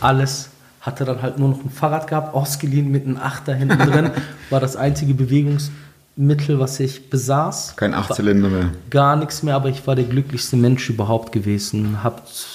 alles. 0.00 0.50
Hatte 0.84 1.06
dann 1.06 1.22
halt 1.22 1.38
nur 1.38 1.48
noch 1.48 1.64
ein 1.64 1.70
Fahrrad 1.70 2.08
gehabt, 2.08 2.34
ausgeliehen 2.34 2.90
mit 2.90 3.06
einem 3.06 3.16
Achter 3.16 3.54
hinten 3.54 3.78
drin. 3.78 4.10
War 4.50 4.60
das 4.60 4.76
einzige 4.76 5.14
Bewegungsmittel, 5.14 6.58
was 6.58 6.78
ich 6.78 7.08
besaß. 7.08 7.76
Kein 7.76 7.94
Achtzylinder 7.94 8.50
mehr. 8.50 8.70
Gar 8.90 9.16
nichts 9.16 9.42
mehr, 9.42 9.54
aber 9.54 9.70
ich 9.70 9.86
war 9.86 9.96
der 9.96 10.04
glücklichste 10.04 10.56
Mensch 10.58 10.90
überhaupt 10.90 11.32
gewesen. 11.32 12.04
Habt, 12.04 12.46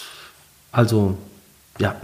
also, 0.72 1.18
ja. 1.80 1.96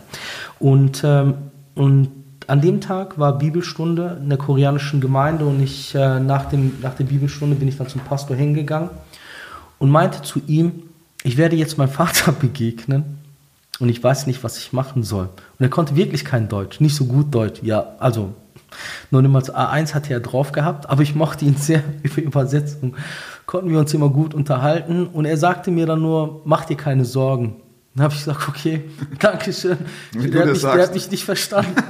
Und, 0.58 1.04
ähm, 1.06 1.36
und 1.76 2.10
an 2.48 2.60
dem 2.60 2.82
Tag 2.82 3.20
war 3.20 3.38
Bibelstunde 3.38 4.18
in 4.20 4.30
der 4.30 4.40
koreanischen 4.40 5.02
Gemeinde 5.02 5.46
und 5.46 5.62
ich, 5.62 5.94
äh, 5.94 6.20
nach, 6.20 6.46
dem, 6.46 6.74
nach 6.82 6.96
der 6.96 7.04
Bibelstunde 7.04 7.56
bin 7.56 7.68
ich 7.68 7.78
dann 7.78 7.88
zum 7.88 8.02
Pastor 8.02 8.36
hingegangen 8.36 8.90
und 9.78 9.92
meinte 9.92 10.24
zu 10.24 10.42
ihm, 10.48 10.84
ich 11.22 11.38
werde 11.38 11.56
jetzt 11.56 11.78
meinem 11.78 11.90
Vater 11.90 12.32
begegnen 12.40 13.20
und 13.80 13.90
ich 13.90 14.04
weiß 14.04 14.28
nicht, 14.28 14.44
was 14.44 14.58
ich 14.58 14.74
machen 14.74 15.04
soll. 15.04 15.26
Und 15.26 15.64
er 15.64 15.70
konnte 15.70 15.96
wirklich 15.96 16.26
kein 16.26 16.48
Deutsch, 16.48 16.80
nicht 16.80 16.96
so 16.96 17.06
gut 17.06 17.34
Deutsch. 17.34 17.62
Ja, 17.64 17.96
also 18.00 18.34
nur 19.12 19.22
niemals 19.22 19.54
A1 19.54 19.94
hatte 19.94 20.14
er 20.14 20.20
drauf 20.20 20.52
gehabt, 20.52 20.90
aber 20.90 21.02
ich 21.02 21.16
mochte 21.16 21.46
ihn 21.46 21.56
sehr 21.56 21.84
über 22.04 22.22
Übersetzung. 22.22 22.96
Konnten 23.46 23.70
wir 23.70 23.80
uns 23.80 23.94
immer 23.94 24.10
gut 24.10 24.34
unterhalten 24.34 25.08
und 25.08 25.26
er 25.26 25.38
sagte 25.38 25.72
mir 25.72 25.86
dann 25.86 26.02
nur, 26.02 26.42
mach 26.46 26.66
dir 26.66 26.78
keine 26.78 27.06
Sorgen. 27.06 27.56
Dann 27.94 28.04
habe 28.06 28.14
ich 28.14 28.20
gesagt, 28.20 28.50
okay, 28.50 28.84
danke 29.20 29.54
schön. 29.54 29.78
Der, 30.14 30.42
hat 30.42 30.50
mich, 30.50 30.62
der 30.62 30.82
hat 30.82 30.94
mich 30.94 31.12
nicht 31.12 31.24
verstanden. 31.24 31.76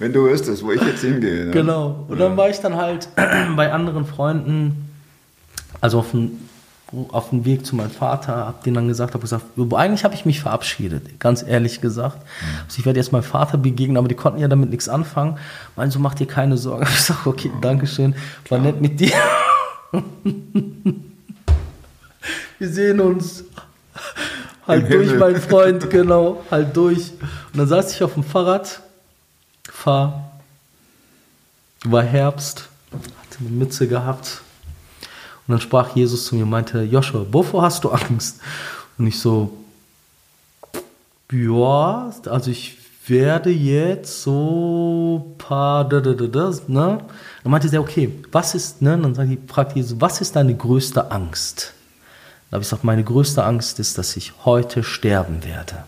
Wenn 0.00 0.12
du 0.12 0.24
wüsstest, 0.24 0.64
wo 0.64 0.72
ich 0.72 0.82
jetzt 0.82 1.02
hingehe. 1.02 1.46
Ne? 1.46 1.50
Genau. 1.52 2.04
Und 2.08 2.18
dann 2.18 2.36
war 2.36 2.50
ich 2.50 2.58
dann 2.58 2.76
halt 2.76 3.08
bei 3.56 3.72
anderen 3.72 4.04
Freunden, 4.04 4.90
also 5.80 6.00
auf 6.00 6.10
dem, 6.10 6.32
auf 7.10 7.30
dem 7.30 7.44
Weg 7.44 7.66
zu 7.66 7.76
meinem 7.76 7.90
Vater, 7.90 8.36
hab 8.36 8.64
denen 8.64 8.74
dann 8.74 8.88
gesagt, 8.88 9.14
habe 9.14 9.22
gesagt, 9.22 9.44
eigentlich 9.56 10.04
habe 10.04 10.14
ich 10.14 10.24
mich 10.24 10.40
verabschiedet, 10.40 11.20
ganz 11.20 11.42
ehrlich 11.46 11.80
gesagt. 11.80 12.18
Also 12.66 12.78
ich 12.78 12.86
werde 12.86 12.98
jetzt 12.98 13.12
meinem 13.12 13.22
Vater 13.22 13.58
begegnen, 13.58 13.96
aber 13.96 14.08
die 14.08 14.14
konnten 14.14 14.40
ja 14.40 14.48
damit 14.48 14.70
nichts 14.70 14.88
anfangen. 14.88 15.38
Meinen 15.76 15.90
so, 15.90 15.98
mach 15.98 16.14
dir 16.14 16.26
keine 16.26 16.56
Sorgen. 16.56 16.86
Ich 16.94 17.00
sage, 17.00 17.28
okay, 17.28 17.50
danke 17.60 17.86
schön, 17.86 18.14
war 18.48 18.58
nett 18.58 18.80
mit 18.80 19.00
dir. 19.00 19.12
Wir 22.58 22.68
sehen 22.68 23.00
uns. 23.00 23.44
Halt 24.66 24.90
durch, 24.90 25.14
mein 25.18 25.36
Freund, 25.36 25.90
genau, 25.90 26.42
halt 26.50 26.74
durch. 26.74 27.10
Und 27.52 27.58
dann 27.58 27.68
saß 27.68 27.94
ich 27.94 28.02
auf 28.02 28.14
dem 28.14 28.24
Fahrrad, 28.24 28.80
fahr, 29.70 30.30
war 31.84 32.02
Herbst, 32.02 32.68
hatte 32.90 33.40
eine 33.40 33.50
Mütze 33.50 33.86
gehabt. 33.86 34.40
Und 35.46 35.52
dann 35.52 35.60
sprach 35.60 35.94
Jesus 35.94 36.26
zu 36.26 36.36
mir 36.36 36.44
und 36.44 36.50
meinte, 36.50 36.82
Joshua, 36.82 37.26
wovor 37.30 37.62
hast 37.62 37.84
du 37.84 37.90
Angst? 37.90 38.40
Und 38.96 39.06
ich 39.06 39.18
so, 39.18 39.52
ja, 41.30 42.12
also 42.26 42.50
ich 42.50 42.78
werde 43.06 43.50
jetzt 43.50 44.22
so 44.22 45.34
paar, 45.38 45.86
da, 45.88 46.00
da, 46.00 46.12
da, 46.12 46.26
da, 46.26 46.50
ne? 46.68 47.04
Dann 47.42 47.50
meinte 47.50 47.68
er, 47.70 47.80
okay, 47.80 48.10
was 48.32 48.54
ist, 48.54 48.80
ne? 48.80 48.98
Dann 48.98 49.14
sagt 49.14 49.50
fragt 49.50 49.76
Jesus, 49.76 50.00
was 50.00 50.20
ist 50.20 50.36
deine 50.36 50.54
größte 50.54 51.10
Angst? 51.10 51.74
Dann 52.48 52.56
habe 52.56 52.62
ich 52.62 52.70
gesagt, 52.70 52.84
meine 52.84 53.04
größte 53.04 53.44
Angst 53.44 53.78
ist, 53.80 53.98
dass 53.98 54.16
ich 54.16 54.32
heute 54.44 54.82
sterben 54.82 55.44
werde. 55.44 55.84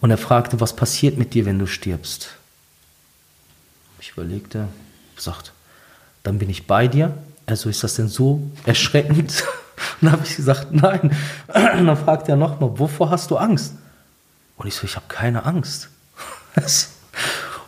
Und 0.00 0.10
er 0.10 0.18
fragte, 0.18 0.60
was 0.60 0.74
passiert 0.74 1.18
mit 1.18 1.34
dir, 1.34 1.44
wenn 1.44 1.58
du 1.58 1.66
stirbst? 1.66 2.30
Ich 4.00 4.12
überlegte, 4.12 4.68
sagt, 5.16 5.52
dann 6.22 6.38
bin 6.38 6.50
ich 6.50 6.66
bei 6.66 6.88
dir. 6.88 7.16
Also 7.48 7.70
ist 7.70 7.82
das 7.82 7.94
denn 7.94 8.08
so 8.08 8.42
erschreckend? 8.66 9.18
Und 9.18 9.42
dann 10.02 10.12
habe 10.12 10.22
ich 10.24 10.36
gesagt, 10.36 10.68
nein. 10.70 11.16
Und 11.80 11.86
dann 11.86 11.96
fragt 11.96 12.28
er 12.28 12.36
nochmal, 12.36 12.78
wovor 12.78 13.08
hast 13.10 13.30
du 13.30 13.38
Angst? 13.38 13.74
Und 14.58 14.66
ich 14.66 14.74
so, 14.74 14.84
ich 14.84 14.96
habe 14.96 15.06
keine 15.08 15.46
Angst. 15.46 15.88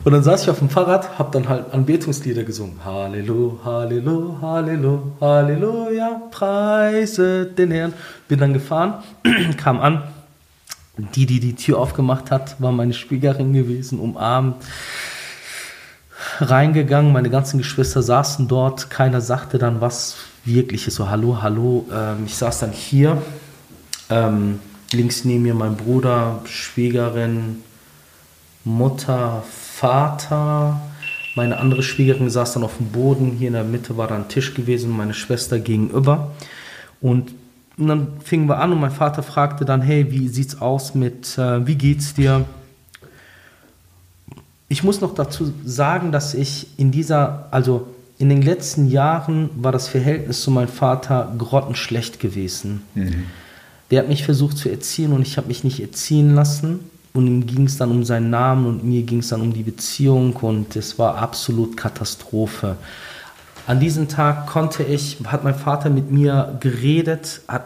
Und 0.02 0.12
dann 0.12 0.22
saß 0.22 0.44
ich 0.44 0.50
auf 0.50 0.60
dem 0.60 0.70
Fahrrad, 0.70 1.18
habe 1.18 1.30
dann 1.30 1.48
halt 1.48 1.74
Anbetungslieder 1.74 2.44
gesungen. 2.44 2.82
Halleluja, 2.84 3.64
Halleluja, 3.64 4.40
Halleluja, 4.40 5.02
Halleluja, 5.20 6.22
preise 6.30 7.46
den 7.46 7.70
Herrn. 7.70 7.92
Bin 8.26 8.38
dann 8.38 8.52
gefahren, 8.52 9.02
kam 9.56 9.80
an. 9.80 10.02
Die, 11.14 11.24
die 11.24 11.40
die 11.40 11.54
Tür 11.54 11.78
aufgemacht 11.78 12.30
hat, 12.30 12.60
war 12.60 12.72
meine 12.72 12.92
Schwiegerin 12.92 13.52
gewesen, 13.54 13.98
umarmt 13.98 14.56
reingegangen, 16.40 17.12
meine 17.12 17.30
ganzen 17.30 17.58
Geschwister 17.58 18.02
saßen 18.02 18.48
dort, 18.48 18.90
keiner 18.90 19.20
sagte 19.20 19.58
dann 19.58 19.80
was 19.80 20.16
wirkliches, 20.44 20.94
so 20.94 21.08
hallo, 21.08 21.42
hallo. 21.42 21.86
Ähm, 21.92 22.24
ich 22.26 22.34
saß 22.34 22.60
dann 22.60 22.72
hier, 22.72 23.22
ähm, 24.08 24.58
links 24.92 25.24
neben 25.24 25.42
mir 25.42 25.54
mein 25.54 25.76
Bruder, 25.76 26.40
Schwiegerin, 26.44 27.62
Mutter, 28.64 29.42
Vater. 29.76 30.80
Meine 31.34 31.58
andere 31.58 31.82
Schwiegerin 31.82 32.28
saß 32.28 32.54
dann 32.54 32.64
auf 32.64 32.76
dem 32.76 32.88
Boden, 32.88 33.32
hier 33.38 33.48
in 33.48 33.54
der 33.54 33.64
Mitte 33.64 33.96
war 33.96 34.08
dann 34.08 34.22
ein 34.22 34.28
Tisch 34.28 34.54
gewesen, 34.54 34.90
meine 34.90 35.14
Schwester 35.14 35.58
gegenüber. 35.58 36.32
Und, 37.00 37.32
und 37.78 37.86
dann 37.86 38.20
fingen 38.22 38.48
wir 38.48 38.58
an 38.58 38.72
und 38.72 38.80
mein 38.80 38.90
Vater 38.90 39.22
fragte 39.22 39.64
dann, 39.64 39.80
hey, 39.80 40.10
wie 40.10 40.28
sieht's 40.28 40.60
aus 40.60 40.94
mit, 40.94 41.38
äh, 41.38 41.66
wie 41.66 41.76
geht's 41.76 42.14
dir? 42.14 42.44
Ich 44.72 44.84
muss 44.84 45.00
noch 45.00 45.14
dazu 45.14 45.52
sagen, 45.64 46.12
dass 46.12 46.32
ich 46.32 46.68
in 46.76 46.92
dieser, 46.92 47.48
also 47.50 47.88
in 48.18 48.28
den 48.28 48.40
letzten 48.40 48.86
Jahren 48.88 49.50
war 49.56 49.72
das 49.72 49.88
Verhältnis 49.88 50.42
zu 50.42 50.52
meinem 50.52 50.68
Vater 50.68 51.34
grottenschlecht 51.36 52.20
gewesen. 52.20 52.82
Der 53.90 53.98
hat 53.98 54.08
mich 54.08 54.24
versucht 54.24 54.56
zu 54.56 54.68
erziehen 54.68 55.12
und 55.12 55.22
ich 55.22 55.36
habe 55.36 55.48
mich 55.48 55.64
nicht 55.64 55.80
erziehen 55.80 56.36
lassen. 56.36 56.78
Und 57.12 57.26
ihm 57.26 57.46
ging 57.46 57.66
es 57.66 57.78
dann 57.78 57.90
um 57.90 58.04
seinen 58.04 58.30
Namen 58.30 58.66
und 58.66 58.84
mir 58.84 59.02
ging 59.02 59.18
es 59.18 59.30
dann 59.30 59.40
um 59.40 59.52
die 59.52 59.64
Beziehung 59.64 60.34
und 60.36 60.76
es 60.76 61.00
war 61.00 61.16
absolut 61.16 61.76
Katastrophe. 61.76 62.76
An 63.66 63.80
diesem 63.80 64.06
Tag 64.06 64.46
konnte 64.46 64.84
ich, 64.84 65.16
hat 65.24 65.42
mein 65.42 65.56
Vater 65.56 65.90
mit 65.90 66.12
mir 66.12 66.56
geredet, 66.60 67.40
hat 67.48 67.64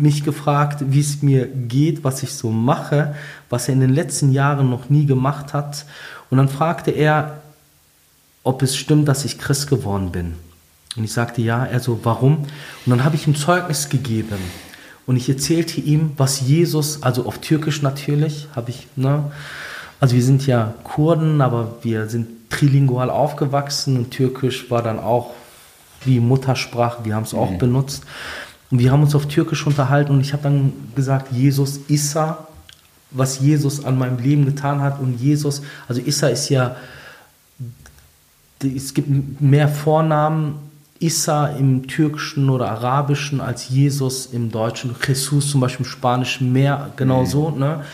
mich 0.00 0.24
gefragt, 0.24 0.84
wie 0.88 1.00
es 1.00 1.22
mir 1.22 1.46
geht, 1.46 2.04
was 2.04 2.22
ich 2.22 2.32
so 2.32 2.50
mache, 2.50 3.14
was 3.48 3.68
er 3.68 3.74
in 3.74 3.80
den 3.80 3.94
letzten 3.94 4.32
Jahren 4.32 4.70
noch 4.70 4.88
nie 4.88 5.06
gemacht 5.06 5.52
hat. 5.52 5.84
Und 6.30 6.38
dann 6.38 6.48
fragte 6.48 6.90
er, 6.90 7.40
ob 8.42 8.62
es 8.62 8.76
stimmt, 8.76 9.08
dass 9.08 9.24
ich 9.24 9.38
Christ 9.38 9.68
geworden 9.68 10.10
bin. 10.10 10.34
Und 10.96 11.04
ich 11.04 11.12
sagte 11.12 11.42
ja, 11.42 11.64
er 11.64 11.80
so, 11.80 12.00
warum? 12.02 12.38
Und 12.38 12.48
dann 12.86 13.04
habe 13.04 13.16
ich 13.16 13.26
ihm 13.26 13.36
Zeugnis 13.36 13.88
gegeben. 13.88 14.38
Und 15.06 15.16
ich 15.16 15.28
erzählte 15.28 15.80
ihm, 15.80 16.12
was 16.16 16.40
Jesus, 16.40 17.02
also 17.02 17.26
auf 17.26 17.38
Türkisch 17.38 17.82
natürlich, 17.82 18.48
habe 18.54 18.70
ich, 18.70 18.86
ne? 18.96 19.30
Also 19.98 20.14
wir 20.14 20.22
sind 20.22 20.46
ja 20.46 20.74
Kurden, 20.82 21.42
aber 21.42 21.76
wir 21.82 22.08
sind 22.08 22.50
trilingual 22.50 23.10
aufgewachsen 23.10 23.96
und 23.98 24.10
Türkisch 24.10 24.70
war 24.70 24.82
dann 24.82 24.98
auch 24.98 25.34
wie 26.04 26.20
Muttersprache, 26.20 27.04
wir 27.04 27.14
haben 27.14 27.24
es 27.24 27.34
auch 27.34 27.52
benutzt. 27.58 28.04
Und 28.70 28.78
wir 28.78 28.92
haben 28.92 29.02
uns 29.02 29.14
auf 29.14 29.26
Türkisch 29.26 29.66
unterhalten 29.66 30.12
und 30.12 30.20
ich 30.20 30.32
habe 30.32 30.44
dann 30.44 30.72
gesagt, 30.94 31.32
Jesus 31.32 31.80
Issa, 31.88 32.46
was 33.10 33.40
Jesus 33.40 33.84
an 33.84 33.98
meinem 33.98 34.18
Leben 34.18 34.44
getan 34.44 34.80
hat. 34.80 35.00
Und 35.00 35.20
Jesus, 35.20 35.62
also 35.88 36.00
Issa 36.00 36.28
ist 36.28 36.48
ja, 36.48 36.76
es 38.62 38.94
gibt 38.94 39.40
mehr 39.40 39.68
Vornamen 39.68 40.54
Issa 41.00 41.48
im 41.48 41.88
Türkischen 41.88 42.50
oder 42.50 42.70
Arabischen 42.70 43.40
als 43.40 43.70
Jesus 43.70 44.26
im 44.26 44.52
Deutschen. 44.52 44.94
Jesus 45.06 45.50
zum 45.50 45.60
Beispiel 45.60 45.86
im 45.86 45.90
Spanischen 45.90 46.52
mehr, 46.52 46.90
genau 46.96 47.24
so. 47.24 47.50
Ne? 47.50 47.84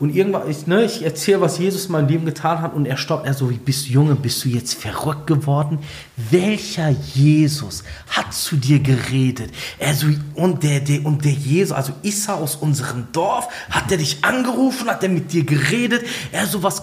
Und 0.00 0.16
irgendwann, 0.16 0.48
ich, 0.48 0.66
ne, 0.66 0.82
ich 0.82 1.02
erzähle, 1.02 1.42
was 1.42 1.58
Jesus 1.58 1.84
in 1.84 1.92
meinem 1.92 2.08
Leben 2.08 2.24
getan 2.24 2.62
hat 2.62 2.72
und 2.72 2.86
er 2.86 2.96
stoppt, 2.96 3.26
er 3.26 3.34
so, 3.34 3.50
wie 3.50 3.58
bist 3.58 3.86
du 3.86 3.92
Junge, 3.92 4.14
bist 4.14 4.42
du 4.42 4.48
jetzt 4.48 4.74
verrückt 4.74 5.26
geworden? 5.26 5.78
Welcher 6.16 6.88
Jesus 6.88 7.84
hat 8.08 8.32
zu 8.32 8.56
dir 8.56 8.78
geredet? 8.78 9.52
Er 9.78 9.92
so, 9.92 10.06
und 10.34 10.62
der, 10.62 10.80
der, 10.80 11.04
und 11.04 11.26
der 11.26 11.32
Jesus, 11.32 11.72
also 11.72 11.92
Issa 12.02 12.32
aus 12.32 12.56
unserem 12.56 13.08
Dorf, 13.12 13.48
hat 13.68 13.92
er 13.92 13.98
dich 13.98 14.24
angerufen, 14.24 14.88
hat 14.88 15.02
er 15.02 15.10
mit 15.10 15.34
dir 15.34 15.44
geredet? 15.44 16.02
Er 16.32 16.46
so, 16.46 16.62
was 16.62 16.82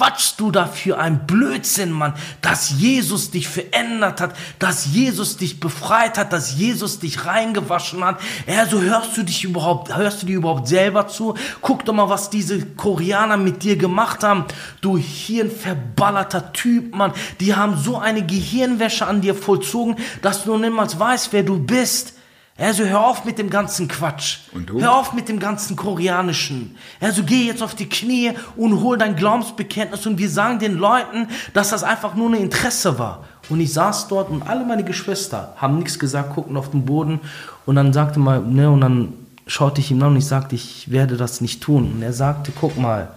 quatschst 0.00 0.40
du 0.40 0.50
da 0.50 0.64
für 0.64 0.98
ein 0.98 1.26
Blödsinn, 1.26 1.92
Mann, 1.92 2.14
dass 2.40 2.70
Jesus 2.70 3.30
dich 3.30 3.48
verändert 3.48 4.22
hat, 4.22 4.34
dass 4.58 4.86
Jesus 4.94 5.36
dich 5.36 5.60
befreit 5.60 6.16
hat, 6.16 6.32
dass 6.32 6.56
Jesus 6.56 7.00
dich 7.00 7.26
reingewaschen 7.26 8.02
hat. 8.02 8.18
Ja, 8.46 8.64
so 8.64 8.80
hörst 8.80 9.14
du 9.18 9.24
dich 9.24 9.44
überhaupt, 9.44 9.94
hörst 9.94 10.22
du 10.22 10.26
dir 10.26 10.38
überhaupt 10.38 10.68
selber 10.68 11.06
zu? 11.08 11.34
Guck 11.60 11.84
doch 11.84 11.92
mal, 11.92 12.08
was 12.08 12.30
diese 12.30 12.64
Koreaner 12.64 13.36
mit 13.36 13.62
dir 13.62 13.76
gemacht 13.76 14.24
haben. 14.24 14.46
Du 14.80 14.96
hirnverballerter 14.96 16.54
Typ, 16.54 16.94
Mann. 16.94 17.12
Die 17.40 17.54
haben 17.54 17.76
so 17.76 17.98
eine 17.98 18.24
Gehirnwäsche 18.24 19.06
an 19.06 19.20
dir 19.20 19.34
vollzogen, 19.34 19.96
dass 20.22 20.44
du 20.44 20.56
niemals 20.56 20.98
weißt, 20.98 21.34
wer 21.34 21.42
du 21.42 21.58
bist. 21.58 22.14
Also 22.60 22.84
hör 22.84 23.06
auf 23.06 23.24
mit 23.24 23.38
dem 23.38 23.48
ganzen 23.48 23.88
Quatsch. 23.88 24.40
Und 24.52 24.68
du? 24.68 24.82
Hör 24.82 24.94
auf 24.94 25.14
mit 25.14 25.30
dem 25.30 25.40
ganzen 25.40 25.76
Koreanischen. 25.76 26.76
Also 27.00 27.22
geh 27.22 27.46
jetzt 27.46 27.62
auf 27.62 27.74
die 27.74 27.88
Knie 27.88 28.32
und 28.54 28.82
hol 28.82 28.98
dein 28.98 29.16
Glaubensbekenntnis 29.16 30.06
und 30.06 30.18
wir 30.18 30.28
sagen 30.28 30.58
den 30.58 30.76
Leuten, 30.76 31.28
dass 31.54 31.70
das 31.70 31.82
einfach 31.82 32.14
nur 32.14 32.28
ein 32.28 32.34
Interesse 32.34 32.98
war. 32.98 33.24
Und 33.48 33.60
ich 33.60 33.72
saß 33.72 34.08
dort 34.08 34.28
und 34.28 34.42
alle 34.42 34.66
meine 34.66 34.84
Geschwister 34.84 35.54
haben 35.56 35.78
nichts 35.78 35.98
gesagt, 35.98 36.34
guckten 36.34 36.58
auf 36.58 36.70
den 36.70 36.84
Boden 36.84 37.20
und 37.64 37.76
dann 37.76 37.94
sagte 37.94 38.20
mal, 38.20 38.42
ne, 38.42 38.70
und 38.70 38.82
dann 38.82 39.14
schaute 39.46 39.80
ich 39.80 39.90
ihm 39.90 40.02
an 40.02 40.10
und 40.10 40.16
ich 40.18 40.26
sagte, 40.26 40.54
ich 40.54 40.90
werde 40.90 41.16
das 41.16 41.40
nicht 41.40 41.62
tun. 41.62 41.90
Und 41.94 42.02
er 42.02 42.12
sagte, 42.12 42.52
guck 42.60 42.76
mal, 42.76 43.08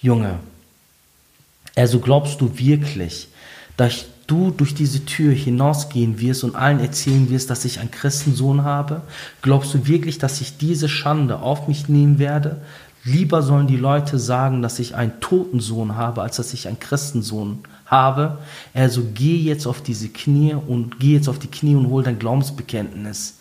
Junge, 0.00 0.38
also 1.74 1.98
glaubst 1.98 2.40
du 2.40 2.56
wirklich, 2.56 3.28
dass 3.76 4.06
du 4.26 4.50
durch 4.50 4.74
diese 4.74 5.04
Tür 5.04 5.32
hinausgehen 5.32 6.20
wirst 6.20 6.44
und 6.44 6.56
allen 6.56 6.80
erzählen 6.80 7.30
wirst, 7.30 7.50
dass 7.50 7.64
ich 7.64 7.80
einen 7.80 7.90
Christensohn 7.90 8.64
habe? 8.64 9.02
Glaubst 9.42 9.74
du 9.74 9.86
wirklich, 9.86 10.18
dass 10.18 10.40
ich 10.40 10.58
diese 10.58 10.88
Schande 10.88 11.38
auf 11.38 11.68
mich 11.68 11.88
nehmen 11.88 12.18
werde? 12.18 12.60
Lieber 13.04 13.42
sollen 13.42 13.68
die 13.68 13.76
Leute 13.76 14.18
sagen, 14.18 14.62
dass 14.62 14.80
ich 14.80 14.96
einen 14.96 15.20
toten 15.20 15.60
Sohn 15.60 15.94
habe, 15.94 16.22
als 16.22 16.36
dass 16.36 16.52
ich 16.52 16.66
einen 16.66 16.80
Christensohn 16.80 17.60
habe. 17.86 18.38
Also 18.74 19.02
geh 19.14 19.36
jetzt 19.36 19.66
auf 19.66 19.80
diese 19.80 20.08
Knie 20.08 20.54
und 20.54 20.98
geh 20.98 21.14
jetzt 21.14 21.28
auf 21.28 21.38
die 21.38 21.50
Knie 21.50 21.76
und 21.76 21.88
hol 21.88 22.02
dein 22.02 22.18
Glaubensbekenntnis. 22.18 23.38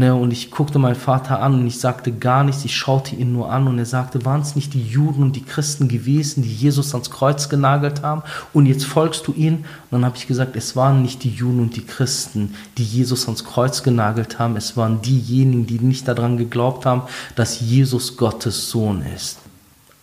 Ne, 0.00 0.14
und 0.14 0.30
ich 0.32 0.52
guckte 0.52 0.78
meinen 0.78 0.94
Vater 0.94 1.42
an 1.42 1.54
und 1.54 1.66
ich 1.66 1.80
sagte 1.80 2.12
gar 2.12 2.44
nichts, 2.44 2.64
ich 2.64 2.76
schaute 2.76 3.16
ihn 3.16 3.32
nur 3.32 3.50
an 3.50 3.66
und 3.66 3.80
er 3.80 3.84
sagte, 3.84 4.24
waren 4.24 4.42
es 4.42 4.54
nicht 4.54 4.72
die 4.74 4.86
Juden 4.86 5.24
und 5.24 5.34
die 5.34 5.42
Christen 5.42 5.88
gewesen, 5.88 6.44
die 6.44 6.54
Jesus 6.54 6.94
ans 6.94 7.10
Kreuz 7.10 7.48
genagelt 7.48 8.02
haben 8.02 8.22
und 8.52 8.66
jetzt 8.66 8.84
folgst 8.84 9.26
du 9.26 9.32
ihnen? 9.32 9.56
Und 9.90 9.90
dann 9.90 10.04
habe 10.04 10.16
ich 10.16 10.28
gesagt, 10.28 10.54
es 10.54 10.76
waren 10.76 11.02
nicht 11.02 11.24
die 11.24 11.30
Juden 11.30 11.58
und 11.58 11.74
die 11.74 11.84
Christen, 11.84 12.54
die 12.76 12.84
Jesus 12.84 13.24
ans 13.24 13.44
Kreuz 13.44 13.82
genagelt 13.82 14.38
haben, 14.38 14.56
es 14.56 14.76
waren 14.76 15.02
diejenigen, 15.02 15.66
die 15.66 15.80
nicht 15.80 16.06
daran 16.06 16.36
geglaubt 16.38 16.86
haben, 16.86 17.02
dass 17.34 17.58
Jesus 17.58 18.16
Gottes 18.16 18.70
Sohn 18.70 19.02
ist. 19.16 19.38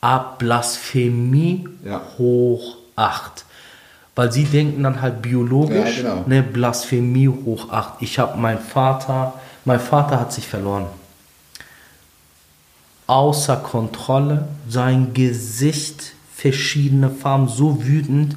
Ab 0.01 0.39
Blasphemie 0.39 1.69
Ja. 1.85 2.01
hoch 2.17 2.75
acht. 2.97 3.45
Weil 4.13 4.29
sie 4.33 4.43
denken 4.43 4.83
dann 4.83 5.01
halt 5.01 5.21
biologisch, 5.21 5.99
Ja, 6.03 6.09
genau. 6.15 6.23
ne, 6.27 6.43
Blasphemie 6.43 7.29
hoch 7.29 7.69
acht. 7.71 7.93
Ich 8.01 8.19
habe 8.19 8.37
meinen 8.37 8.59
Vater, 8.59 9.33
mein 9.65 9.79
Vater 9.79 10.19
hat 10.19 10.31
sich 10.31 10.47
verloren. 10.47 10.85
Außer 13.07 13.57
Kontrolle, 13.57 14.47
sein 14.67 15.13
Gesicht, 15.13 16.13
verschiedene 16.33 17.09
Farben, 17.09 17.47
so 17.47 17.85
wütend 17.85 18.35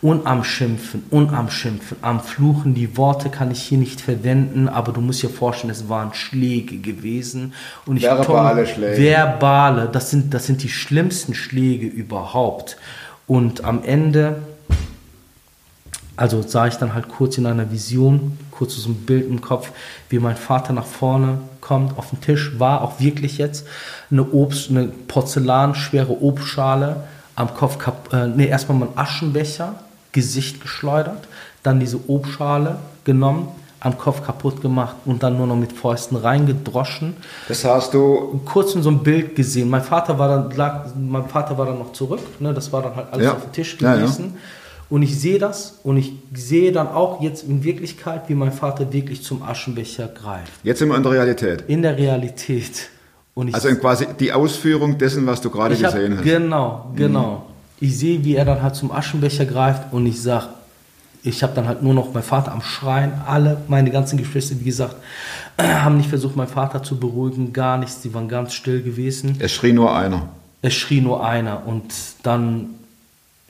und 0.00 0.26
am 0.26 0.44
Schimpfen 0.44 1.04
und 1.10 1.32
am 1.32 1.50
Schimpfen, 1.50 1.96
am 2.02 2.20
Fluchen. 2.20 2.74
Die 2.74 2.96
Worte 2.96 3.30
kann 3.30 3.50
ich 3.50 3.62
hier 3.62 3.78
nicht 3.78 4.00
verwenden, 4.00 4.68
aber 4.68 4.92
du 4.92 5.00
musst 5.00 5.22
dir 5.22 5.30
vorstellen, 5.30 5.70
es 5.70 5.88
waren 5.88 6.14
Schläge 6.14 6.78
gewesen. 6.78 7.54
Und 7.86 7.96
ich 7.96 8.02
Verbale 8.04 8.66
Schläge. 8.66 9.00
Verbale, 9.00 9.88
das 9.90 10.10
sind, 10.10 10.34
das 10.34 10.46
sind 10.46 10.62
die 10.62 10.68
schlimmsten 10.68 11.34
Schläge 11.34 11.86
überhaupt. 11.86 12.76
Und 13.26 13.64
am 13.64 13.82
Ende 13.82 14.42
also 16.16 16.42
sah 16.42 16.66
ich 16.66 16.74
dann 16.76 16.94
halt 16.94 17.08
kurz 17.08 17.38
in 17.38 17.46
einer 17.46 17.70
Vision, 17.70 18.38
kurz 18.50 18.76
so 18.76 18.88
ein 18.88 18.94
Bild 19.06 19.28
im 19.28 19.40
Kopf, 19.40 19.70
wie 20.08 20.18
mein 20.18 20.36
Vater 20.36 20.72
nach 20.72 20.84
vorne 20.86 21.38
kommt, 21.60 21.98
auf 21.98 22.10
den 22.10 22.20
Tisch, 22.20 22.52
war 22.58 22.82
auch 22.82 23.00
wirklich 23.00 23.38
jetzt 23.38 23.66
eine 24.10 24.24
Obst, 24.24 24.70
eine 24.70 24.84
porzellanschwere 24.86 26.22
Obstschale 26.22 26.96
am 27.36 27.52
Kopf, 27.54 27.78
äh, 28.12 28.28
nee, 28.28 28.46
erstmal 28.46 28.78
mal 28.78 28.86
einen 28.88 28.98
Aschenbecher, 28.98 29.74
Gesicht 30.12 30.60
geschleudert, 30.60 31.26
dann 31.64 31.80
diese 31.80 31.98
Obstschale 32.08 32.76
genommen, 33.04 33.48
am 33.80 33.98
Kopf 33.98 34.22
kaputt 34.24 34.62
gemacht 34.62 34.94
und 35.04 35.22
dann 35.22 35.36
nur 35.36 35.46
noch 35.46 35.56
mit 35.56 35.72
Fäusten 35.72 36.16
reingedroschen 36.16 37.16
Das 37.48 37.64
hast 37.64 37.92
du. 37.92 38.40
kurz 38.46 38.74
in 38.74 38.82
so 38.82 38.90
ein 38.90 39.02
Bild 39.02 39.34
gesehen. 39.36 39.68
Mein 39.68 39.82
Vater 39.82 40.18
war 40.18 40.28
dann, 40.28 40.56
lag, 40.56 40.86
mein 40.96 41.28
Vater 41.28 41.58
war 41.58 41.66
dann 41.66 41.78
noch 41.80 41.92
zurück, 41.92 42.20
ne? 42.40 42.54
das 42.54 42.72
war 42.72 42.82
dann 42.82 42.96
halt 42.96 43.08
alles 43.12 43.26
Ja. 43.26 43.32
auf 43.32 43.42
dem 43.42 43.52
Tisch 43.52 43.76
Ja, 43.80 43.96
ja. 43.96 44.06
Und 44.94 45.02
ich 45.02 45.18
sehe 45.18 45.40
das 45.40 45.80
und 45.82 45.96
ich 45.96 46.12
sehe 46.32 46.70
dann 46.70 46.86
auch 46.86 47.20
jetzt 47.20 47.42
in 47.42 47.64
Wirklichkeit, 47.64 48.28
wie 48.28 48.36
mein 48.36 48.52
Vater 48.52 48.92
wirklich 48.92 49.24
zum 49.24 49.42
Aschenbecher 49.42 50.06
greift. 50.06 50.52
Jetzt 50.62 50.78
sind 50.78 50.88
wir 50.88 50.96
in 50.96 51.02
der 51.02 51.10
Realität. 51.10 51.64
In 51.66 51.82
der 51.82 51.98
Realität. 51.98 52.90
Und 53.34 53.48
ich, 53.48 53.56
Also 53.56 53.66
in 53.66 53.80
quasi 53.80 54.06
die 54.20 54.32
Ausführung 54.32 54.96
dessen, 54.96 55.26
was 55.26 55.40
du 55.40 55.50
gerade 55.50 55.74
ich 55.74 55.82
hab, 55.82 55.94
gesehen 55.94 56.18
hast. 56.18 56.22
Genau, 56.22 56.92
genau. 56.94 57.44
Ich 57.80 57.98
sehe, 57.98 58.24
wie 58.24 58.36
er 58.36 58.44
dann 58.44 58.62
halt 58.62 58.76
zum 58.76 58.92
Aschenbecher 58.92 59.46
greift 59.46 59.92
und 59.92 60.06
ich 60.06 60.22
sag, 60.22 60.50
ich 61.24 61.42
habe 61.42 61.54
dann 61.56 61.66
halt 61.66 61.82
nur 61.82 61.92
noch 61.92 62.14
meinen 62.14 62.22
Vater 62.22 62.52
am 62.52 62.62
Schreien. 62.62 63.14
Alle 63.26 63.62
meine 63.66 63.90
ganzen 63.90 64.16
Geschwister, 64.16 64.54
wie 64.60 64.64
gesagt, 64.66 64.94
haben 65.58 65.96
nicht 65.96 66.08
versucht, 66.08 66.36
meinen 66.36 66.46
Vater 66.46 66.84
zu 66.84 67.00
beruhigen, 67.00 67.52
gar 67.52 67.78
nichts. 67.78 68.00
Die 68.02 68.14
waren 68.14 68.28
ganz 68.28 68.54
still 68.54 68.80
gewesen. 68.80 69.38
Es 69.40 69.50
schrie 69.50 69.72
nur 69.72 69.92
einer. 69.92 70.28
Es 70.62 70.74
schrie 70.74 71.00
nur 71.00 71.26
einer 71.26 71.66
und 71.66 71.92
dann 72.22 72.66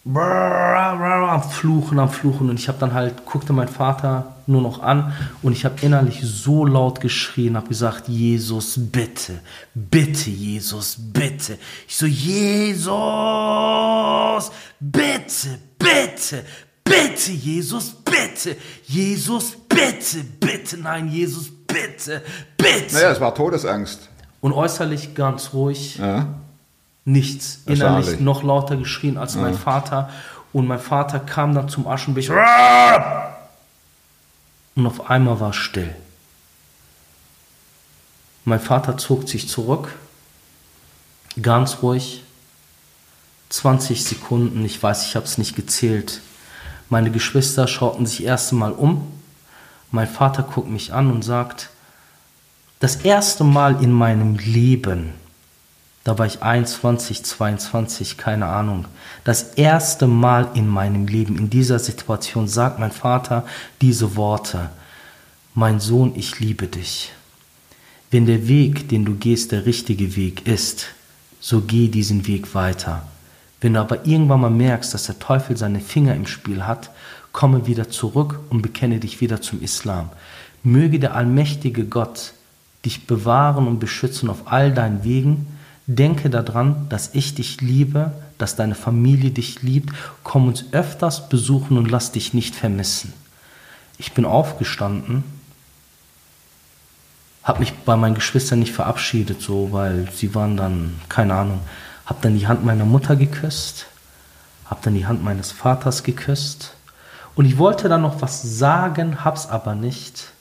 am 0.07 1.43
Fluchen, 1.43 1.99
am 1.99 2.11
Fluchen 2.11 2.51
und 2.51 2.59
ich 2.59 2.69
habe 2.69 2.79
dann 2.79 2.93
halt, 2.93 3.25
guckte 3.25 3.53
mein 3.53 3.69
Vater 3.69 4.35
nur 4.47 4.61
noch 4.61 4.83
an 4.83 5.15
und 5.43 5.53
ich 5.53 5.65
habe 5.65 5.77
innerlich 5.81 6.21
so 6.23 6.67
laut 6.67 7.01
geschrien, 7.01 7.57
habe 7.57 7.69
gesagt, 7.69 8.09
Jesus, 8.09 8.75
bitte, 8.77 9.41
bitte, 9.75 10.29
Jesus, 10.29 10.97
bitte. 10.99 11.57
Ich 11.89 11.97
so, 11.97 12.05
Jesus, 12.07 12.91
bitte, 14.79 15.59
bitte, 15.79 16.45
bitte, 16.85 17.33
Jesus, 17.33 17.95
bitte, 18.05 18.57
Jesus, 18.85 19.57
bitte, 19.69 20.25
bitte, 20.39 20.77
nein, 20.77 21.09
Jesus, 21.09 21.51
bitte, 21.67 22.21
bitte. 22.59 22.95
Naja, 22.95 23.11
es 23.11 23.21
war 23.21 23.35
Todesangst. 23.35 24.11
Und 24.43 24.53
äußerlich 24.53 25.15
ganz 25.15 25.55
ruhig. 25.55 25.97
Ja. 25.97 26.27
Nichts. 27.05 27.61
Innerlich 27.67 28.21
noch 28.21 28.43
lauter 28.43 28.77
geschrien 28.77 29.19
als 29.19 29.35
mein 29.37 29.55
Vater. 29.55 30.11
Und 30.53 30.67
mein 30.67 30.79
Vater 30.79 31.21
kam 31.21 31.55
dann 31.55 31.69
zum 31.69 31.87
Aschenbecher. 31.87 32.35
Und 34.77 34.87
auf 34.87 35.11
einmal 35.11 35.41
war 35.41 35.51
es 35.51 35.57
still. 35.57 35.95
Mein 38.45 38.61
Vater 38.61 38.99
zog 38.99 39.29
sich 39.29 39.49
zurück, 39.49 39.95
ganz 41.41 41.79
ruhig. 41.83 42.23
20 43.51 44.05
Sekunden, 44.05 44.65
ich 44.65 44.83
weiß, 44.83 45.07
ich 45.07 45.17
habe 45.17 45.27
es 45.27 45.39
nicht 45.39 45.55
gezählt. 45.55 46.21
Meine 46.89 47.11
Geschwister 47.11 47.69
schauten 47.69 48.05
sich 48.05 48.25
erst 48.25 48.53
einmal 48.53 48.73
um. 48.73 49.13
Mein 49.91 50.09
Vater 50.09 50.43
guckt 50.43 50.69
mich 50.69 50.93
an 50.93 51.11
und 51.11 51.23
sagt, 51.23 51.71
das 52.81 52.97
erste 52.97 53.45
Mal 53.45 53.83
in 53.83 53.93
meinem 53.93 54.37
Leben, 54.37 55.13
da 56.05 56.19
war 56.19 56.27
ich 56.27 56.43
21, 56.43 57.25
22, 57.25 58.19
keine 58.19 58.47
Ahnung, 58.47 58.85
das 59.25 59.55
erste 59.55 60.07
Mal 60.07 60.51
in 60.55 60.69
meinem 60.69 61.07
Leben, 61.07 61.39
in 61.39 61.49
dieser 61.51 61.79
Situation, 61.79 62.47
sagt 62.47 62.79
mein 62.79 62.93
Vater 62.93 63.45
diese 63.81 64.15
Worte, 64.17 64.71
mein 65.55 65.81
Sohn, 65.81 66.13
ich 66.15 66.41
liebe 66.41 66.67
dich. 66.67 67.13
Wenn 68.11 68.27
der 68.27 68.47
Weg, 68.49 68.89
den 68.89 69.05
du 69.05 69.15
gehst, 69.15 69.51
der 69.51 69.67
richtige 69.67 70.15
Weg 70.15 70.47
ist, 70.47 70.89
so 71.41 71.63
geh 71.63 71.89
diesen 71.89 72.27
Weg 72.27 72.55
weiter. 72.55 73.03
Wenn 73.61 73.75
du 73.75 73.81
aber 73.81 74.07
irgendwann 74.07 74.41
mal 74.41 74.51
merkst, 74.51 74.93
dass 74.93 75.07
der 75.07 75.19
Teufel 75.19 75.57
seine 75.57 75.81
Finger 75.81 76.15
im 76.15 76.27
Spiel 76.27 76.67
hat, 76.67 76.91
komme 77.33 77.67
wieder 77.67 77.89
zurück 77.89 78.41
und 78.51 78.63
bekenne 78.63 79.01
dich 79.01 79.21
wieder 79.21 79.41
zum 79.41 79.63
Islam. 79.63 80.11
Möge 80.63 80.99
der 80.99 81.15
allmächtige 81.15 81.85
Gott 81.85 82.35
dich 82.85 83.07
bewahren 83.07 83.67
und 83.67 83.79
beschützen 83.79 84.29
auf 84.29 84.53
all 84.53 84.73
deinen 84.73 85.05
Wegen. 85.05 85.47
Denke 85.87 86.31
daran, 86.31 86.89
dass 86.89 87.11
ich 87.15 87.35
dich 87.35 87.61
liebe, 87.61 88.13
dass 88.39 88.57
deine 88.57 88.75
Familie 88.75 89.31
dich 89.31 89.63
liebt. 89.63 89.95
Komm 90.23 90.49
uns 90.49 90.65
öfters 90.73 91.29
besuchen 91.29 91.77
und 91.77 91.91
lass 91.91 92.13
dich 92.13 92.33
nicht 92.33 92.55
vermissen. 92.55 93.13
Ich 93.99 94.13
bin 94.13 94.25
aufgestanden, 94.25 95.25
habe 97.43 97.61
mich 97.61 97.75
bei 97.75 97.97
meinen 97.97 98.15
Geschwistern 98.15 98.59
nicht 98.59 98.73
verabschiedet, 98.73 99.43
so, 99.43 99.71
weil 99.73 100.09
sie 100.11 100.35
waren 100.35 100.57
dann, 100.57 100.99
keine 101.09 101.35
Ahnung, 101.35 101.61
habe 102.07 102.19
dann 102.23 102.39
die 102.39 102.49
Hand 102.49 102.65
meiner 102.65 102.87
Mutter 102.87 103.17
geküsst, 103.17 103.87
habe 104.65 104.81
dann 104.83 104.95
die 104.95 105.07
Hand 105.07 105.23
meines 105.23 105.53
Vaters 105.53 106.03
geküsst 106.03 106.75
und 107.35 107.45
ich 107.45 107.59
wollte 107.59 107.89
dann 107.91 108.03
noch 108.03 108.23
was 108.23 108.43
sagen, 108.43 109.25
hab's 109.25 109.47
aber 109.47 109.75
nicht, 109.75 110.33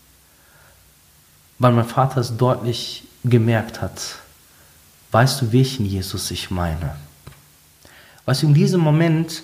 weil 1.60 1.74
mein 1.74 1.86
Vater 1.86 2.22
es 2.22 2.38
deutlich 2.38 3.04
gemerkt 3.26 3.82
hat. 3.82 4.16
Weißt 5.14 5.44
du, 5.44 5.52
welchen 5.52 5.86
Jesus 5.86 6.32
ich 6.32 6.50
meine? 6.50 6.96
Weißt 8.26 8.42
du, 8.42 8.48
in 8.48 8.56
diesem 8.56 8.82
Moment 8.82 9.44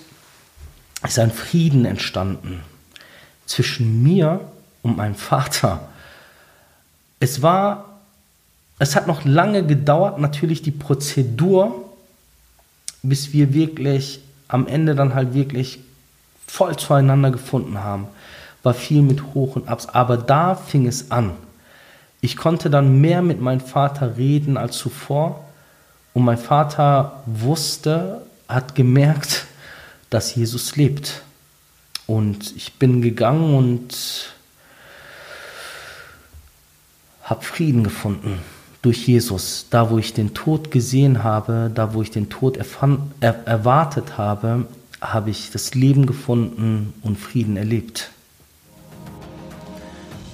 ist 1.04 1.18
ein 1.20 1.30
Frieden 1.30 1.84
entstanden 1.84 2.64
zwischen 3.46 4.02
mir 4.02 4.40
und 4.82 4.96
meinem 4.96 5.14
Vater. 5.14 5.88
Es 7.20 7.40
war, 7.40 8.00
es 8.80 8.96
hat 8.96 9.06
noch 9.06 9.24
lange 9.24 9.64
gedauert, 9.64 10.18
natürlich 10.18 10.60
die 10.60 10.72
Prozedur, 10.72 11.88
bis 13.04 13.32
wir 13.32 13.54
wirklich 13.54 14.22
am 14.48 14.66
Ende 14.66 14.96
dann 14.96 15.14
halt 15.14 15.34
wirklich 15.34 15.78
voll 16.48 16.76
zueinander 16.78 17.30
gefunden 17.30 17.78
haben. 17.78 18.08
War 18.64 18.74
viel 18.74 19.02
mit 19.02 19.22
Hoch 19.34 19.54
und 19.54 19.68
Abs. 19.68 19.86
Aber 19.88 20.16
da 20.16 20.56
fing 20.56 20.88
es 20.88 21.12
an. 21.12 21.30
Ich 22.20 22.36
konnte 22.36 22.70
dann 22.70 23.00
mehr 23.00 23.22
mit 23.22 23.40
meinem 23.40 23.60
Vater 23.60 24.16
reden 24.16 24.56
als 24.56 24.76
zuvor. 24.76 25.44
Und 26.20 26.26
mein 26.26 26.36
Vater 26.36 27.22
wusste, 27.24 28.20
hat 28.46 28.74
gemerkt, 28.74 29.46
dass 30.10 30.34
Jesus 30.34 30.76
lebt. 30.76 31.22
Und 32.06 32.54
ich 32.54 32.74
bin 32.74 33.00
gegangen 33.00 33.54
und 33.54 34.34
habe 37.22 37.42
Frieden 37.42 37.84
gefunden 37.84 38.38
durch 38.82 39.08
Jesus. 39.08 39.68
Da, 39.70 39.88
wo 39.88 39.96
ich 39.96 40.12
den 40.12 40.34
Tod 40.34 40.70
gesehen 40.70 41.24
habe, 41.24 41.70
da, 41.74 41.94
wo 41.94 42.02
ich 42.02 42.10
den 42.10 42.28
Tod 42.28 42.58
erfand, 42.58 43.00
er, 43.20 43.46
erwartet 43.46 44.18
habe, 44.18 44.66
habe 45.00 45.30
ich 45.30 45.50
das 45.50 45.74
Leben 45.74 46.04
gefunden 46.04 46.92
und 47.00 47.18
Frieden 47.18 47.56
erlebt. 47.56 48.10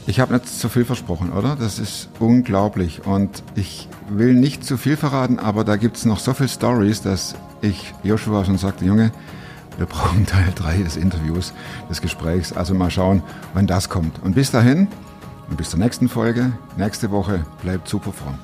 Ich 0.09 0.21
habe 0.21 0.35
nicht 0.35 0.49
zu 0.49 0.69
viel 0.69 0.85
versprochen, 0.85 1.33
oder? 1.33 1.57
Das 1.57 1.81
ist 1.81 2.09
unglaublich. 2.21 3.05
Und 3.07 3.43
ich 3.57 3.89
will 4.09 4.35
nicht 4.35 4.65
zu 4.65 4.77
viel 4.77 4.97
verraten, 4.97 5.41
aber 5.41 5.65
da 5.65 5.77
gibt 5.77 5.97
es 5.97 6.05
noch 6.05 6.21
so 6.21 6.33
viele 6.33 6.49
Stories, 6.49 7.03
dass 7.03 7.35
ich 7.61 7.93
Joshua 8.05 8.45
schon 8.45 8.57
sagte, 8.57 8.85
Junge, 8.85 9.11
wir 9.79 9.87
brauchen 9.87 10.25
Teil 10.27 10.53
3 10.55 10.79
des 10.79 10.97
Interviews, 10.97 11.53
des 11.91 12.01
Gesprächs. 12.01 12.53
Also 12.53 12.75
mal 12.75 12.91
schauen, 12.91 13.23
wann 13.53 13.67
das 13.67 13.89
kommt. 13.89 14.23
Und 14.23 14.37
bis 14.37 14.53
dahin 14.53 14.87
und 15.51 15.57
bis 15.57 15.71
zur 15.71 15.81
nächsten 15.81 16.09
Folge, 16.09 16.53
nächste 16.77 17.11
Woche, 17.11 17.45
bleibt 17.63 17.89
super 17.89 18.13
fromm. 18.13 18.39